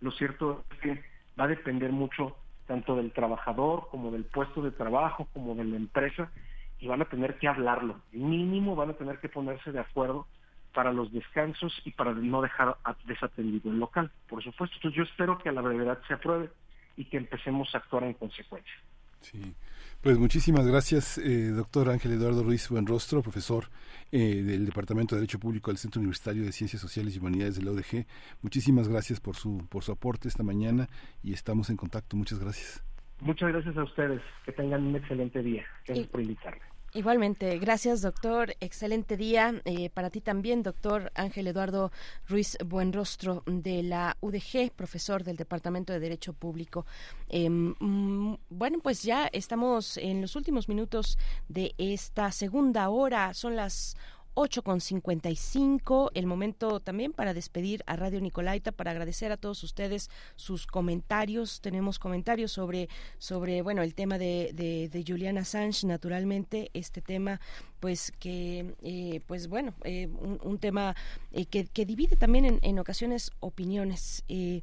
[0.00, 1.04] Lo cierto es que
[1.38, 2.36] va a depender mucho
[2.66, 6.30] tanto del trabajador como del puesto de trabajo como de la empresa
[6.78, 8.00] y van a tener que hablarlo.
[8.12, 10.26] Mínimo van a tener que ponerse de acuerdo
[10.72, 14.76] para los descansos y para no dejar desatendido el local, por supuesto.
[14.76, 16.50] Entonces yo espero que a la brevedad se apruebe
[16.96, 18.74] y que empecemos a actuar en consecuencia.
[19.20, 19.54] Sí.
[20.02, 23.66] Pues muchísimas gracias, eh, doctor Ángel Eduardo Ruiz Buenrostro, profesor
[24.10, 27.64] eh, del Departamento de Derecho Público del Centro Universitario de Ciencias Sociales y Humanidades de
[27.64, 28.06] la UDG.
[28.40, 30.88] Muchísimas gracias por su, por su aporte esta mañana
[31.22, 32.16] y estamos en contacto.
[32.16, 32.82] Muchas gracias.
[33.20, 34.22] Muchas gracias a ustedes.
[34.46, 35.66] Que tengan un excelente día.
[35.86, 36.62] Gracias por invitarme.
[36.92, 41.92] Igualmente, gracias doctor, excelente día eh, para ti también, doctor Ángel Eduardo
[42.28, 46.86] Ruiz Buenrostro de la UDG, profesor del Departamento de Derecho Público.
[47.28, 51.16] Eh, mm, bueno, pues ya estamos en los últimos minutos
[51.48, 53.96] de esta segunda hora, son las
[54.42, 59.62] 8 con 55, el momento también para despedir a Radio Nicolaita, para agradecer a todos
[59.62, 61.60] ustedes sus comentarios.
[61.60, 62.88] Tenemos comentarios sobre,
[63.18, 67.38] sobre bueno, el tema de, de, de Julian Assange, naturalmente, este tema
[67.80, 70.08] pues que eh, pues bueno eh,
[70.42, 70.94] un, tema
[71.32, 74.60] eh, que, que divide también en, en ocasiones opiniones eh,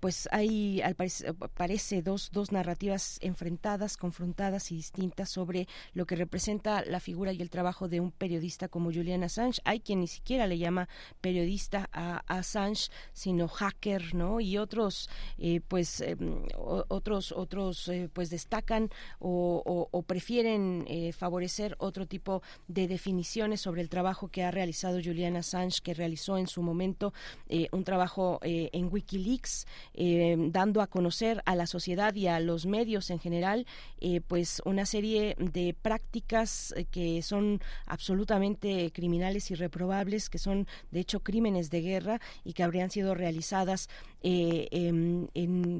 [0.00, 6.16] pues hay al parece, parece dos, dos narrativas enfrentadas, confrontadas y distintas sobre lo que
[6.16, 9.60] representa la figura y el trabajo de un periodista como Julian Assange.
[9.64, 10.88] Hay quien ni siquiera le llama
[11.20, 14.40] periodista a, Assange, sino hacker, ¿no?
[14.40, 16.16] Y otros, eh, pues, eh,
[16.56, 23.82] otros, otros, eh, pues destacan o, o- prefieren eh, favorecer otro tipo de definiciones sobre
[23.82, 27.12] el trabajo que ha realizado Julian Assange, que realizó en su momento
[27.48, 29.59] eh, un trabajo eh, en Wikileaks,
[29.94, 33.66] eh, dando a conocer a la sociedad y a los medios en general,
[34.00, 40.66] eh, pues una serie de prácticas eh, que son absolutamente criminales y reprobables, que son
[40.90, 43.88] de hecho crímenes de guerra y que habrían sido realizadas
[44.22, 45.30] en,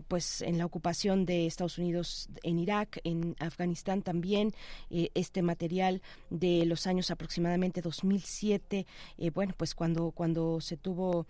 [0.09, 4.55] pues en la ocupación de Estados Unidos en Irak, en Afganistán también,
[4.89, 6.01] este material
[6.31, 8.87] de los años aproximadamente 2007,
[9.19, 11.27] eh, bueno, pues cuando cuando se tuvo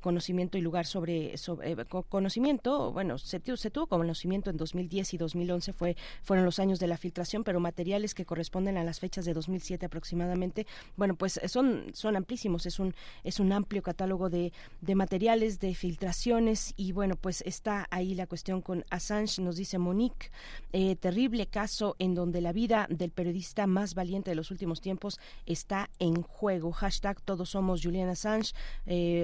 [0.00, 4.56] conocimiento y lugar sobre, sobre eh, co- conocimiento, bueno, se, tu- se tuvo conocimiento en
[4.56, 8.84] 2010 y 2011 fue fueron los años de la filtración, pero materiales que corresponden a
[8.84, 10.66] las fechas de 2007 aproximadamente,
[10.96, 15.58] bueno, pues eh, son son amplísimos, es un es un amplio catálogo de, de materiales,
[15.60, 20.30] de filtraciones y bueno, pues está ahí la cuestión con Assange, nos dice Monique,
[20.72, 25.18] eh, terrible caso en donde la vida del periodista más valiente de los últimos tiempos
[25.46, 26.72] está en juego.
[26.72, 28.52] Hashtag todos somos Julian Assange,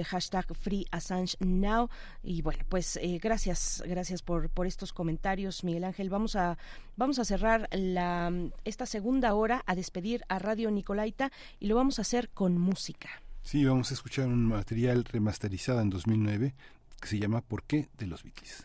[0.05, 1.89] hashtag Free Assange Now.
[2.31, 6.11] Y bueno, pues eh, gracias, gracias por, por estos comentarios, Miguel Ángel.
[6.11, 6.59] Vamos a,
[6.97, 8.33] vamos a cerrar la,
[8.65, 13.09] esta segunda hora a despedir a Radio Nicolaita y lo vamos a hacer con música.
[13.43, 16.55] Sí, vamos a escuchar un material remasterizado en 2009
[17.01, 17.89] que se llama ¿Por qué?
[17.99, 18.65] de los Beatles.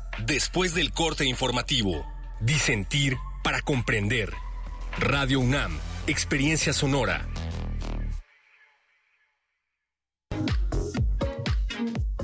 [0.25, 2.05] después del corte informativo.
[2.39, 4.31] Disentir para comprender.
[4.99, 5.77] Radio UNAM,
[6.07, 7.27] Experiencia Sonora.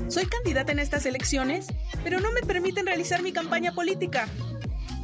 [0.08, 1.66] Soy candidata en estas elecciones,
[2.02, 4.26] pero no me permiten realizar mi campaña política.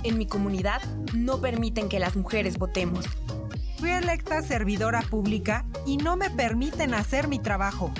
[0.02, 0.82] En mi comunidad
[1.14, 3.06] no permiten que las mujeres votemos.
[3.78, 7.92] Fui electa servidora pública y no me permiten hacer mi trabajo.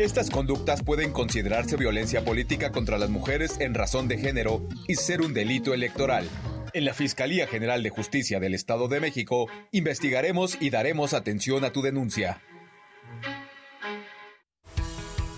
[0.00, 5.20] Estas conductas pueden considerarse violencia política contra las mujeres en razón de género y ser
[5.20, 6.26] un delito electoral.
[6.72, 11.70] En la Fiscalía General de Justicia del Estado de México investigaremos y daremos atención a
[11.70, 12.40] tu denuncia.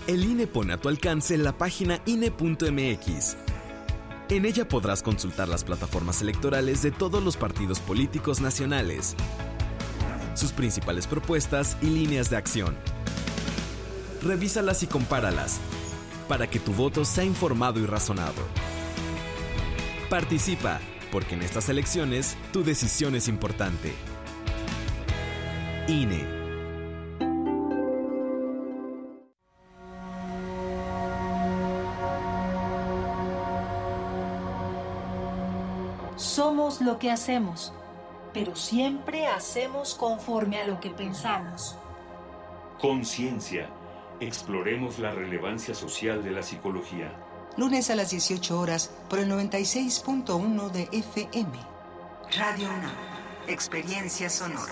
[0.07, 3.35] El INE pone a tu alcance la página INE.mx.
[4.29, 9.17] En ella podrás consultar las plataformas electorales de todos los partidos políticos nacionales,
[10.35, 12.77] sus principales propuestas y líneas de acción.
[14.23, 15.59] Revísalas y compáralas
[16.29, 18.41] para que tu voto sea informado y razonado.
[20.09, 20.79] Participa,
[21.11, 23.93] porque en estas elecciones tu decisión es importante.
[25.89, 26.25] INE.
[36.15, 37.73] Somos lo que hacemos,
[38.33, 41.75] pero siempre hacemos conforme a lo que pensamos.
[42.79, 43.82] Conciencia.
[44.25, 47.11] Exploremos la relevancia social de la psicología.
[47.57, 51.51] Lunes a las 18 horas por el 96.1 de FM.
[52.37, 52.95] Radio UNAM.
[53.49, 54.71] Experiencia sonora.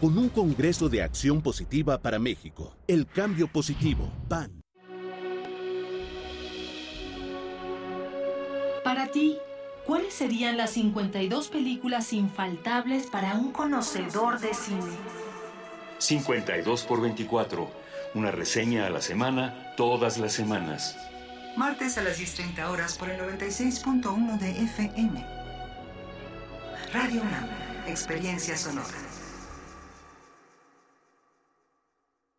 [0.00, 2.74] con un Congreso de Acción Positiva para México.
[2.86, 4.62] El cambio positivo, PAN.
[8.84, 9.36] Para ti,
[9.86, 14.96] ¿cuáles serían las 52 películas infaltables para un conocedor de cine?
[15.98, 17.70] 52 por 24.
[18.14, 20.96] Una reseña a la semana, todas las semanas.
[21.56, 25.26] Martes a las 10.30 horas por el 96.1 de FM.
[26.94, 27.48] Radio UNAM.
[27.88, 29.07] Experiencia sonora.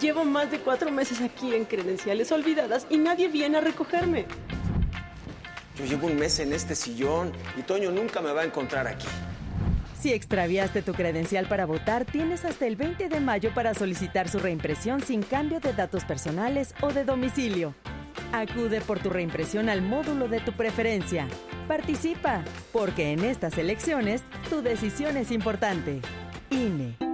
[0.00, 4.26] Llevo más de cuatro meses aquí en credenciales olvidadas y nadie viene a recogerme.
[5.76, 9.08] Yo llevo un mes en este sillón y Toño nunca me va a encontrar aquí.
[10.00, 14.38] Si extraviaste tu credencial para votar, tienes hasta el 20 de mayo para solicitar su
[14.38, 17.74] reimpresión sin cambio de datos personales o de domicilio.
[18.32, 21.28] Acude por tu reimpresión al módulo de tu preferencia.
[21.68, 22.42] Participa,
[22.72, 26.00] porque en estas elecciones tu decisión es importante.
[26.50, 27.09] INE.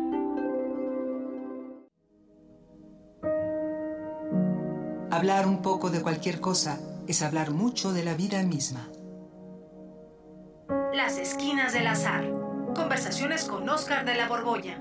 [5.16, 6.78] Hablar un poco de cualquier cosa
[7.08, 8.90] es hablar mucho de la vida misma.
[10.92, 12.30] Las esquinas del azar.
[12.74, 14.78] Conversaciones con Oscar de la Borbolla.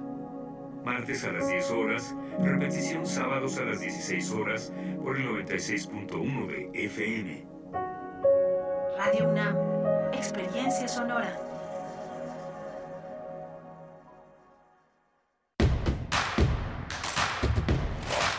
[0.84, 6.84] Martes a las 10 horas, repetición sábados a las 16 horas por el 96.1 de
[6.86, 7.48] FM.
[8.98, 9.56] Radio UNAM.
[10.12, 11.45] Experiencia sonora.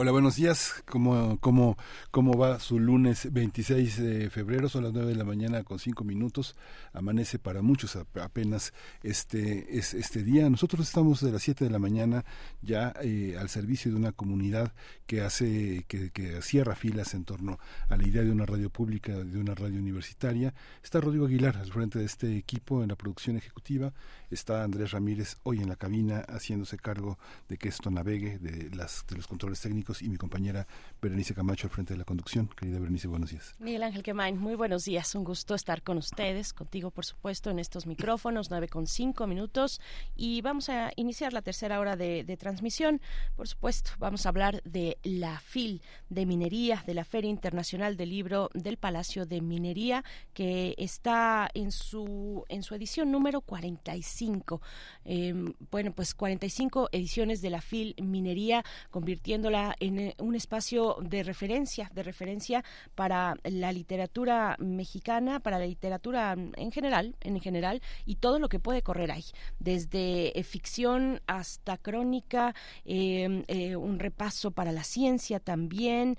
[0.00, 0.84] Hola, buenos días.
[0.88, 1.76] ¿Cómo, cómo,
[2.12, 4.68] ¿Cómo va su lunes 26 de febrero?
[4.68, 6.54] Son las 9 de la mañana con 5 minutos.
[6.92, 8.72] Amanece para muchos apenas
[9.02, 10.48] este, es, este día.
[10.48, 12.24] Nosotros estamos de las 7 de la mañana
[12.62, 14.72] ya eh, al servicio de una comunidad
[15.08, 17.58] que hace, que, que cierra filas en torno
[17.88, 20.54] a la idea de una radio pública, de una radio universitaria.
[20.80, 23.92] Está Rodrigo Aguilar al frente de este equipo en la producción ejecutiva.
[24.30, 27.18] Está Andrés Ramírez hoy en la cabina haciéndose cargo
[27.48, 30.66] de que esto navegue, de, las, de los controles técnicos y mi compañera
[31.00, 32.48] Berenice Camacho al frente de la conducción.
[32.48, 33.54] Querida Berenice, buenos días.
[33.58, 35.14] Miguel Ángel Quemain, muy buenos días.
[35.14, 39.80] Un gusto estar con ustedes, contigo por supuesto, en estos micrófonos, nueve con cinco minutos.
[40.14, 43.00] Y vamos a iniciar la tercera hora de, transmisión.
[43.34, 48.10] Por supuesto, vamos a hablar de la FIL de Minería, de la Feria Internacional del
[48.10, 50.04] Libro del Palacio de Minería,
[50.34, 54.60] que está en su, en su edición número 45.
[55.06, 55.34] Eh,
[55.70, 61.90] bueno, pues 45 ediciones de la FIL Minería, convirtiéndola en eh, un espacio de referencia,
[61.94, 62.64] de referencia
[62.94, 68.58] para la literatura mexicana, para la literatura en general, en general, y todo lo que
[68.58, 69.24] puede correr ahí,
[69.58, 76.16] desde eh, ficción hasta crónica, eh, eh, un repaso para la ciencia también,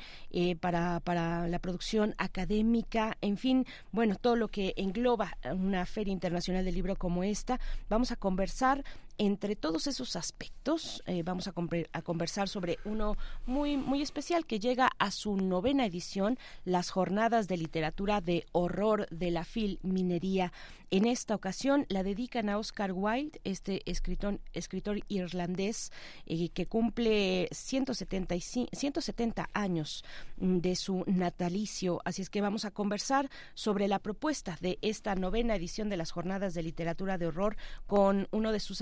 [0.62, 6.66] para, para la producción académica, en fin, bueno, todo lo que engloba una feria internacional
[6.66, 7.60] del libro como esta.
[7.90, 8.84] Vamos a conversar
[9.20, 14.90] entre todos esos aspectos eh, vamos a, conversar sobre uno muy muy especial que llega
[14.98, 20.54] a su novena edición las jornadas de literatura de horror de la FIL Minería
[20.90, 25.92] en esta ocasión la dedican a Oscar Wilde este escritor escritor irlandés
[26.26, 30.04] eh, que cumple 175 170 años
[30.38, 32.02] de su natalicio.
[32.06, 36.12] Así es que vamos a conversar sobre la propuesta de esta novena edición de las
[36.12, 38.82] jornadas de literatura de horror con uno de sus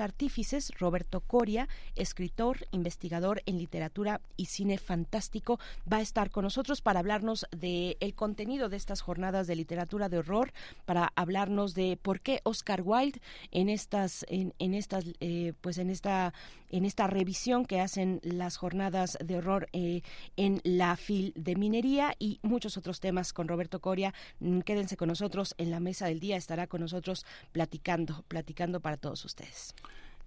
[0.79, 5.59] Roberto Coria, escritor, investigador en literatura y cine fantástico,
[5.91, 10.09] va a estar con nosotros para hablarnos del el contenido de estas jornadas de literatura
[10.09, 10.53] de horror,
[10.85, 13.19] para hablarnos de por qué Oscar Wilde
[13.51, 16.33] en estas, en, en estas, eh, pues en esta,
[16.69, 20.01] en esta revisión que hacen las jornadas de horror eh,
[20.35, 24.13] en la FIL de minería y muchos otros temas con Roberto Coria.
[24.39, 28.97] Mm, Quédense con nosotros en la mesa del día, estará con nosotros platicando, platicando para
[28.97, 29.73] todos ustedes.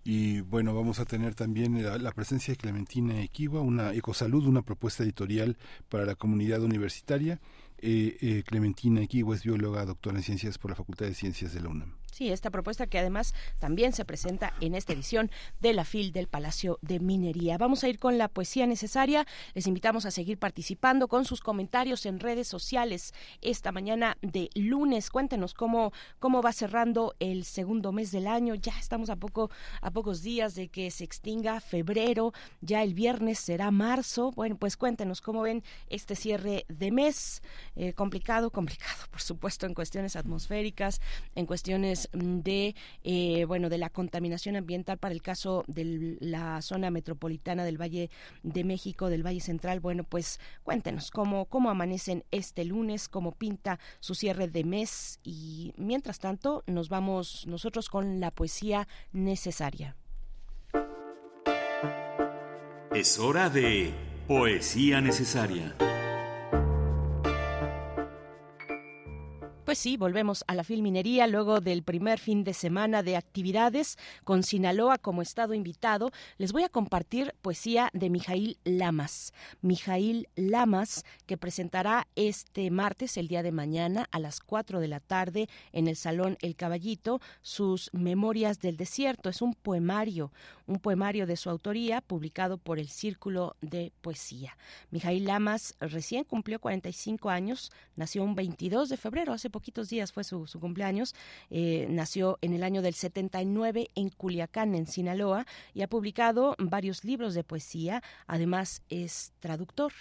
[0.03, 4.63] Y bueno, vamos a tener también la, la presencia de Clementina Equiwa, una Ecosalud, una
[4.63, 5.59] propuesta editorial
[5.89, 7.41] para la comunidad universitaria.
[7.83, 11.61] Eh, eh, Clementina Equiwa es bióloga, doctora en ciencias por la Facultad de Ciencias de
[11.61, 11.95] la UNAM.
[12.13, 15.31] Sí, esta propuesta que además también se presenta en esta edición
[15.61, 17.57] de la FIL del Palacio de Minería.
[17.57, 19.27] Vamos a ir con la poesía necesaria.
[19.55, 25.11] Les invitamos a seguir participando con sus comentarios en redes sociales esta mañana de lunes.
[25.11, 28.55] Cuéntenos cómo, cómo va cerrando el segundo mes del año.
[28.55, 29.51] Ya estamos a poco,
[29.81, 32.33] a pocos días de que se extinga febrero.
[32.61, 34.33] Ya el viernes será marzo.
[34.33, 37.43] Bueno, pues cuéntenos cómo ven este cierre de mes.
[37.77, 41.01] Eh, complicado, complicado, por supuesto, en cuestiones atmosféricas,
[41.35, 42.75] en cuestiones de
[43.05, 48.11] eh, bueno de la contaminación ambiental para el caso de la zona metropolitana del Valle
[48.43, 53.79] de México del Valle Central bueno pues cuéntenos cómo cómo amanecen este lunes cómo pinta
[54.01, 59.97] su cierre de mes y mientras tanto nos vamos nosotros con la poesía necesaria
[62.93, 63.95] Es hora de
[64.27, 65.77] Poesía Necesaria.
[69.71, 74.43] Pues sí, volvemos a la filminería luego del primer fin de semana de actividades con
[74.43, 76.11] Sinaloa como estado invitado.
[76.39, 79.33] Les voy a compartir poesía de Mijail Lamas.
[79.63, 84.99] Mijail Lamas, que presentará este martes, el día de mañana, a las 4 de la
[84.99, 89.29] tarde, en el Salón El Caballito, sus Memorias del Desierto.
[89.29, 90.33] Es un poemario,
[90.67, 94.57] un poemario de su autoría publicado por el Círculo de Poesía.
[94.91, 100.25] Mijail Lamas recién cumplió 45 años, nació un 22 de febrero, hace poquitos días fue
[100.25, 101.15] su, cumpleaños.
[101.51, 107.05] Eh, nació en el año del 79 en Culiacán, en Sinaloa, y ha publicado varios
[107.05, 108.03] libros de poesía.
[108.27, 109.93] Además, es traductor,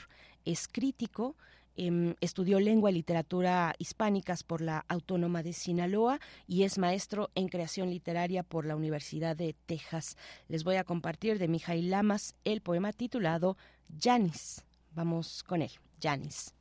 [0.45, 1.36] es crítico.
[1.76, 7.49] Em, estudió lengua y literatura hispánicas por la Autónoma de Sinaloa y es maestro en
[7.49, 10.15] creación literaria por la Universidad de Texas.
[10.48, 13.57] Les voy a compartir de Mijail Lamas el poema titulado
[14.02, 14.64] Janis.
[14.94, 15.72] Vamos con él,
[16.02, 16.53] Janis.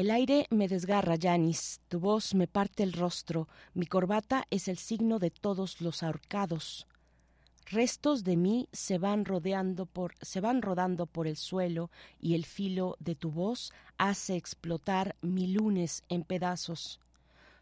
[0.00, 4.78] El aire me desgarra, Janis, tu voz me parte el rostro, mi corbata es el
[4.78, 6.86] signo de todos los ahorcados.
[7.66, 12.46] Restos de mí se van rodeando por se van rodando por el suelo y el
[12.46, 16.98] filo de tu voz hace explotar mi lunes en pedazos.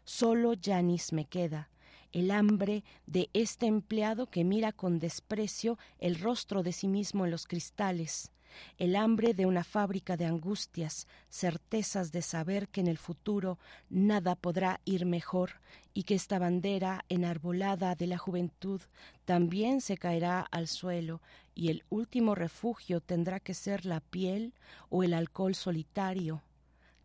[0.05, 1.67] Solo Janis me queda,
[2.13, 7.31] el hambre de este empleado que mira con desprecio el rostro de sí mismo en
[7.31, 8.31] los cristales
[8.77, 13.59] el hambre de una fábrica de angustias, certezas de saber que en el futuro
[13.89, 15.61] nada podrá ir mejor
[15.93, 18.81] y que esta bandera enarbolada de la juventud
[19.25, 21.21] también se caerá al suelo
[21.55, 24.53] y el último refugio tendrá que ser la piel
[24.89, 26.41] o el alcohol solitario.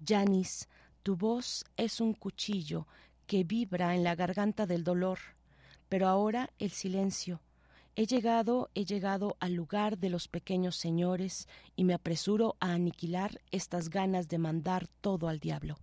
[0.06, 0.68] Janis,
[1.02, 2.86] tu voz es un cuchillo
[3.26, 5.18] que vibra en la garganta del dolor,
[5.88, 7.40] pero ahora el silencio
[7.96, 11.46] He llegado, he llegado al lugar de los pequeños señores
[11.76, 15.76] y me apresuro a aniquilar estas ganas de mandar todo al diablo.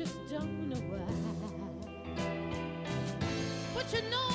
[0.00, 1.00] just don't know why.
[3.74, 4.29] But you know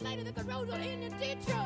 [0.00, 1.65] Later, made it at the road in the ditch.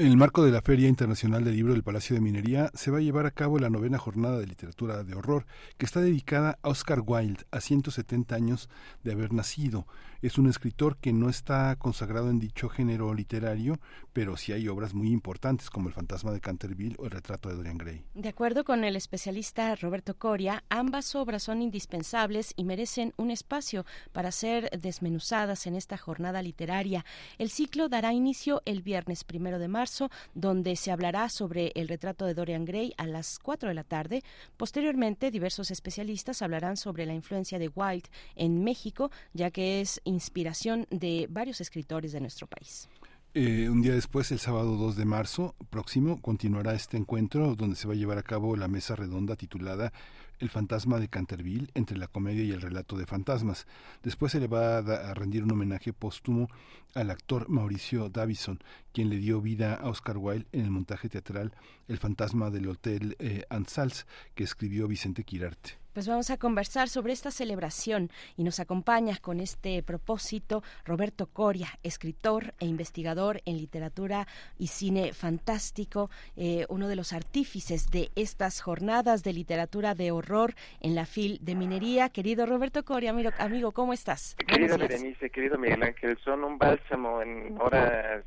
[0.00, 2.96] En el marco de la Feria Internacional del Libro del Palacio de Minería se va
[2.96, 5.44] a llevar a cabo la novena jornada de literatura de horror,
[5.76, 8.70] que está dedicada a Oscar Wilde, a 170 años
[9.04, 9.86] de haber nacido.
[10.22, 13.80] Es un escritor que no está consagrado en dicho género literario,
[14.12, 17.54] pero sí hay obras muy importantes como El fantasma de Canterville o El retrato de
[17.54, 18.04] Dorian Gray.
[18.12, 23.86] De acuerdo con el especialista Roberto Coria, ambas obras son indispensables y merecen un espacio
[24.12, 27.06] para ser desmenuzadas en esta jornada literaria.
[27.38, 32.26] El ciclo dará inicio el viernes primero de marzo, donde se hablará sobre el retrato
[32.26, 34.22] de Dorian Gray a las 4 de la tarde.
[34.58, 40.86] Posteriormente, diversos especialistas hablarán sobre la influencia de Wilde en México, ya que es inspiración
[40.90, 42.88] de varios escritores de nuestro país.
[43.32, 47.86] Eh, un día después, el sábado 2 de marzo próximo, continuará este encuentro donde se
[47.86, 49.92] va a llevar a cabo la mesa redonda titulada
[50.40, 53.68] El fantasma de Canterville entre la comedia y el relato de fantasmas.
[54.02, 56.48] Después se le va a, rendir un homenaje póstumo
[56.92, 58.58] al actor Mauricio Davison,
[58.92, 61.52] quien le dio vida a Oscar Wilde en el montaje teatral
[61.86, 65.79] El fantasma del Hotel eh, Ansals, que escribió Vicente Quirarte.
[65.92, 71.66] Pues vamos a conversar sobre esta celebración y nos acompaña con este propósito Roberto Coria,
[71.82, 78.60] escritor e investigador en literatura y cine fantástico, eh, uno de los artífices de estas
[78.60, 82.08] jornadas de literatura de horror en la FIL de Minería.
[82.10, 84.36] Querido Roberto Coria, amigo, amigo ¿cómo estás?
[84.46, 84.76] Querida.
[84.76, 88.24] Berenice, querido Miguel Ángel, son un bálsamo en horas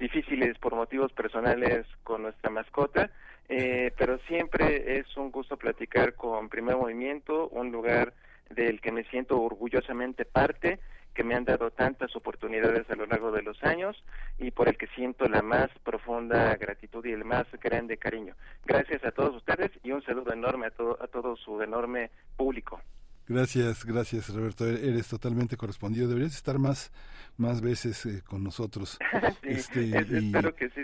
[0.00, 3.10] difíciles por motivos personales con nuestra mascota,
[3.48, 8.14] eh, pero siempre es un gusto platicar con Primer Movimiento, un lugar
[8.50, 10.78] del que me siento orgullosamente parte,
[11.14, 13.96] que me han dado tantas oportunidades a lo largo de los años
[14.38, 18.34] y por el que siento la más profunda gratitud y el más grande cariño.
[18.64, 22.80] Gracias a todos ustedes y un saludo enorme a todo, a todo su enorme público.
[23.26, 24.66] Gracias, gracias Roberto.
[24.68, 26.08] E- Eres totalmente correspondido.
[26.08, 26.92] Deberías estar más,
[27.38, 28.98] más veces eh, con nosotros.
[29.42, 30.82] Sí, Este, es- y- espero que sí.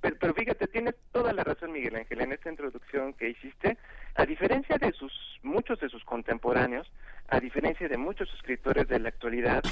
[0.00, 3.76] Pero, pero fíjate, tienes toda la razón, Miguel Ángel, en esta introducción que hiciste.
[4.14, 6.90] A diferencia de sus muchos de sus contemporáneos,
[7.28, 9.62] a diferencia de muchos escritores de la actualidad,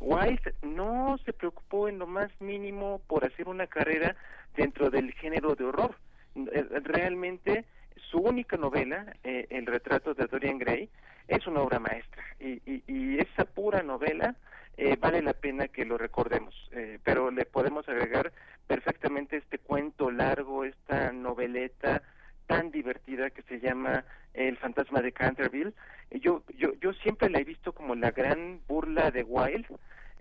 [0.00, 4.14] Wilde no se preocupó en lo más mínimo por hacer una carrera
[4.56, 5.96] dentro del género de horror.
[6.36, 7.64] Eh, Realmente,
[7.96, 10.88] su única novela, eh, El retrato de Dorian Gray,
[11.28, 12.22] es una obra maestra.
[12.40, 14.34] Y, y- y esa pura novela
[14.76, 16.54] eh, vale la pena que lo recordemos.
[16.72, 18.32] Eh, pero le podemos agregar
[18.66, 22.02] perfectamente este cuento largo, esta noveleta
[22.46, 24.04] tan divertida que se llama
[24.34, 25.72] El fantasma de Canterville.
[26.10, 29.66] Yo, yo, yo siempre la he visto como la gran burla de Wilde,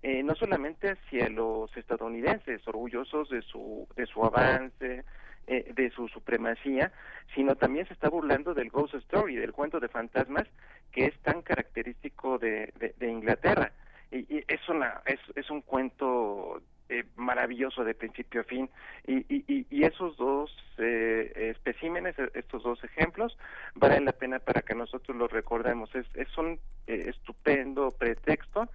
[0.04, 5.04] eh, no solamente hacia los estadounidenses, orgullosos de su, de su avance,
[5.48, 6.92] eh, de su supremacía,
[7.36, 10.48] sino también se está burlando del Ghost Story, del cuento de fantasmas,
[10.92, 13.72] que es tan característico de, de, Inglaterra.
[14.12, 18.70] Y, es, una, es, es un cuento eh, maravilloso de principio a fin.
[19.08, 23.38] Y, y, y- esos dos eh, especímenes, eh, estos dos ejemplos,
[23.76, 25.94] valen la pena para que nosotros los recordemos.
[25.96, 28.70] Es, es un eh, estupendo pretexto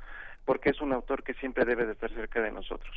[0.45, 2.97] porque es un autor que siempre debe de estar cerca de nosotros.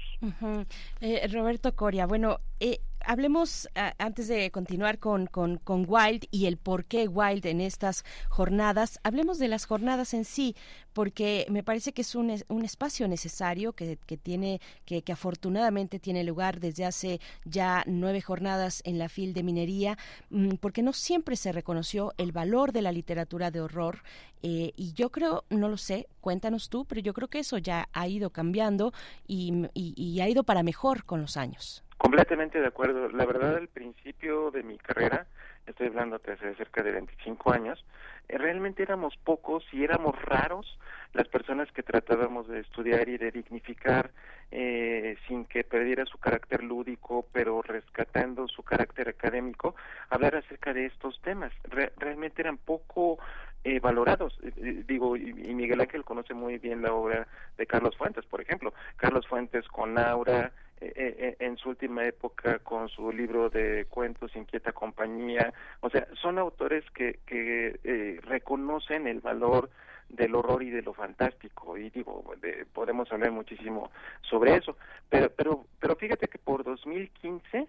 [1.02, 6.45] Eh, Roberto Coria, bueno, eh, hablemos ah, antes de continuar con, con, con Wild y
[6.45, 10.56] el por qué Wild en estas jornadas, hablemos de las jornadas en sí,
[10.94, 15.99] porque me parece que es un, un espacio necesario que, que tiene, que, que afortunadamente
[15.99, 19.98] tiene lugar desde hace ya nueve jornadas en la FIL de Minería,
[20.30, 24.03] mm, porque no siempre se reconoció el valor de la literatura de horror
[24.44, 27.88] eh, y yo creo, no lo sé, cuéntanos tú, pero yo creo que eso ya
[27.94, 28.91] ha ido cambiando
[29.28, 31.84] y- y ha ido para mejor con los años.
[32.02, 33.10] Completamente de acuerdo.
[33.10, 35.28] La verdad, al principio de mi carrera,
[35.68, 37.86] estoy hablando de hace cerca de 25 años,
[38.28, 40.80] eh, realmente éramos pocos y éramos raros
[41.14, 44.10] las personas que tratábamos de estudiar y de dignificar
[44.49, 49.76] eh, sin que perdiera su carácter lúdico, pero rescatando su carácter académico,
[50.10, 51.53] hablar acerca de estos temas.
[51.69, 53.19] realmente eran poco
[53.64, 54.34] eh, valorados.
[54.41, 58.41] Eh, eh, digo, y, Miguel Ángel conoce muy bien la obra de Carlos Fuentes, por
[58.41, 58.73] ejemplo.
[58.95, 60.52] Carlos Fuentes con Aura,
[60.82, 65.53] en su última época con su libro de cuentos Inquieta Compañía.
[65.82, 69.70] O sea, son autores que, que reconocen el valor
[70.10, 71.78] del horror y de lo fantástico.
[71.78, 72.24] Y digo
[72.74, 73.91] podemos hablar muchísimo
[74.22, 74.78] sobre eso.
[75.10, 77.68] Pero pero pero fíjate que por 2015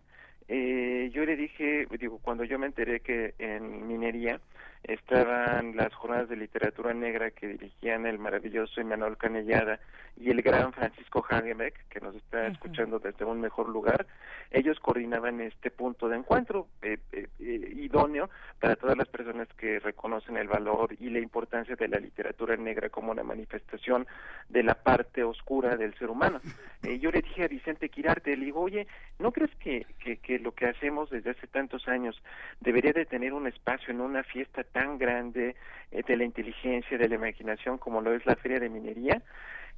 [0.55, 4.39] eh, yo le dije digo cuando yo me enteré que en minería
[4.85, 9.79] estaban las jornadas de literatura negra que dirigían el maravilloso Emanuel Canellada
[10.17, 14.07] y el gran Francisco Hagebeck, que nos está escuchando desde un mejor lugar,
[14.51, 18.29] ellos coordinaban este punto de encuentro eh, eh, eh, idóneo
[18.61, 22.91] para todas las personas que reconocen el valor y la importancia de la literatura negra
[22.91, 24.07] como una manifestación
[24.49, 26.41] de la parte oscura del ser humano.
[27.01, 28.87] yo le dije a Vicente Quirarte, le digo, oye,
[29.19, 32.21] ¿no crees que, que, que lo que hacemos desde hace tantos años
[32.61, 35.57] debería de tener un espacio en una fiesta tan grande
[35.91, 39.23] de la inteligencia, de la imaginación como lo es la Feria de Minería?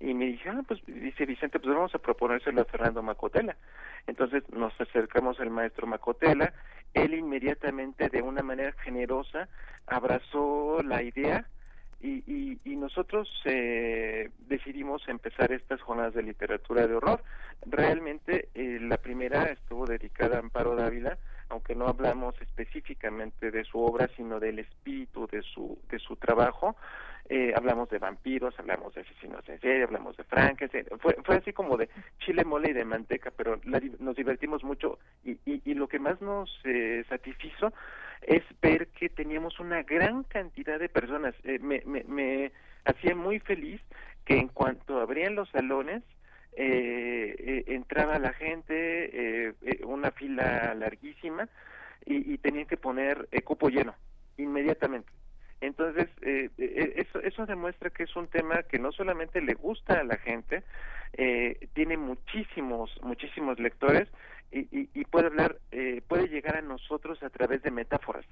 [0.01, 3.57] y me dije, ah, pues dice Vicente, pues vamos a proponérselo a Fernando Macotela.
[4.07, 6.53] Entonces nos acercamos al maestro Macotela,
[6.93, 9.49] él inmediatamente de una manera generosa
[9.86, 11.47] abrazó la idea
[12.05, 17.22] y, y, y nosotros eh, decidimos empezar estas jornadas de literatura de horror.
[17.64, 21.16] Realmente eh, la primera estuvo dedicada a Amparo Dávila,
[21.48, 26.76] aunque no hablamos específicamente de su obra, sino del espíritu de su, de su trabajo.
[27.26, 31.55] Eh, hablamos de vampiros, hablamos de asesinos en serie, hablamos de Frankenstein, fue, fue así
[31.55, 35.98] como de chile, mole y de manteca, pero nos divertimos mucho y, y, lo que
[35.98, 37.72] más nos eh, satisfizo
[38.26, 41.34] es ver que teníamos una gran cantidad de personas.
[41.44, 42.52] Eh, me, me, me
[42.84, 43.80] hacía muy feliz
[44.24, 46.02] que en cuanto abrían los salones,
[46.56, 51.48] eh, eh, entraba la gente, eh, una fila larguísima
[52.06, 53.94] y, tenían que poner cupo lleno
[54.36, 55.10] inmediatamente.
[55.60, 56.09] Entonces,
[56.56, 60.62] eso, eso demuestra que es un tema que no solamente le gusta a la gente,
[61.72, 64.09] tiene muchísimos, muchísimos lectores
[64.55, 68.24] y, y, puede hablar, eh, puede llegar a nosotros a través de metáforas.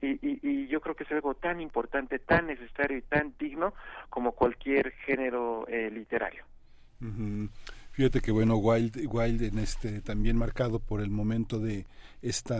[0.00, 3.74] Y, y, y, yo creo que es algo tan importante, tan necesario y tan digno
[4.10, 6.44] como cualquier género eh, literario.
[7.92, 11.86] Fíjate que bueno, Wild, Wild en este también marcado por el momento de
[12.22, 12.54] este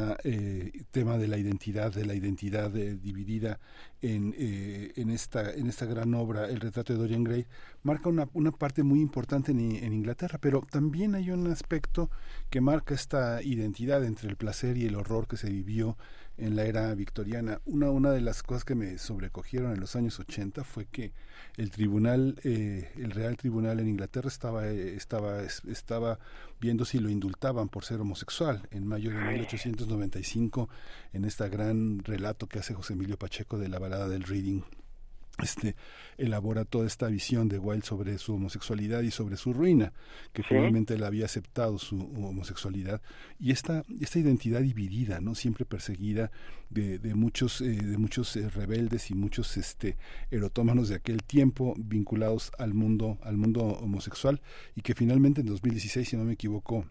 [0.91, 3.61] tema de la identidad, de la identidad eh, dividida
[4.01, 7.47] en, eh, en, esta, en esta gran obra, El retrato de Dorian Gray,
[7.83, 9.61] marca una, una parte muy importante en,
[9.93, 12.11] Inglaterra, pero también hay un aspecto
[12.51, 15.97] que marca esta identidad entre el placer y el horror que se vivió
[16.37, 17.61] en la era victoriana.
[17.65, 21.13] Una, una de las cosas que me sobrecogieron en los años 80 fue que
[21.57, 26.21] el tribunal, eh, el Real Tribunal en Inglaterra estaba, eh, estaba, estaba
[26.61, 28.69] viendo si lo indultaban por ser homosexual.
[28.71, 30.69] En mayo de 1895,
[31.13, 34.63] en este gran relato que hace José Emilio Pacheco de la balada del Reading,
[35.43, 35.77] este
[36.17, 39.93] elabora toda esta visión de Wilde sobre su homosexualidad y sobre su ruina,
[40.33, 43.01] que finalmente él había aceptado su homosexualidad.
[43.39, 46.31] Y esta esta identidad dividida, no siempre perseguida
[46.71, 49.97] de, de muchos eh, de muchos eh, rebeldes y muchos este
[50.31, 54.41] erotómanos de aquel tiempo vinculados al mundo al mundo homosexual
[54.75, 56.85] y que finalmente en 2016 si no me equivoco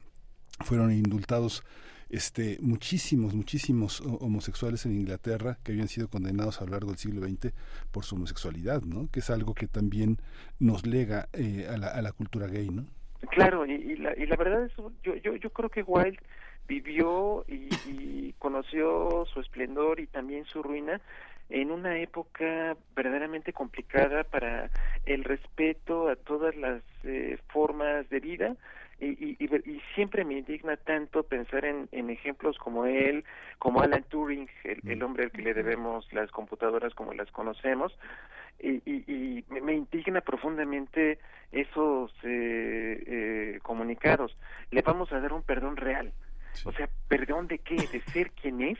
[0.61, 1.63] fueron indultados
[2.09, 7.21] este, muchísimos, muchísimos homosexuales en Inglaterra que habían sido condenados a lo largo del siglo
[7.21, 7.53] XX
[7.91, 9.09] por su homosexualidad, ¿no?
[9.11, 10.17] Que es algo que también
[10.59, 12.85] nos lega eh, a, la, a la cultura gay, ¿no?
[13.31, 16.19] Claro, y, la, y la verdad es, yo, yo, yo creo que Wilde
[16.67, 21.01] vivió y, y conoció su esplendor y también su ruina
[21.49, 24.69] en una época verdaderamente complicada para
[25.05, 28.55] el respeto a todas las eh, formas de vida,
[28.99, 33.23] y, y, y, siempre me indigna tanto pensar en, en, ejemplos como él,
[33.59, 37.97] como Alan Turing, el, hombre al que le debemos las computadoras como las conocemos,
[38.59, 41.19] y, y me indigna profundamente
[41.51, 44.35] esos eh, eh, comunicados.
[44.71, 46.11] Le vamos a dar un perdón real.
[46.65, 48.79] O sea, perdón de qué, de ser quien es,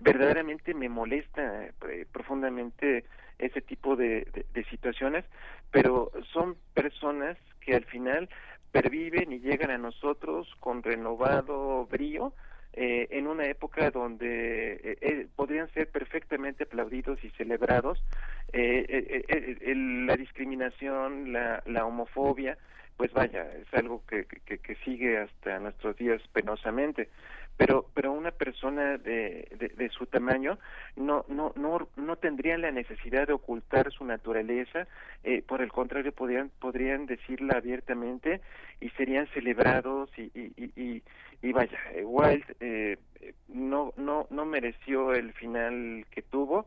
[0.00, 3.04] verdaderamente me molesta eh, profundamente
[3.38, 5.24] ese tipo de, de situaciones,
[5.70, 8.28] pero son personas que al final
[8.72, 12.32] perviven y llegan a nosotros con renovado brío
[12.72, 18.02] eh, en una época donde eh, eh, podrían ser perfectamente aplaudidos y celebrados
[18.52, 22.58] la discriminación, la, la homofobia,
[22.96, 27.08] pues vaya, es algo que, que sigue hasta nuestros días penosamente
[27.56, 30.58] pero pero una persona de, de, su tamaño
[30.96, 34.86] no no no no tendría la necesidad de ocultar su naturaleza
[35.22, 38.40] eh, por el contrario podrían podrían decirla abiertamente
[38.80, 41.02] y serían celebrados y y, y,
[41.42, 42.96] y vaya eh, Wilde eh,
[43.48, 46.66] no no no mereció el final que tuvo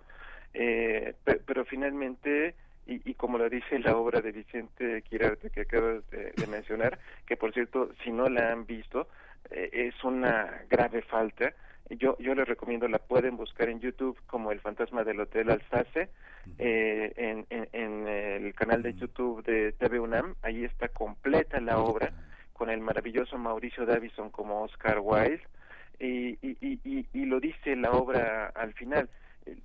[0.53, 2.55] eh, pero, finalmente
[2.87, 7.35] y, y, como lo dice la obra de Vicente Quirarte que acabas de mencionar que
[7.35, 9.07] por cierto si no la han visto
[9.51, 11.53] eh, es una grave falta.
[11.89, 16.09] Yo, yo les recomiendo, la pueden buscar en YouTube como El Fantasma del Hotel Alsace,
[16.57, 22.11] eh, en, en, el canal de YouTube de TV UNAM, ahí está completa la obra,
[22.53, 25.43] con el maravilloso Mauricio Davison como Oscar Wilde,
[25.99, 29.07] y, y, y, y lo dice la obra al final.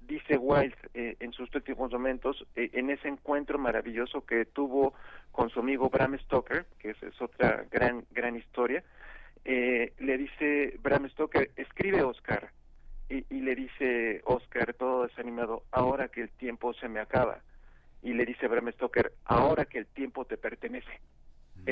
[0.06, 4.92] Dice Wilde eh, en sus últimos momentos, en ese encuentro maravilloso que tuvo
[5.32, 8.84] con su amigo Bram Stoker, que es, es otra gran, gran historia,
[9.44, 12.50] eh, le dice Bram Stoker, escribe Oscar.
[13.08, 17.40] Y, y, le dice Oscar, todo desanimado, ahora que el tiempo se me acaba.
[18.02, 21.00] Y le dice Bram Stoker, ahora que el tiempo te pertenece.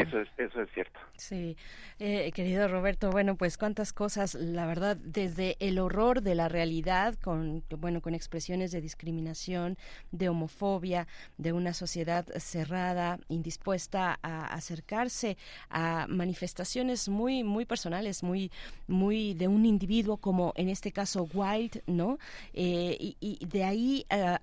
[0.01, 0.99] Eso es, eso es cierto.
[1.17, 1.57] Sí,
[1.99, 7.15] eh, querido Roberto, bueno, pues cuántas cosas, la verdad, desde el horror de la realidad,
[7.17, 9.77] con bueno, con expresiones de discriminación,
[10.13, 15.37] de homofobia, de una sociedad cerrada, indispuesta a acercarse
[15.71, 18.51] a manifestaciones muy, muy personales, muy,
[18.87, 22.19] muy de un individuo, como en este caso Wilde, ¿no?
[22.53, 24.39] Eh, y, de ahí a,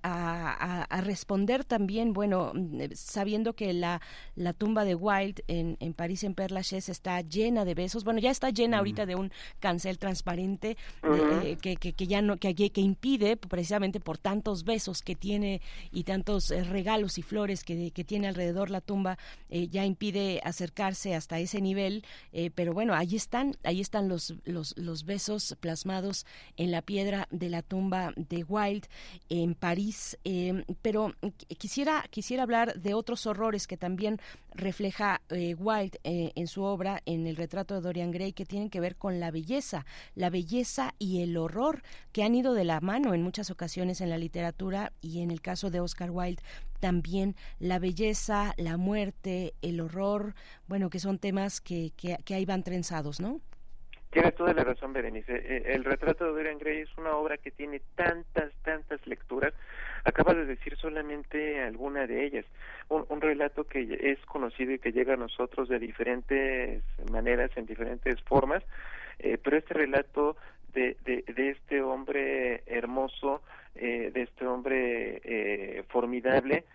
[0.90, 2.54] a, responder también, bueno,
[2.94, 4.02] sabiendo que la,
[4.36, 8.04] la tumba de Wilde en, en París, en Père Lachaise, está llena de besos.
[8.04, 12.54] Bueno, ya está llena ahorita de un cancel transparente eh, que, que, ya no, que,
[12.56, 17.92] que impide, precisamente por tantos besos que tiene y tantos eh, regalos y flores que,
[17.92, 19.18] que tiene alrededor la tumba,
[19.50, 22.04] eh, ya impide acercarse hasta ese nivel.
[22.56, 26.26] pero bueno, ahí están, ahí están los, los, los besos plasmados
[26.58, 28.88] en la piedra de la tumba de Wilde
[29.30, 30.18] en París.
[30.82, 31.14] pero
[31.58, 34.20] quisiera, quisiera hablar de otros horrores que también
[34.54, 38.70] refleja eh, Wilde eh, en su obra, en el retrato de Dorian Gray, que tienen
[38.70, 41.82] que ver con la belleza, la belleza y el horror
[42.12, 45.42] que han ido de la mano en muchas ocasiones en la literatura y en el
[45.42, 46.44] caso de Oscar Wilde
[46.80, 50.36] también la belleza, la muerte, el horror,
[50.68, 53.42] bueno, que son temas que, que, que ahí van trenzados, ¿no?
[54.16, 55.36] Tienes toda la razón, Berenice.
[55.36, 59.54] Eh, el retrato de Dorian Gray es una obra que tiene tantas, tantas lecturas.
[60.06, 62.46] Acabas de decir solamente alguna de ellas.
[62.90, 67.66] Un, un, relato que es conocido y que llega a nosotros de diferentes maneras, en
[67.66, 68.64] diferentes formas,
[69.20, 70.38] eh, pero este relato
[70.74, 73.42] de, de, de, este hombre hermoso,
[73.76, 76.66] eh, de este hombre eh, formidable,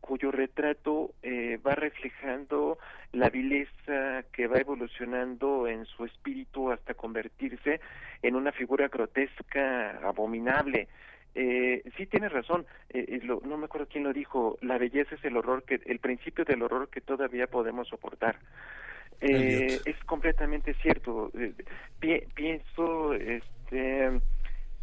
[0.00, 2.78] cuyo retrato eh, va reflejando
[3.12, 7.80] la vileza que va evolucionando en su espíritu hasta convertirse
[8.22, 10.88] en una figura grotesca, abominable.
[11.34, 15.24] Eh, sí tienes razón, eh, lo, no me acuerdo quién lo dijo, la belleza es
[15.24, 18.38] el horror que, el principio del horror que todavía podemos soportar.
[19.20, 21.30] Eh, es completamente cierto.
[21.34, 21.52] Eh,
[22.34, 24.20] pienso, este,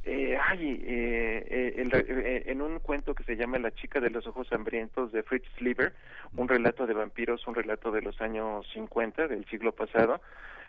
[0.10, 4.26] eh, ay, eh, eh, eh, en un cuento que se llama La chica de los
[4.28, 5.92] ojos hambrientos de Fritz Lieber,
[6.36, 10.22] un relato de vampiros, un relato de los años 50 del siglo pasado,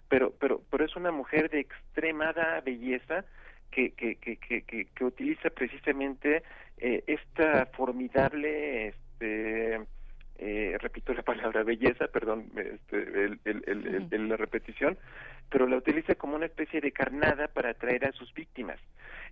[0.08, 3.24] pero pero pero es una mujer de extremada belleza
[3.70, 6.42] que que que que, que, utiliza precisamente
[6.78, 9.80] eh, esta formidable este
[10.38, 14.96] eh, repito la palabra belleza, perdón, este, el, el, el, la repetición,
[15.50, 18.78] pero la utiliza como una especie de carnada para atraer a sus víctimas.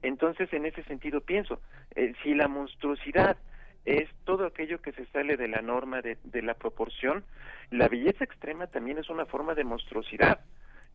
[0.03, 1.61] Entonces, en ese sentido pienso,
[1.95, 3.37] eh, si la monstruosidad
[3.85, 7.25] es todo aquello que se sale de la norma, de, de la proporción,
[7.71, 10.41] la belleza extrema también es una forma de monstruosidad.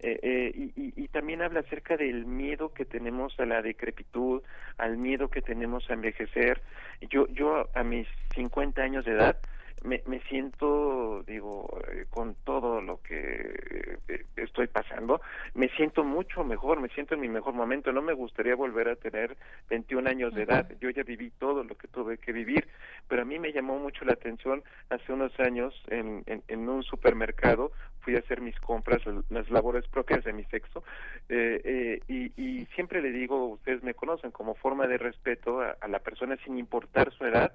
[0.03, 4.41] Eh, eh, y, y, también habla acerca del miedo que tenemos a la decrepitud,
[4.77, 6.61] al miedo que tenemos a envejecer.
[7.09, 9.38] Yo, yo a mis 50 años de edad,
[9.84, 15.22] me, me siento, digo, eh, con todo lo que eh, estoy pasando,
[15.56, 17.92] me siento mucho mejor, me siento en mi mejor momento.
[17.92, 19.35] No me gustaría volver a tener
[19.69, 20.69] 21 años de edad.
[20.80, 22.68] Yo ya viví todo lo que tuve que vivir,
[23.08, 27.72] pero a mí me llamó mucho la atención hace unos años en, en, un supermercado,
[28.01, 30.84] fui a hacer mis compras, las labores propias de mi sexo,
[31.30, 36.00] eh, y, y, siempre le digo, ustedes me conocen como forma de respeto a la
[36.00, 37.53] persona sin importar su edad,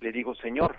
[0.00, 0.76] le digo señor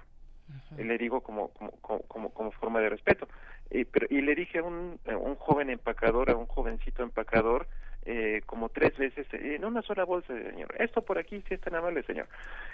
[0.78, 1.72] le digo como como,
[2.08, 3.28] como, como forma de respeto.
[3.70, 7.68] Y, pero, y le dije a un, un joven empacador, a un jovencito empacador,
[8.06, 11.76] eh, como tres veces en una sola bolsa, señor, esto por aquí, si es tan
[11.76, 12.28] amable, señor.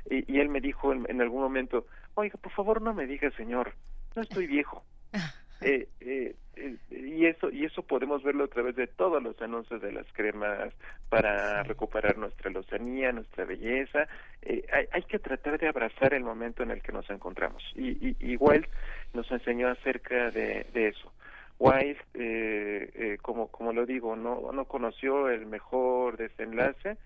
[0.10, 3.32] Y, y él me dijo en, en, algún momento, oiga, por favor no me diga,
[3.32, 3.74] señor,
[4.16, 4.84] no estoy viejo.
[5.62, 9.82] Eh, eh, eh, y eso y eso podemos verlo a través de todos los anuncios
[9.82, 10.74] de las cremas
[11.10, 14.08] para recuperar nuestra lozanía, nuestra belleza.
[14.42, 17.64] Eh, hay, hay, que tratar de abrazar el momento en el que nos encontramos.
[17.76, 18.66] Y, y, y Wild
[19.14, 21.14] nos enseñó acerca de, de eso.
[21.60, 26.98] Wild, eh, como, como lo digo, no, no conoció el mejor desenlace,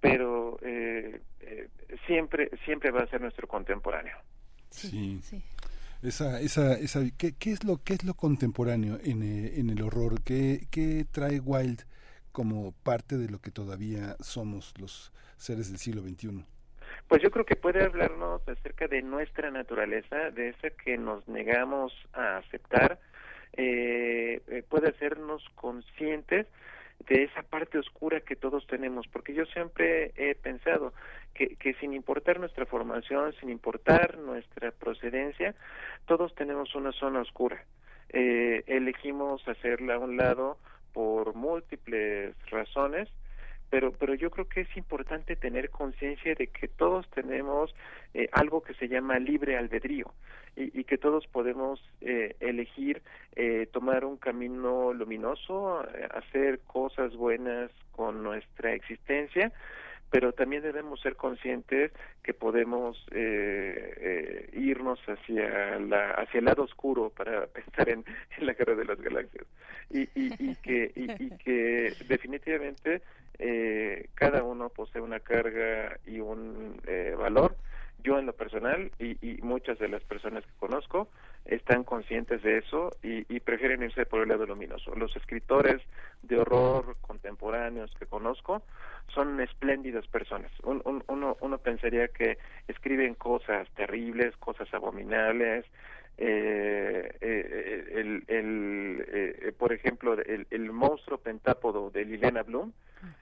[0.00, 0.58] pero
[2.06, 4.16] siempre, siempre va a ser nuestro contemporáneo.
[4.70, 5.20] sí.
[5.22, 5.42] sí
[6.02, 9.82] esa, esa, esa ¿qué, ¿qué, es lo qué es lo contemporáneo en, eh, en el
[9.82, 11.82] horror ¿Qué, ¿Qué, trae Wild
[12.32, 16.44] como parte de lo que todavía somos los seres del siglo XXI
[17.08, 21.92] pues yo creo que puede hablarnos acerca de nuestra naturaleza de esa que nos negamos
[22.12, 22.98] a aceptar.
[23.54, 26.46] Eh, eh puede hacernos conscientes
[27.08, 30.92] de esa parte oscura que todos tenemos, porque yo siempre he pensado
[31.46, 35.54] que, sin importar nuestra formación, sin importar nuestra procedencia,
[36.06, 37.64] todos tenemos una zona oscura.
[38.10, 40.58] Eh, elegimos hacerla a un lado
[40.92, 43.08] por múltiples razones,
[43.70, 47.74] pero pero yo creo que es importante tener conciencia de que todos tenemos
[48.14, 50.12] eh, algo que se llama libre albedrío
[50.56, 53.02] y, y que todos podemos eh, elegir
[53.36, 59.52] eh, tomar un camino luminoso eh, hacer cosas buenas con nuestra existencia
[60.10, 66.64] pero también debemos ser conscientes que podemos eh, eh, irnos hacia la hacia el lado
[66.64, 68.04] oscuro para pensar en,
[68.38, 69.46] en la guerra de las galaxias.
[69.90, 73.02] Y, y, y que y, y, que definitivamente
[73.38, 77.56] eh, cada uno posee una carga y un eh, valor
[78.02, 81.08] yo en lo personal y, y muchas de las personas que conozco
[81.44, 84.94] están conscientes de eso y, y, prefieren irse por el lado luminoso.
[84.94, 85.80] Los escritores
[86.22, 88.62] de horror contemporáneos que conozco
[89.14, 90.52] son espléndidas personas.
[90.62, 95.64] Un, un, uno, uno pensaría que escriben cosas terribles, cosas abominables.
[96.20, 102.72] Eh, eh, el, el, eh, por ejemplo, el, el monstruo pentápodo de Liliana Bloom,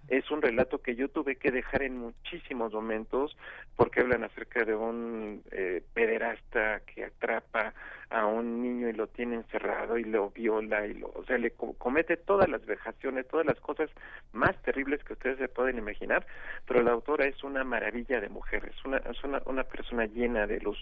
[0.08, 3.36] es un relato que yo tuve que dejar en muchísimos momentos
[3.76, 7.74] porque hablan acerca de un eh, pederasta que atrapa
[8.08, 11.50] a un niño y lo tiene encerrado y lo viola y lo, o sea, le
[11.50, 13.90] comete todas las vejaciones, todas las cosas
[14.32, 16.24] más terribles que ustedes se pueden imaginar,
[16.66, 20.46] pero la autora es una maravilla de mujer, es una, es una, una persona llena
[20.46, 20.78] de luz.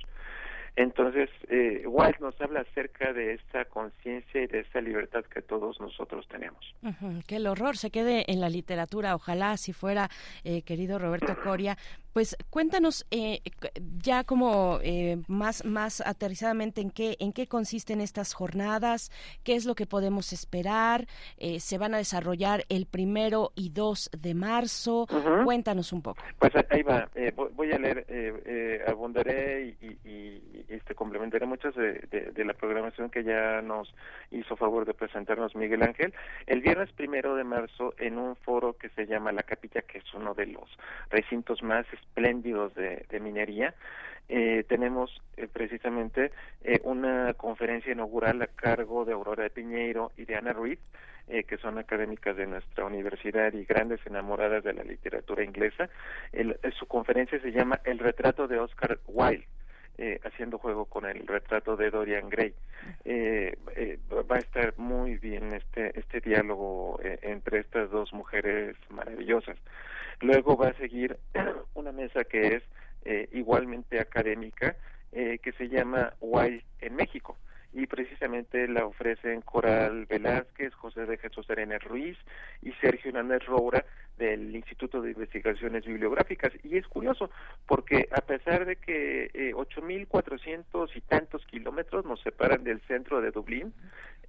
[0.77, 1.85] Entonces, eh,
[2.21, 6.75] nos habla acerca de esta conciencia y de esa libertad que todos nosotros tenemos.
[7.27, 10.09] que el horror se quede en la literatura, ojalá si fuera,
[10.43, 11.77] eh, querido Roberto Coria.
[12.15, 13.41] Pues cuéntanos eh,
[14.01, 19.11] ya como eh, más más aterrizadamente en qué en qué consisten estas jornadas,
[19.43, 21.07] qué es lo que podemos esperar,
[21.39, 25.03] eh, se van a desarrollar el primero y 2 de marzo.
[25.03, 25.45] Uh -huh.
[25.45, 26.23] Cuéntanos un poco.
[26.39, 27.09] Pues ahí va.
[27.17, 32.55] Eh, voy a leer, eh, eh, abundaré y, y, y, este complementaré muchas de, la
[32.55, 33.95] programación que ya nos
[34.31, 36.15] hizo favor de presentarnos Miguel Ángel.
[36.47, 40.15] El viernes primero de marzo en un foro que se llama La Capilla, que es
[40.15, 40.79] uno de los
[41.11, 43.75] recintos más espléndidos de, de minería.
[44.29, 50.25] Eh, tenemos eh, precisamente eh, una conferencia inaugural a cargo de Aurora de Piñeiro y
[50.25, 50.79] de Ana Ruiz,
[51.29, 55.91] eh, que son académicas de nuestra universidad y grandes enamoradas de la literatura inglesa.
[56.33, 59.47] El, su conferencia se llama El retrato de Oscar Wilde.
[59.97, 62.53] Eh, haciendo juego con el retrato de Dorian Gray.
[63.05, 68.77] Eh, eh, va a estar muy bien este este diálogo eh, entre estas dos mujeres
[68.91, 69.57] maravillosas.
[70.21, 71.17] Luego va a seguir
[71.75, 72.63] una mesa que es
[73.05, 74.75] eh, igualmente académica
[75.13, 77.39] eh, que se llama Why en México
[77.75, 82.17] y precisamente la ofrecen Coral Velázquez, José de Jesús Arena Ruiz
[82.63, 83.85] y Sergio Hernández Roura
[84.17, 86.53] del Instituto de Investigaciones Bibliográficas.
[86.63, 87.31] Y es curioso,
[87.67, 93.33] porque a pesar de que eh, 8.400 y tantos kilómetros nos separan del centro de
[93.33, 93.75] Dublín,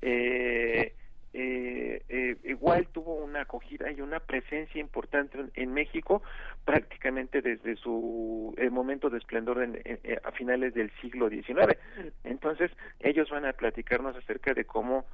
[0.02, 0.94] eh,
[1.38, 6.24] eh, eh, igual tuvo una acogida y una presencia importante en, México
[6.64, 11.78] prácticamente desde su momento de esplendor en, en, a finales del siglo XIX.
[12.24, 15.06] Entonces, ellos van a platicarnos acerca de cómo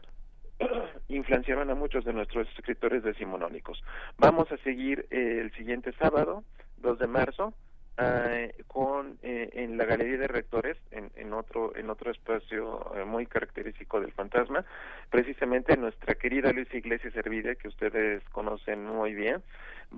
[1.08, 3.83] influenciaron a muchos de nuestros escritores decimonónicos.
[4.17, 6.43] Vamos a seguir eh, el siguiente sábado,
[6.77, 7.53] 2 de marzo,
[8.02, 13.06] eh, con eh, en la galería de rectores en, en otro en otro espacio eh,
[13.06, 14.66] muy característico del fantasma
[15.10, 19.42] precisamente nuestra querida Luisa Iglesias Hervide que ustedes conocen muy bien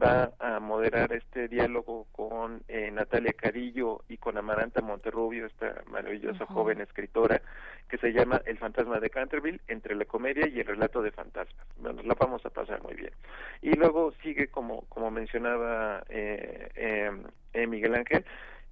[0.02, 6.44] va a moderar este diálogo con eh, Natalia Cadillo y con Amaranta Monterrubio, esta maravillosa
[6.44, 6.54] uh -huh.
[6.54, 7.42] joven escritora,
[7.90, 11.68] que se llama El fantasma de Canterville, entre la comedia y el relato de fantasmas.
[11.78, 13.12] Bueno, la vamos a pasar muy bien.
[13.62, 17.12] Y luego sigue, como, como mencionaba eh,
[17.54, 18.26] eh, Miguel Ángel,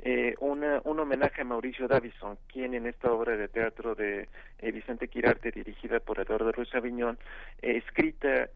[0.04, 4.72] eh, una, un homenaje a Mauricio Davison, quien en esta obra de teatro de eh,
[4.72, 7.20] Vicente Quirarte, dirigida por Eduardo Ruiz Aviñón,
[7.62, 8.50] eh, escrita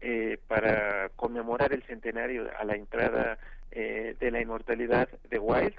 [0.48, 3.38] para conmemorar el centenario a la entrada
[3.70, 5.76] de la inmortalidad de Wilde,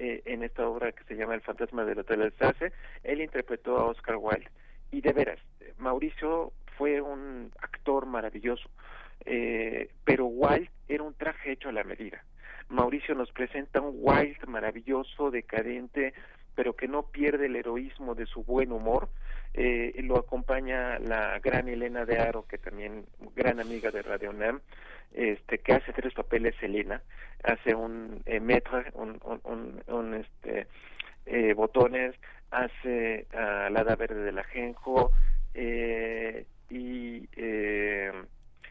[0.00, 2.72] en esta obra que se llama El fantasma del Hotel Alsace,
[3.04, 4.48] él interpretó a Oscar Wilde.
[4.90, 5.38] Y de veras,
[5.78, 8.68] Mauricio fue un actor maravilloso,
[10.04, 12.24] pero Wilde era un traje hecho a la medida
[12.70, 16.14] Mauricio nos presenta un Wild maravilloso, decadente,
[16.54, 19.08] pero que no pierde el heroísmo de su buen humor.
[19.54, 23.04] Eh, lo acompaña la gran Elena de Aro, que también
[23.34, 24.60] gran amiga de Radio NAM,
[25.12, 27.02] este, que hace tres papeles Elena,
[27.42, 28.40] hace un eh,
[28.94, 30.66] un, un, un, este,
[31.26, 32.14] eh, botones,
[32.50, 35.10] hace a la Hada Verde del Ajenjo,
[35.54, 38.12] eh, y eh,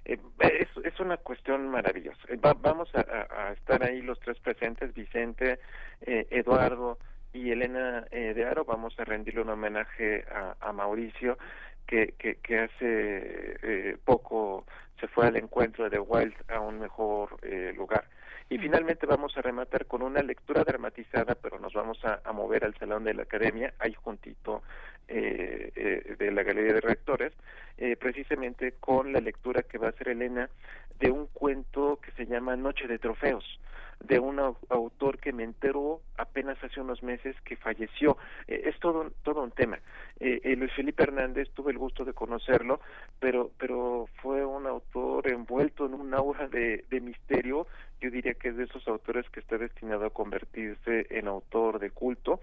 [0.06, 2.20] eh, es, es, una cuestión maravillosa.
[2.30, 5.60] Eh, vamos a, estar ahí los tres presentes, Vicente,
[6.02, 6.98] eh, Eduardo
[7.34, 8.66] y Elena de Aro.
[8.66, 10.26] Vamos a rendirle un homenaje
[10.60, 11.38] a, Mauricio,
[11.86, 14.66] que, que, hace poco
[15.00, 17.40] se fue al encuentro de Wild a un mejor
[17.76, 18.06] lugar.
[18.50, 22.66] Y finalmente vamos a rematar con una lectura dramatizada, pero nos vamos a, a mover
[22.66, 24.64] al Salón de la Academia, ahí juntito
[25.12, 27.34] eh, eh, de la Galería de Rectores,
[27.80, 30.48] eh, precisamente con la lectura que va a hacer Elena
[31.00, 33.60] de un cuento que se llama Noche de Trofeos
[34.00, 38.18] de un autor que me enteró apenas hace unos meses que falleció.
[38.48, 39.80] Eh, es todo, todo un tema.
[40.20, 42.80] Eh, eh, Luis Felipe Hernández, tuve el gusto de conocerlo,
[43.20, 47.68] pero, pero fue un autor envuelto en un aura de, misterio.
[48.02, 51.92] Yo diría que es de esos autores que está destinado a convertirse en autor de
[51.92, 52.40] culto.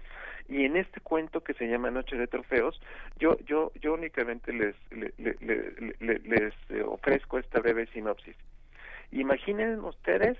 [0.47, 2.79] Y en este cuento que se llama Noche de Trofeos,
[3.19, 5.41] yo, yo, yo únicamente les, les,
[5.99, 6.53] les
[6.85, 8.35] ofrezco esta breve sinopsis.
[9.11, 10.37] Imaginen ustedes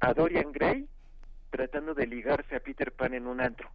[0.00, 0.86] a Dorian Gray
[1.50, 3.70] tratando de ligarse a Peter Pan en un antro.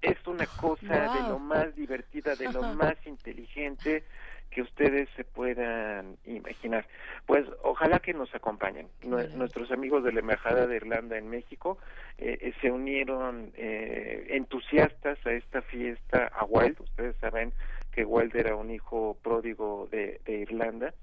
[0.00, 4.04] Es una cosa de lo más divertida, de lo más inteligente
[4.50, 6.86] que ustedes se puedan imaginar.
[7.26, 8.88] Pues ojalá que nos acompañen.
[9.02, 11.78] Nuestros amigos de la Embajada de Irlanda en México
[12.18, 16.80] eh, eh, se unieron eh, entusiastas a esta fiesta a Wild.
[16.80, 17.52] Ustedes saben
[17.92, 20.94] que Wild era un hijo pródigo de Irlanda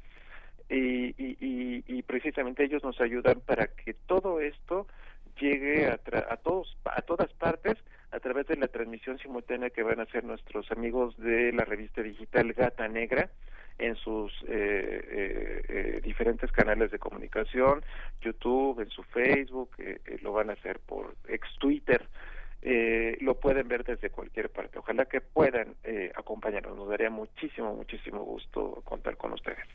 [0.69, 4.87] y, y, y, precisamente ellos nos ayudan para que todo esto
[5.39, 7.77] llegue a, a todos a todas partes
[8.11, 12.01] a través de la transmisión simultánea que van a hacer nuestros amigos de la revista
[12.01, 13.29] digital Gata Negra
[13.79, 17.83] en sus eh, eh, eh diferentes canales de comunicación,
[18.21, 22.07] YouTube, en su Facebook, eh, eh, lo van a hacer por ex Twitter,
[23.21, 24.79] lo pueden ver desde cualquier parte.
[24.79, 25.75] Ojalá que puedan
[26.15, 26.75] acompañarnos.
[26.75, 29.65] Nos daría muchísimo, muchísimo gusto contar con ustedes.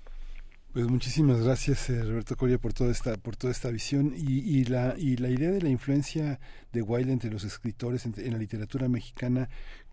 [0.73, 4.65] Pues muchísimas gracias eh, Roberto Coria por toda esta por toda esta visión y, y,
[4.65, 6.41] la y la idea de la influencia
[6.73, 9.51] de Wilde entre los escritores en, la literatura mexicana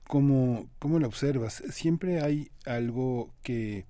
[0.08, 3.88] cómo cómo la observas siempre hay algo que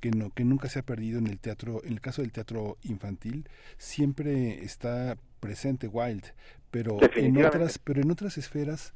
[0.00, 2.76] que no que nunca se ha perdido en el teatro en el caso del teatro
[2.82, 3.48] infantil
[3.78, 6.34] siempre está presente Wilde
[6.72, 8.94] pero en otras pero en otras esferas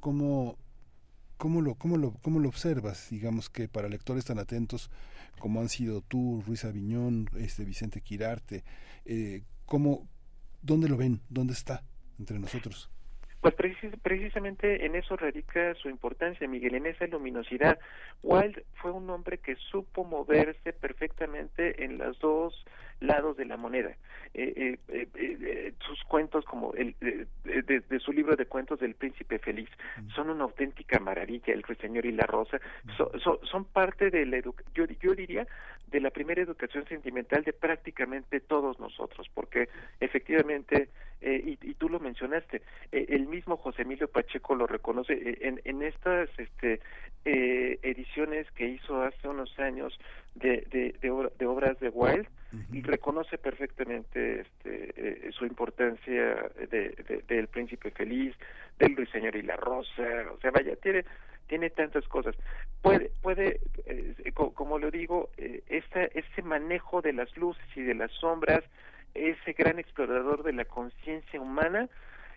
[0.00, 0.56] cómo
[1.36, 4.90] cómo lo cómo lo cómo lo observas digamos que para lectores tan atentos
[5.38, 8.64] como han sido tú, Ruiz Aviñón, este Vicente Quirarte,
[9.04, 10.08] eh, ¿cómo,
[10.62, 11.20] ¿dónde lo ven?
[11.28, 11.82] ¿Dónde está
[12.18, 12.90] entre nosotros?
[13.40, 13.54] Pues
[14.02, 17.78] precisamente en eso radica su importancia, Miguel, en esa luminosidad.
[18.22, 22.64] Wilde fue un hombre que supo moverse perfectamente en los dos
[23.00, 23.96] lados de la moneda.
[24.38, 29.70] Eh, eh, eh, sus cuentos, como el de, su libro de cuentos del Príncipe Feliz,
[30.14, 31.54] son una auténtica maravilla.
[31.54, 32.60] El Ruiseñor y la Rosa
[33.50, 35.46] son parte de la yo, yo diría
[35.86, 40.90] de la primera educación sentimental de prácticamente todos nosotros, porque efectivamente
[41.22, 42.60] y, y, tú lo mencionaste,
[42.92, 46.80] el mismo José Emilio Pacheco lo reconoce en, en estas este,
[47.24, 49.98] ediciones que hizo hace unos años
[50.34, 52.28] de, de, de, obras de Wilde
[52.72, 58.34] y reconoce perfectamente este, eh, su importancia de, del príncipe feliz,
[58.78, 60.02] del ruiseñor y la rosa,
[60.32, 61.04] o sea, vaya, tiene
[61.46, 62.34] tiene tantas cosas.
[62.82, 68.10] Puede, puede eh, como lo digo, eh, ese manejo de las luces y de las
[68.12, 68.64] sombras,
[69.14, 71.88] ese gran explorador de la conciencia humana,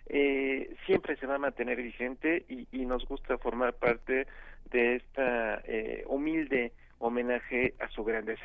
[0.06, 4.26] eh, siempre se va a mantener vigente y, y, nos gusta formar parte
[4.70, 8.44] de esta eh, humilde homenaje a su grandeza.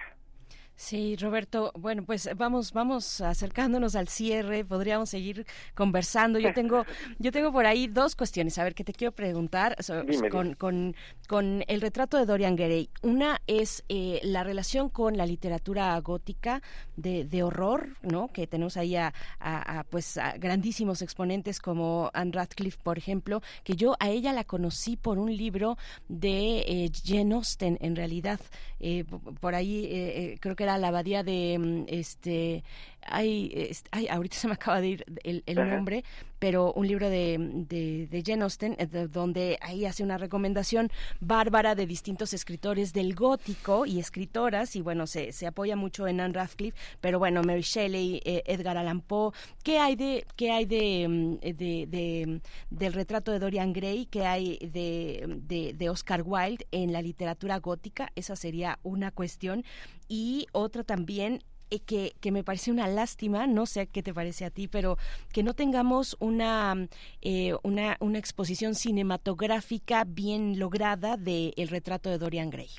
[0.78, 6.38] Sí, Roberto, bueno, pues vamos, vamos acercándonos al cierre, podríamos seguir conversando.
[6.38, 6.84] Yo tengo,
[7.18, 10.94] yo tengo por ahí dos cuestiones, a ver, que te quiero preguntar so- con, con,
[11.30, 12.90] con el retrato de Dorian Gray.
[13.04, 16.62] Una es eh, la relación con la literatura gótica
[16.98, 18.28] de, de horror, ¿no?
[18.28, 23.42] Que tenemos ahí a, a- a, pues a grandísimos exponentes como Anne Radcliffe, por ejemplo,
[23.64, 25.78] que yo a ella la conocí por un libro
[26.10, 28.42] de eh, Jane Austen, en realidad,
[28.82, 29.06] eh,
[29.40, 29.90] por ahí eh,
[30.34, 32.64] eh, creo que era la abadía de mm, este
[33.06, 36.03] ay, es- ay, ahorita se me acaba de ir el, el nombre,
[36.40, 40.92] pero un libro de, de, de Jane Austen, eh, de- donde ahí hace una recomendación
[41.19, 46.19] bárbara de distintos escritores del gótico y escritoras, y bueno, se, se apoya mucho en
[46.19, 49.32] Anne Radcliffe, pero bueno, Mary Shelley, eh, Edgar Allan Poe,
[49.64, 54.25] ¿qué hay de, qué hay de, mm, de, de- del retrato de Dorian Gray, qué
[54.25, 58.11] hay de, de, de Oscar Wilde en la literatura gótica?
[58.16, 59.64] Esa sería una cuestión.
[60.08, 61.40] Y otra también eh,
[61.85, 64.98] que, que me parece una lástima, no sé qué te parece a ti, pero
[65.34, 66.88] que no tengamos una,
[67.22, 72.69] eh, una, una exposición cinematográfica bien lograda de el retrato de Dorian Gray.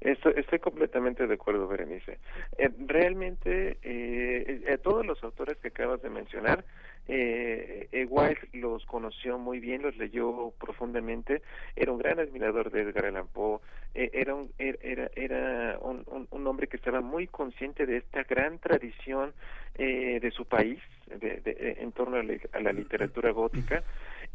[0.00, 2.18] Estoy, estoy completamente de acuerdo, Berenice.
[2.58, 6.64] Eh, realmente, eh, eh, todos los autores que acabas de mencionar,
[7.08, 11.42] eh, eh, Wilde los conoció muy bien, los leyó profundamente,
[11.76, 13.60] era un gran admirador de Edgar Allan Poe,
[13.94, 17.98] eh, era, un, er- era, era un, un- un hombre que estaba muy consciente de
[17.98, 19.32] esta gran tradición
[19.76, 23.82] eh, de su país de, de- en torno a la, a la literatura gótica.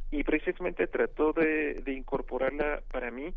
[0.09, 3.33] Y precisamente trató de, de incorporarla para mí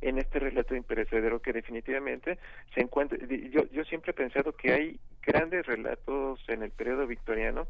[0.00, 2.38] en este relato imperecedero que definitivamente
[2.74, 3.18] se encuentra
[3.50, 7.66] yo yo siempre he pensado que hay grandes relatos en el periodo victoriano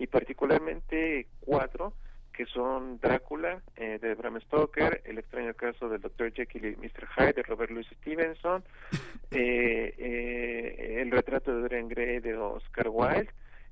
[0.00, 1.92] y particularmente cuatro
[2.32, 6.32] que son Drácula eh, de Bram Stoker, El extraño caso del Dr.
[6.32, 7.06] Jekyll y Mr.
[7.06, 8.64] Hyde de Robert Louis Stevenson,
[9.30, 13.28] eh, eh, El retrato de Dorian Gray de Oscar Wilde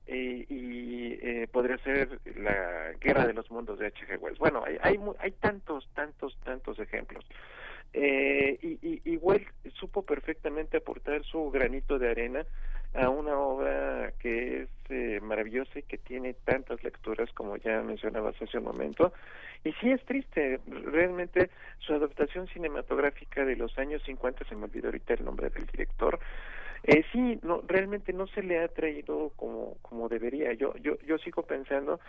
[0.07, 4.19] eh, y eh, podría ser La guerra de los mundos de H.G.
[4.19, 4.39] Wells.
[4.39, 7.25] Bueno, hay, hay, hay tantos, tantos, tantos ejemplos.
[7.93, 12.47] Eh, y, y, y supo perfectamente aportar su granito de arena
[12.95, 18.41] a una obra que es eh, maravillosa y que tiene tantas lecturas como ya mencionabas
[18.41, 19.13] hace un momento.
[19.65, 24.89] Y sí es triste, realmente su adaptación cinematográfica de los años 50, se me olvidó
[24.89, 26.19] ahorita el nombre del director,
[26.85, 30.53] eh, sí, no, realmente no se le ha traído como, como debería.
[30.53, 32.01] Yo, yo, yo sigo pensando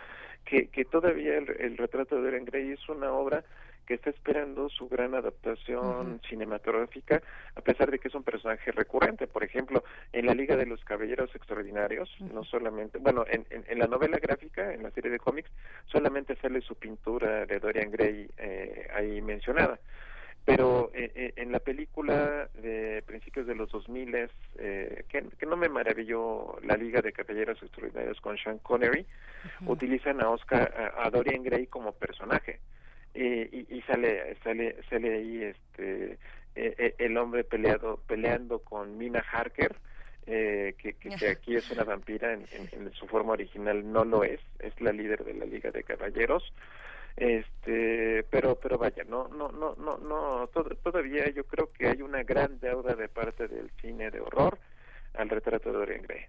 [0.45, 3.43] que, que todavía el, el retrato de Dorian Gray es una obra
[3.89, 7.23] que está esperando su gran adaptación cinematográfica,
[7.55, 9.25] a pesar de que es un personaje recurrente.
[9.25, 13.79] Por ejemplo, en la Liga de los Caballeros Extraordinarios, no solamente, bueno, en, en, en
[13.79, 15.49] la novela gráfica, en la serie de cómics,
[15.87, 19.79] solamente sale su pintura de Dorian Gray eh, ahí mencionada.
[20.45, 25.57] Pero eh, eh, en la película de principios de los 2000 eh, que, que no
[25.57, 29.07] me maravilló la Liga de Caballeros Extraordinarios con Sean Connery
[29.65, 32.59] utilizan a Oscar a, a Dorian Gray como personaje
[33.13, 36.11] Eh, y, y sale sale sale ahí este
[36.55, 39.75] eh, eh, el hombre peleado peleando con Mina Harker
[40.27, 44.79] eh, que, que, aquí es una vampira en su forma original no lo es es
[44.79, 46.53] la líder de la Liga de Caballeros.
[47.17, 52.01] Este pero pero vaya no no no no no to- todavía yo creo que hay
[52.01, 54.57] una gran deuda de parte del cine de horror
[55.15, 56.25] al retrato de Dorian Gray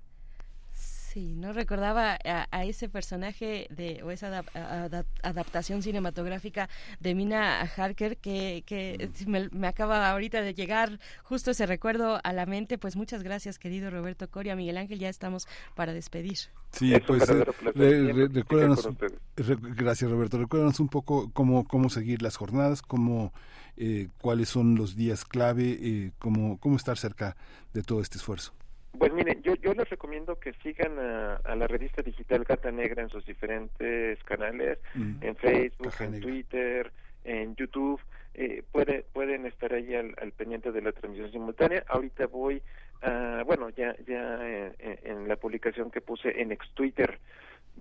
[1.13, 6.69] Sí, no recordaba a, a ese personaje de o esa adap- a- adap- adaptación cinematográfica
[7.01, 12.33] de Mina Harker que, que me, me acaba ahorita de llegar justo ese recuerdo a
[12.33, 12.79] la mente.
[12.79, 14.55] Pues muchas gracias, querido Roberto Coria.
[14.55, 16.39] Miguel Ángel, ya estamos para despedir.
[16.71, 18.89] Sí, Es un pues eh, re- re- recuérdanos,
[19.37, 23.33] re- gracias Roberto, recuérdanos un poco cómo, cómo seguir las jornadas, cómo,
[23.77, 27.37] eh, cuáles son los días clave, eh, cómo, cómo estar cerca
[27.75, 28.53] de todo este esfuerzo.
[28.99, 33.03] Pues miren, yo, yo les recomiendo que sigan a, a la revista digital Gata Negra
[33.03, 35.23] en sus diferentes canales, Mm.
[35.23, 36.27] en Facebook, Caja en Negra.
[36.29, 36.93] Twitter,
[37.25, 38.01] en YouTube.
[38.35, 41.85] Eh, puede, pueden estar ahí al, al pendiente de la transmisión simultánea.
[41.89, 42.63] Ahorita voy
[43.03, 47.19] a, bueno, ya, ya en, en- en la publicación que puse en ex Twitter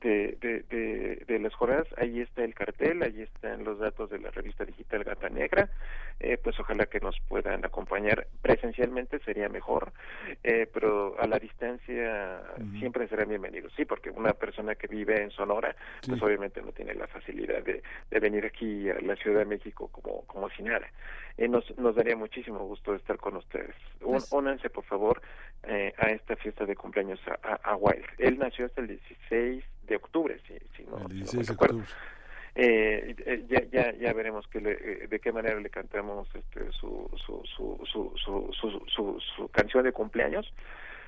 [0.01, 4.19] de, de, de, de las jornadas, ahí está el cartel, ahí están los datos de
[4.19, 5.69] la revista digital Gata Negra,
[6.19, 8.27] eh, pues ojalá que nos puedan acompañar.
[8.41, 9.91] Presencialmente sería mejor,
[10.43, 12.41] eh, pero a la distancia
[12.79, 15.75] siempre serán bienvenidos, sí, porque una persona que vive en Sonora,
[16.07, 19.89] pues obviamente no tiene la facilidad de, de venir aquí a la Ciudad de México
[19.91, 20.87] como, como si nada.
[21.41, 23.73] Eh, nos, nos daría muchísimo gusto estar con ustedes.
[24.01, 25.21] Pues- únanse, por favor,
[25.63, 28.05] eh, a esta fiesta de cumpleaños a, a, a Wilde.
[28.17, 31.43] Él nació hasta el 16 de octubre, si, si no, El si no 16 me
[31.43, 31.85] de octubre.
[32.55, 34.71] Eh, eh, ya, ya, ya veremos que le-
[35.03, 39.47] eh, de qué manera le cantamos este, su, su, su, su, su, su, su- su
[39.47, 40.53] canción de cumpleaños.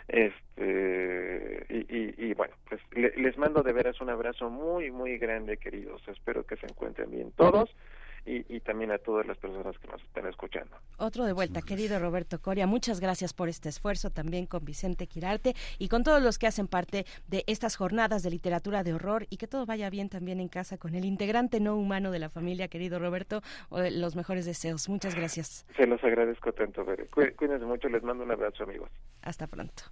[0.08, 6.02] Este, y, y, bueno, pues les mando de veras un abrazo muy, muy grande, queridos.
[6.08, 7.70] Espero que se encuentren bien todos
[8.26, 10.76] y, también a todas las personas que nos están escuchando.
[10.98, 15.56] Otro de vuelta, querido Roberto Coria, muchas gracias por este esfuerzo también con Vicente Quirarte
[15.80, 19.38] y con todos los que hacen parte de estas jornadas de literatura de horror y
[19.38, 22.68] que todo vaya bien también en casa con el integrante no humano de la familia,
[22.68, 23.42] querido Roberto,
[23.72, 24.88] los mejores deseos.
[24.90, 25.66] Muchas gracias.
[25.76, 27.08] Se los agradezco tanto, Bere.
[27.08, 28.90] Cuídense mucho, les mando un abrazo, amigos.
[29.22, 29.84] Hasta pronto.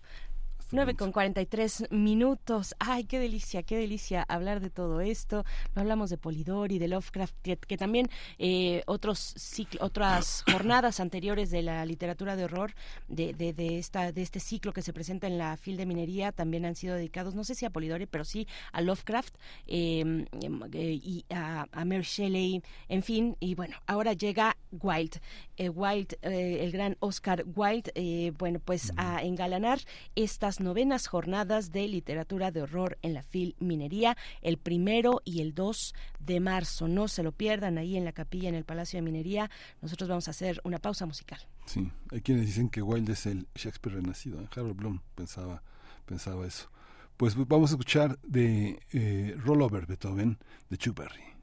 [0.72, 2.76] 9 con 43 minutos.
[2.78, 5.44] Ay, qué delicia, qué delicia hablar de todo esto.
[5.74, 8.08] No hablamos de Polidori, de Lovecraft, que, también
[8.38, 9.34] eh, otros
[9.80, 12.76] otras jornadas anteriores de la literatura de horror
[13.08, 16.66] de, de, esta, de este ciclo que se presenta en la FIL de Minería también
[16.66, 21.00] han sido dedicados, no sé si a Polidori, pero sí a Lovecraft em, em, eh,
[21.02, 23.36] y a, a, Mary Shelley, en fin.
[23.40, 25.20] Y bueno, ahora llega Wilde.
[25.58, 29.80] Eh, Wilde, el gran Oscar Wilde, bueno, pues a engalanar
[30.16, 35.54] estas novenas jornadas de literatura de horror en la FIL Minería, el primero y el
[35.54, 36.88] 2 de marzo.
[36.88, 39.50] No se lo pierdan ahí en la capilla en el Palacio de Minería.
[39.82, 41.40] Nosotros vamos a hacer una pausa musical.
[41.66, 44.48] Sí, hay quienes dicen que Wilde es el Shakespeare renacido.
[44.52, 45.64] Harold Bloom pensaba,
[46.06, 46.70] pensaba eso.
[47.18, 50.38] Pues vamos a escuchar de eh, Rollover Beethoven
[50.70, 51.39] de Chuck Berry.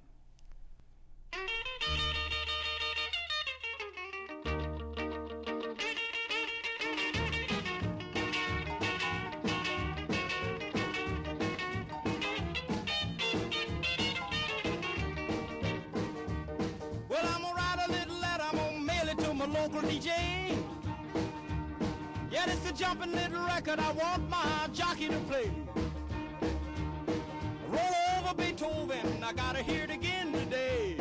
[19.97, 20.11] DJ.
[22.31, 25.51] Yeah, it's a jumping little record I want my jockey to play.
[27.71, 30.99] Roll over Beethoven, I gotta hear it again today.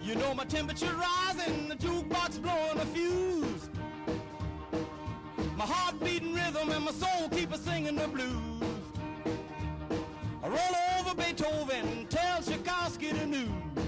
[0.00, 3.68] You know my temperature rising, the jukebox blowing a fuse.
[5.56, 8.62] My heart beating rhythm and my soul keep a singing the blues.
[10.44, 13.87] I roll over Beethoven, tell Tchaikovsky the news.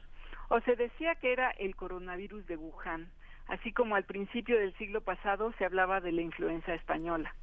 [0.49, 3.09] o se decía que era el coronavirus de Wuhan,
[3.49, 7.35] así como al principio del siglo pasado se hablaba de la influenza española.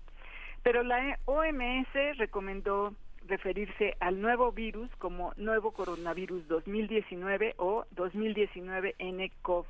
[0.64, 2.94] Pero la OMS recomendó
[3.27, 9.65] referirse al nuevo virus como nuevo coronavirus 2019 o 2019 NCOV.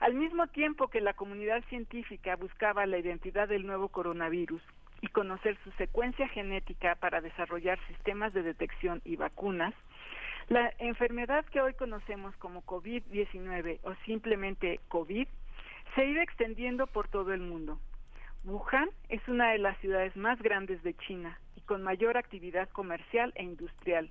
[0.00, 4.62] Al mismo tiempo que la comunidad científica buscaba la identidad del nuevo coronavirus
[5.00, 9.74] y conocer su secuencia genética para desarrollar sistemas de detección y vacunas,
[10.48, 15.26] la enfermedad que hoy conocemos como COVID-19 o simplemente COVID
[15.94, 17.78] se iba extendiendo por todo el mundo.
[18.44, 23.42] Wuhan es una de las ciudades más grandes de China con mayor actividad comercial e
[23.42, 24.10] industrial.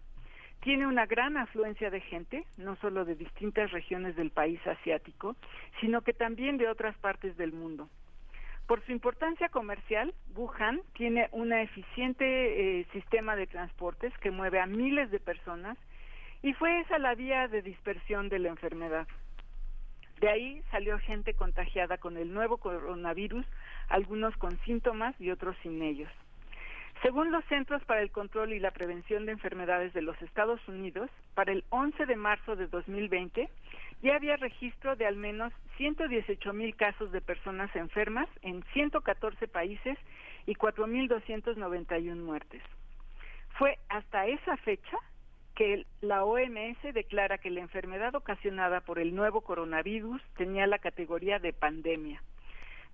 [0.62, 5.36] Tiene una gran afluencia de gente, no solo de distintas regiones del país asiático,
[5.82, 7.90] sino que también de otras partes del mundo.
[8.68, 14.66] Por su importancia comercial, Wuhan tiene un eficiente eh, sistema de transportes que mueve a
[14.66, 15.78] miles de personas
[16.42, 19.06] y fue esa la vía de dispersión de la enfermedad.
[20.22, 23.46] De ahí salió gente contagiada con el nuevo coronavirus,
[23.90, 26.10] algunos con síntomas y otros sin ellos.
[27.04, 31.10] Según los Centros para el Control y la Prevención de Enfermedades de los Estados Unidos,
[31.36, 33.50] para el 11 de marzo de 2020
[34.02, 39.98] ya había registro de al menos 118 mil casos de personas enfermas en 114 países
[40.46, 42.64] y 4.291 muertes.
[43.58, 44.98] Fue hasta esa fecha
[45.56, 51.40] que la OMS declara que la enfermedad ocasionada por el nuevo coronavirus tenía la categoría
[51.40, 52.24] de pandemia.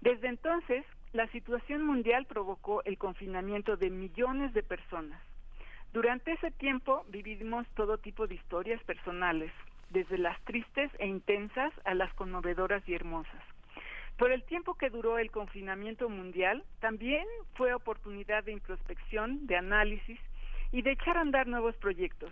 [0.02, 5.22] Desde entonces, la situación mundial provocó el confinamiento de millones de personas.
[5.92, 9.52] Durante ese tiempo vivimos todo tipo de historias personales,
[9.90, 13.44] desde las tristes e intensas a las conmovedoras y hermosas.
[14.18, 20.20] Por el tiempo que duró el confinamiento mundial, también fue oportunidad de introspección, de análisis
[20.72, 22.32] y de echar a andar nuevos proyectos.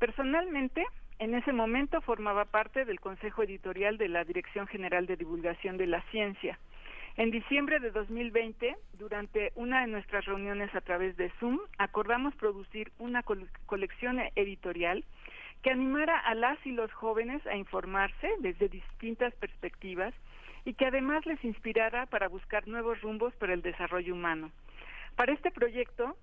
[0.00, 0.84] Personalmente,
[1.20, 5.86] en ese momento formaba parte del Consejo Editorial de la Dirección General de Divulgación de
[5.86, 6.58] la Ciencia.
[7.16, 12.90] En diciembre de 2020, durante una de nuestras reuniones a través de Zoom, acordamos producir
[12.98, 15.04] una colección editorial
[15.62, 20.12] que animara a las y los jóvenes a informarse desde distintas perspectivas
[20.64, 24.50] y que además les inspirara para buscar nuevos rumbos para el desarrollo humano.
[25.14, 26.16] Para este proyecto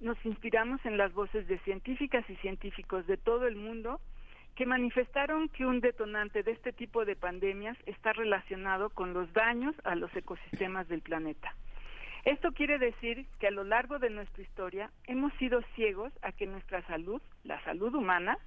[0.00, 4.00] nos inspiramos en las voces de científicas y científicos de todo el mundo
[4.54, 9.74] que manifestaron que un detonante de este tipo de pandemias está relacionado con los daños
[9.84, 11.54] a los ecosistemas del planeta.
[12.24, 16.46] Esto quiere decir que a lo largo de nuestra historia hemos sido ciegos a que
[16.46, 18.38] nuestra salud, la salud humana,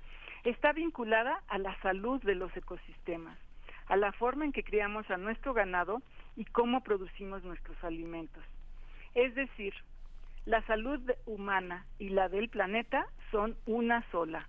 [0.46, 3.38] está vinculada a la salud de los ecosistemas,
[3.88, 6.02] a la forma en que criamos a nuestro ganado
[6.38, 8.44] y cómo producimos nuestros alimentos.
[9.14, 9.74] Es decir,
[10.46, 14.48] la salud humana y la del planeta son una sola.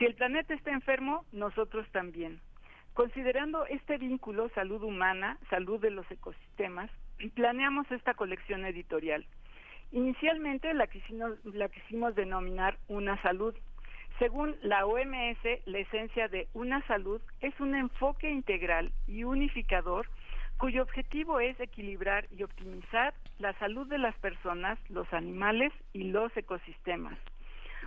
[0.00, 2.40] Si el planeta está enfermo, nosotros también.
[2.94, 6.90] Considerando este vínculo salud humana, salud de los ecosistemas,
[7.34, 9.26] planeamos esta colección editorial.
[9.92, 13.54] Inicialmente la quisimos, denominar Una Salud.
[14.18, 20.06] Según la OMS, la esencia de Una Salud es un enfoque integral y unificador
[20.56, 26.34] cuyo objetivo es equilibrar y optimizar la salud de las personas, los animales y los
[26.38, 27.18] ecosistemas.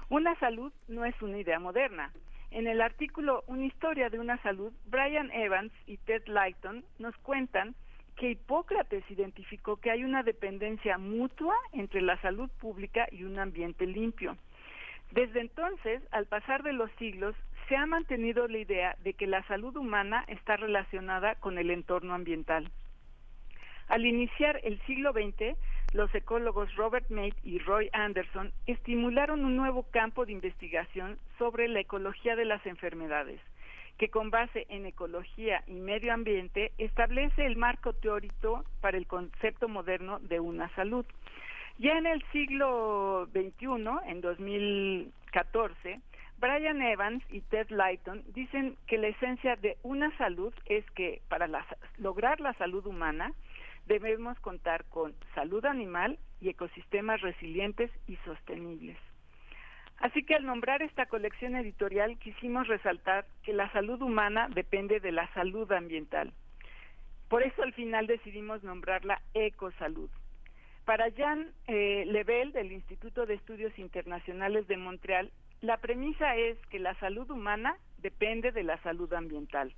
[0.09, 2.11] Una salud no es una idea moderna.
[2.51, 7.75] En el artículo Una historia de una salud, Brian Evans y Ted Lighton nos cuentan
[8.15, 13.87] que Hipócrates identificó que hay una dependencia mutua entre la salud pública y un ambiente
[13.87, 14.37] limpio.
[15.11, 17.35] Desde entonces, al pasar de los siglos,
[17.67, 22.13] se ha mantenido la idea de que la salud humana está relacionada con el entorno
[22.13, 22.69] ambiental.
[23.87, 25.57] Al iniciar el siglo XX,
[25.93, 31.79] los ecólogos Robert Mate y Roy Anderson estimularon un nuevo campo de investigación sobre la
[31.81, 33.39] ecología de las enfermedades,
[33.97, 39.67] que con base en ecología y medio ambiente establece el marco teórico para el concepto
[39.67, 41.05] moderno de una salud.
[41.77, 45.99] Ya en el siglo XXI, en 2014,
[46.39, 51.47] Brian Evans y Ted Lighton dicen que la esencia de una salud es que para
[51.99, 53.31] lograr la salud humana
[53.85, 58.97] debemos contar con salud animal y ecosistemas resilientes y sostenibles.
[59.97, 65.11] Así que al nombrar esta colección editorial quisimos resaltar que la salud humana depende de
[65.11, 66.33] la salud ambiental.
[67.29, 70.09] Por eso al final decidimos nombrarla Ecosalud.
[70.85, 75.31] Para Jean eh, Lebel del Instituto de Estudios Internacionales de Montreal,
[75.61, 79.73] la premisa es que la salud humana depende de la salud ambiental.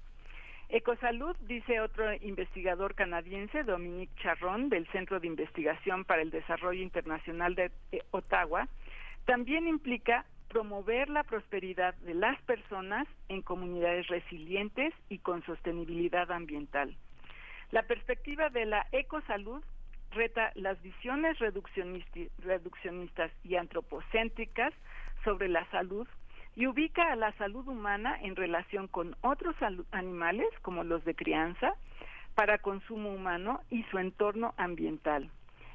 [0.69, 7.53] Ecosalud, dice otro investigador canadiense, Dominique Charron, del Centro de Investigación para el Desarrollo Internacional
[7.55, 8.67] de eh, Ottawa,
[9.25, 16.95] también implica promover la prosperidad de las personas en comunidades resilientes y con sostenibilidad ambiental.
[17.71, 19.63] La perspectiva de la ecosalud
[20.11, 24.73] reta las visiones reduccionistas y antropocéntricas
[25.23, 26.07] sobre la salud
[26.55, 29.55] y ubica a la salud humana en relación con otros
[29.91, 31.73] animales como los de crianza
[32.33, 35.29] para consumo humano y su entorno ambiental.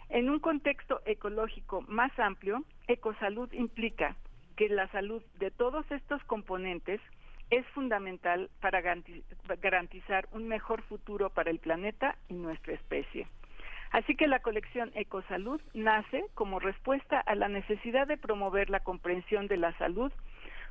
[0.08, 4.16] En un contexto ecológico más amplio, ecosalud implica
[4.56, 7.00] que la salud de todos estos componentes
[7.50, 13.26] es fundamental para garantizar un mejor futuro para el planeta y nuestra especie.
[13.90, 19.48] Así que la colección Ecosalud nace como respuesta a la necesidad de promover la comprensión
[19.48, 20.12] de la salud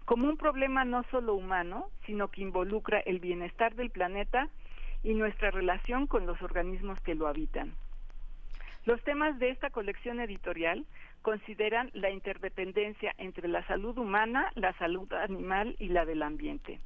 [0.09, 4.49] como un problema no solo humano, sino que involucra el bienestar del planeta
[5.03, 7.75] y nuestra relación con los organismos que lo habitan.
[8.85, 10.88] Los temas de esta colección editorial
[11.21, 16.79] consideran la interdependencia entre la salud humana, la salud animal y la del ambiente.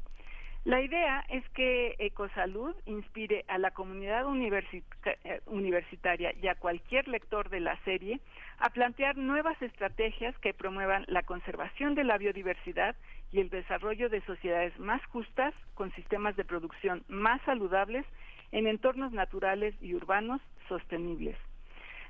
[0.66, 7.50] La idea es que Ecosalud inspire a la comunidad eh, universitaria y a cualquier lector
[7.50, 8.22] de la serie
[8.60, 12.96] a plantear nuevas estrategias que promuevan la conservación de la biodiversidad
[13.34, 18.06] y el desarrollo de sociedades más justas con sistemas de producción más saludables
[18.54, 21.36] en entornos naturales y urbanos sostenibles.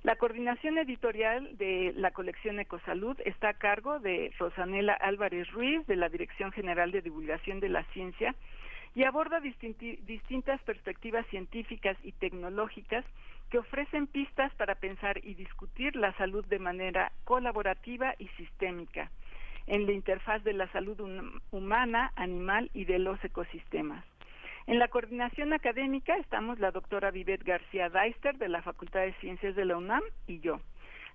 [0.03, 5.95] La coordinación editorial de la colección Ecosalud está a cargo de Rosanela Álvarez Ruiz, de
[5.95, 8.35] la Dirección General de Divulgación de la Ciencia,
[8.95, 13.05] y aborda distintas perspectivas científicas y tecnológicas
[13.49, 19.09] que ofrecen pistas para pensar y discutir la salud de manera colaborativa y sistémica
[19.67, 20.99] en la interfaz de la salud
[21.51, 24.03] humana, animal y de los ecosistemas.
[24.65, 29.55] En la coordinación académica estamos la doctora Vivet García Deister de la Facultad de Ciencias
[29.55, 30.61] de la UNAM y yo.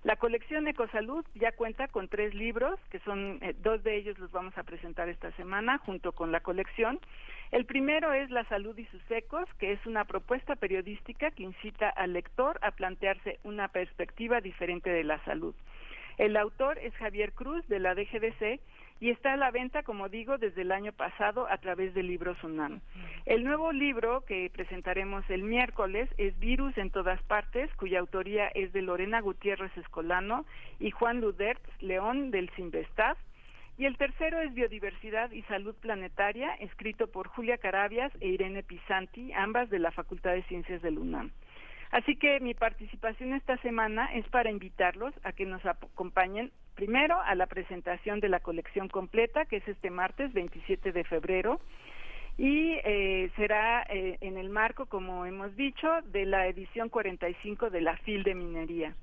[0.03, 4.31] La colección Ecosalud ya cuenta con tres libros, que son eh, dos de ellos los
[4.31, 6.99] vamos a presentar esta semana junto con la colección.
[7.51, 11.89] El primero es La salud y sus ecos, que es una propuesta periodística que incita
[11.89, 15.55] al lector a plantearse una perspectiva diferente de la salud.
[16.19, 18.59] El autor es Javier Cruz de la DGDC
[18.99, 22.41] y está a la venta, como digo, desde el año pasado a través de Libros
[22.43, 22.81] UNAM.
[23.25, 28.73] El nuevo libro que presentaremos el miércoles es Virus en todas partes, cuya autoría es
[28.73, 30.45] de Lorena Gutiérrez Escolano
[30.79, 33.17] y Juan Ludert León del Sinvestad.
[33.77, 39.31] Y el tercero es Biodiversidad y Salud Planetaria, escrito por Julia Carabias e Irene Pisanti,
[39.31, 41.31] ambas de la Facultad de Ciencias del UNAM.
[41.91, 47.33] Así que mi participación esta semana es para invitarlos a que nos acompañen primero a
[47.33, 51.59] la presentación de la colección completa, que es este martes 27 de febrero,
[52.37, 57.81] y eh, será eh, en el marco, como hemos dicho, de la edición 45 de
[57.81, 58.95] la FIL de Minería.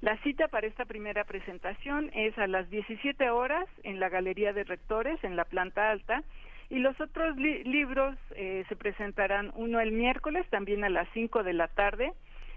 [0.00, 4.64] La cita para esta primera presentación es a las 17 horas en la Galería de
[4.64, 6.24] Rectores, en la planta alta,
[6.70, 11.52] y los otros libros eh, se presentarán uno el miércoles, también a las 5 de
[11.52, 12.12] la tarde,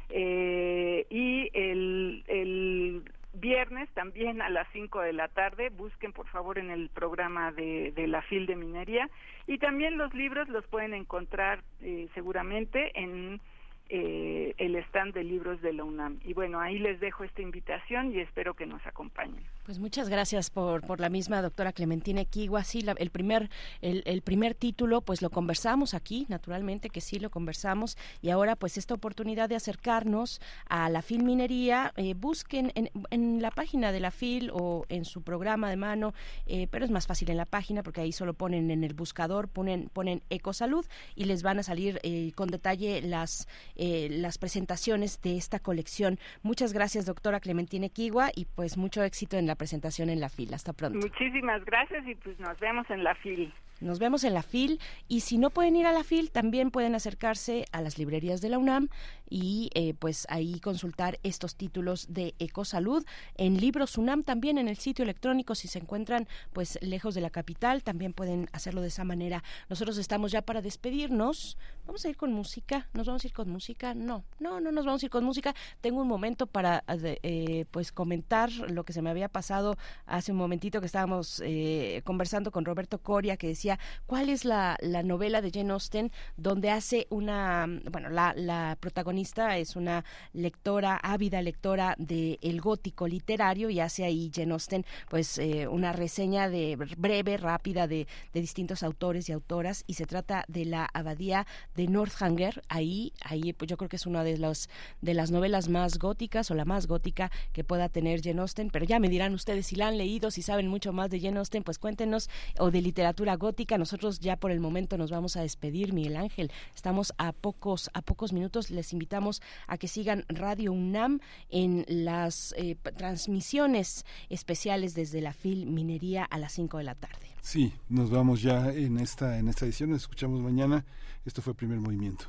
[0.10, 5.70] eh, y el, el viernes también a las 5 de la tarde.
[5.70, 9.10] Busquen por favor en el programa de, de la FIL de Minería.
[9.48, 13.42] Y también los libros los pueden encontrar eh, seguramente en
[13.90, 16.20] eh, el stand de libros de la UNAM.
[16.24, 19.44] Y bueno, ahí les dejo esta invitación y espero que nos acompañen.
[19.66, 22.64] Pues muchas gracias por, por la misma doctora Clementina Kigua.
[22.64, 23.50] Sí, el primer
[23.82, 28.78] el, primer título, pues lo conversamos aquí, naturalmente que sí lo conversamos y ahora pues
[28.78, 34.12] esta oportunidad de acercarnos a la filminería, eh, busquen en, en, la página de la
[34.12, 36.14] FIL o en su programa de mano,
[36.46, 39.48] eh, pero es más fácil en la página porque ahí solo ponen en el buscador,
[39.48, 45.22] ponen ponen Ecosalud y les van a salir eh, con detalle las eh, las presentaciones
[45.22, 46.20] de esta colección.
[46.42, 50.56] Muchas gracias doctora Clementina Kigua y pues mucho éxito en la presentación en la fila.
[50.56, 51.00] Hasta pronto.
[51.00, 53.54] Muchísimas gracias y pues nos vemos en la fila.
[53.84, 56.96] Nos vemos en la FIL y si no pueden ir a la FIL también pueden
[56.96, 58.90] acercarse a las librerías de la UNAM
[59.30, 63.06] y eh, pues ahí consultar estos títulos de Ecosalud
[63.36, 67.30] en Libros UNAM también en el sitio electrónico si se encuentran pues lejos de la
[67.30, 69.44] capital también pueden hacerlo de esa manera.
[69.70, 71.58] Nosotros estamos ya para despedirnos.
[71.86, 72.88] Vamos a ir con música.
[72.94, 73.94] ¿Nos vamos a ir con música?
[73.94, 75.54] No, no, no nos vamos a ir con música.
[75.82, 80.38] Tengo un momento para eh, pues comentar lo que se me había pasado hace un
[80.38, 83.73] momentito que estábamos eh, conversando con Roberto Coria que decía
[84.06, 89.76] ¿Cuál es la, la novela de Jane Austen donde hace una, bueno, la, protagonista es
[89.76, 90.04] una
[90.34, 95.94] lectora, ávida lectora de el gótico literario y hace ahí Jane Austen pues eh, una
[95.94, 100.90] reseña de breve, rápida de, de distintos autores y autoras y se trata de la
[100.94, 101.46] abadía
[101.76, 102.64] de Northanger.
[102.68, 104.70] Ahí, ahí pues yo creo que es una de las
[105.02, 108.86] de las novelas más góticas o la más gótica que pueda tener Jane Austen, pero
[108.86, 111.64] ya me dirán ustedes si la han leído, si saben mucho más de Jane Austen,
[111.64, 112.30] pues cuéntenos
[112.60, 113.63] o de literatura gótica.
[113.64, 116.52] Nosotros ya por el momento nos vamos a despedir, Miguel Ángel.
[116.76, 118.70] Estamos a pocos a pocos minutos.
[118.70, 121.20] Les invitamos a que sigan Radio UNAM
[121.50, 127.28] en las eh, transmisiones especiales desde la FIL Minería a las 5 de la tarde.
[127.42, 130.86] Sí, nos vamos ya en esta en esta edición, nos escuchamos mañana.
[131.26, 132.26] Esto fue el primer movimiento.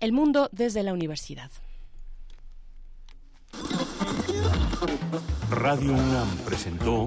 [0.00, 1.50] El mundo desde la universidad.
[5.50, 7.06] Radio UNAM presentó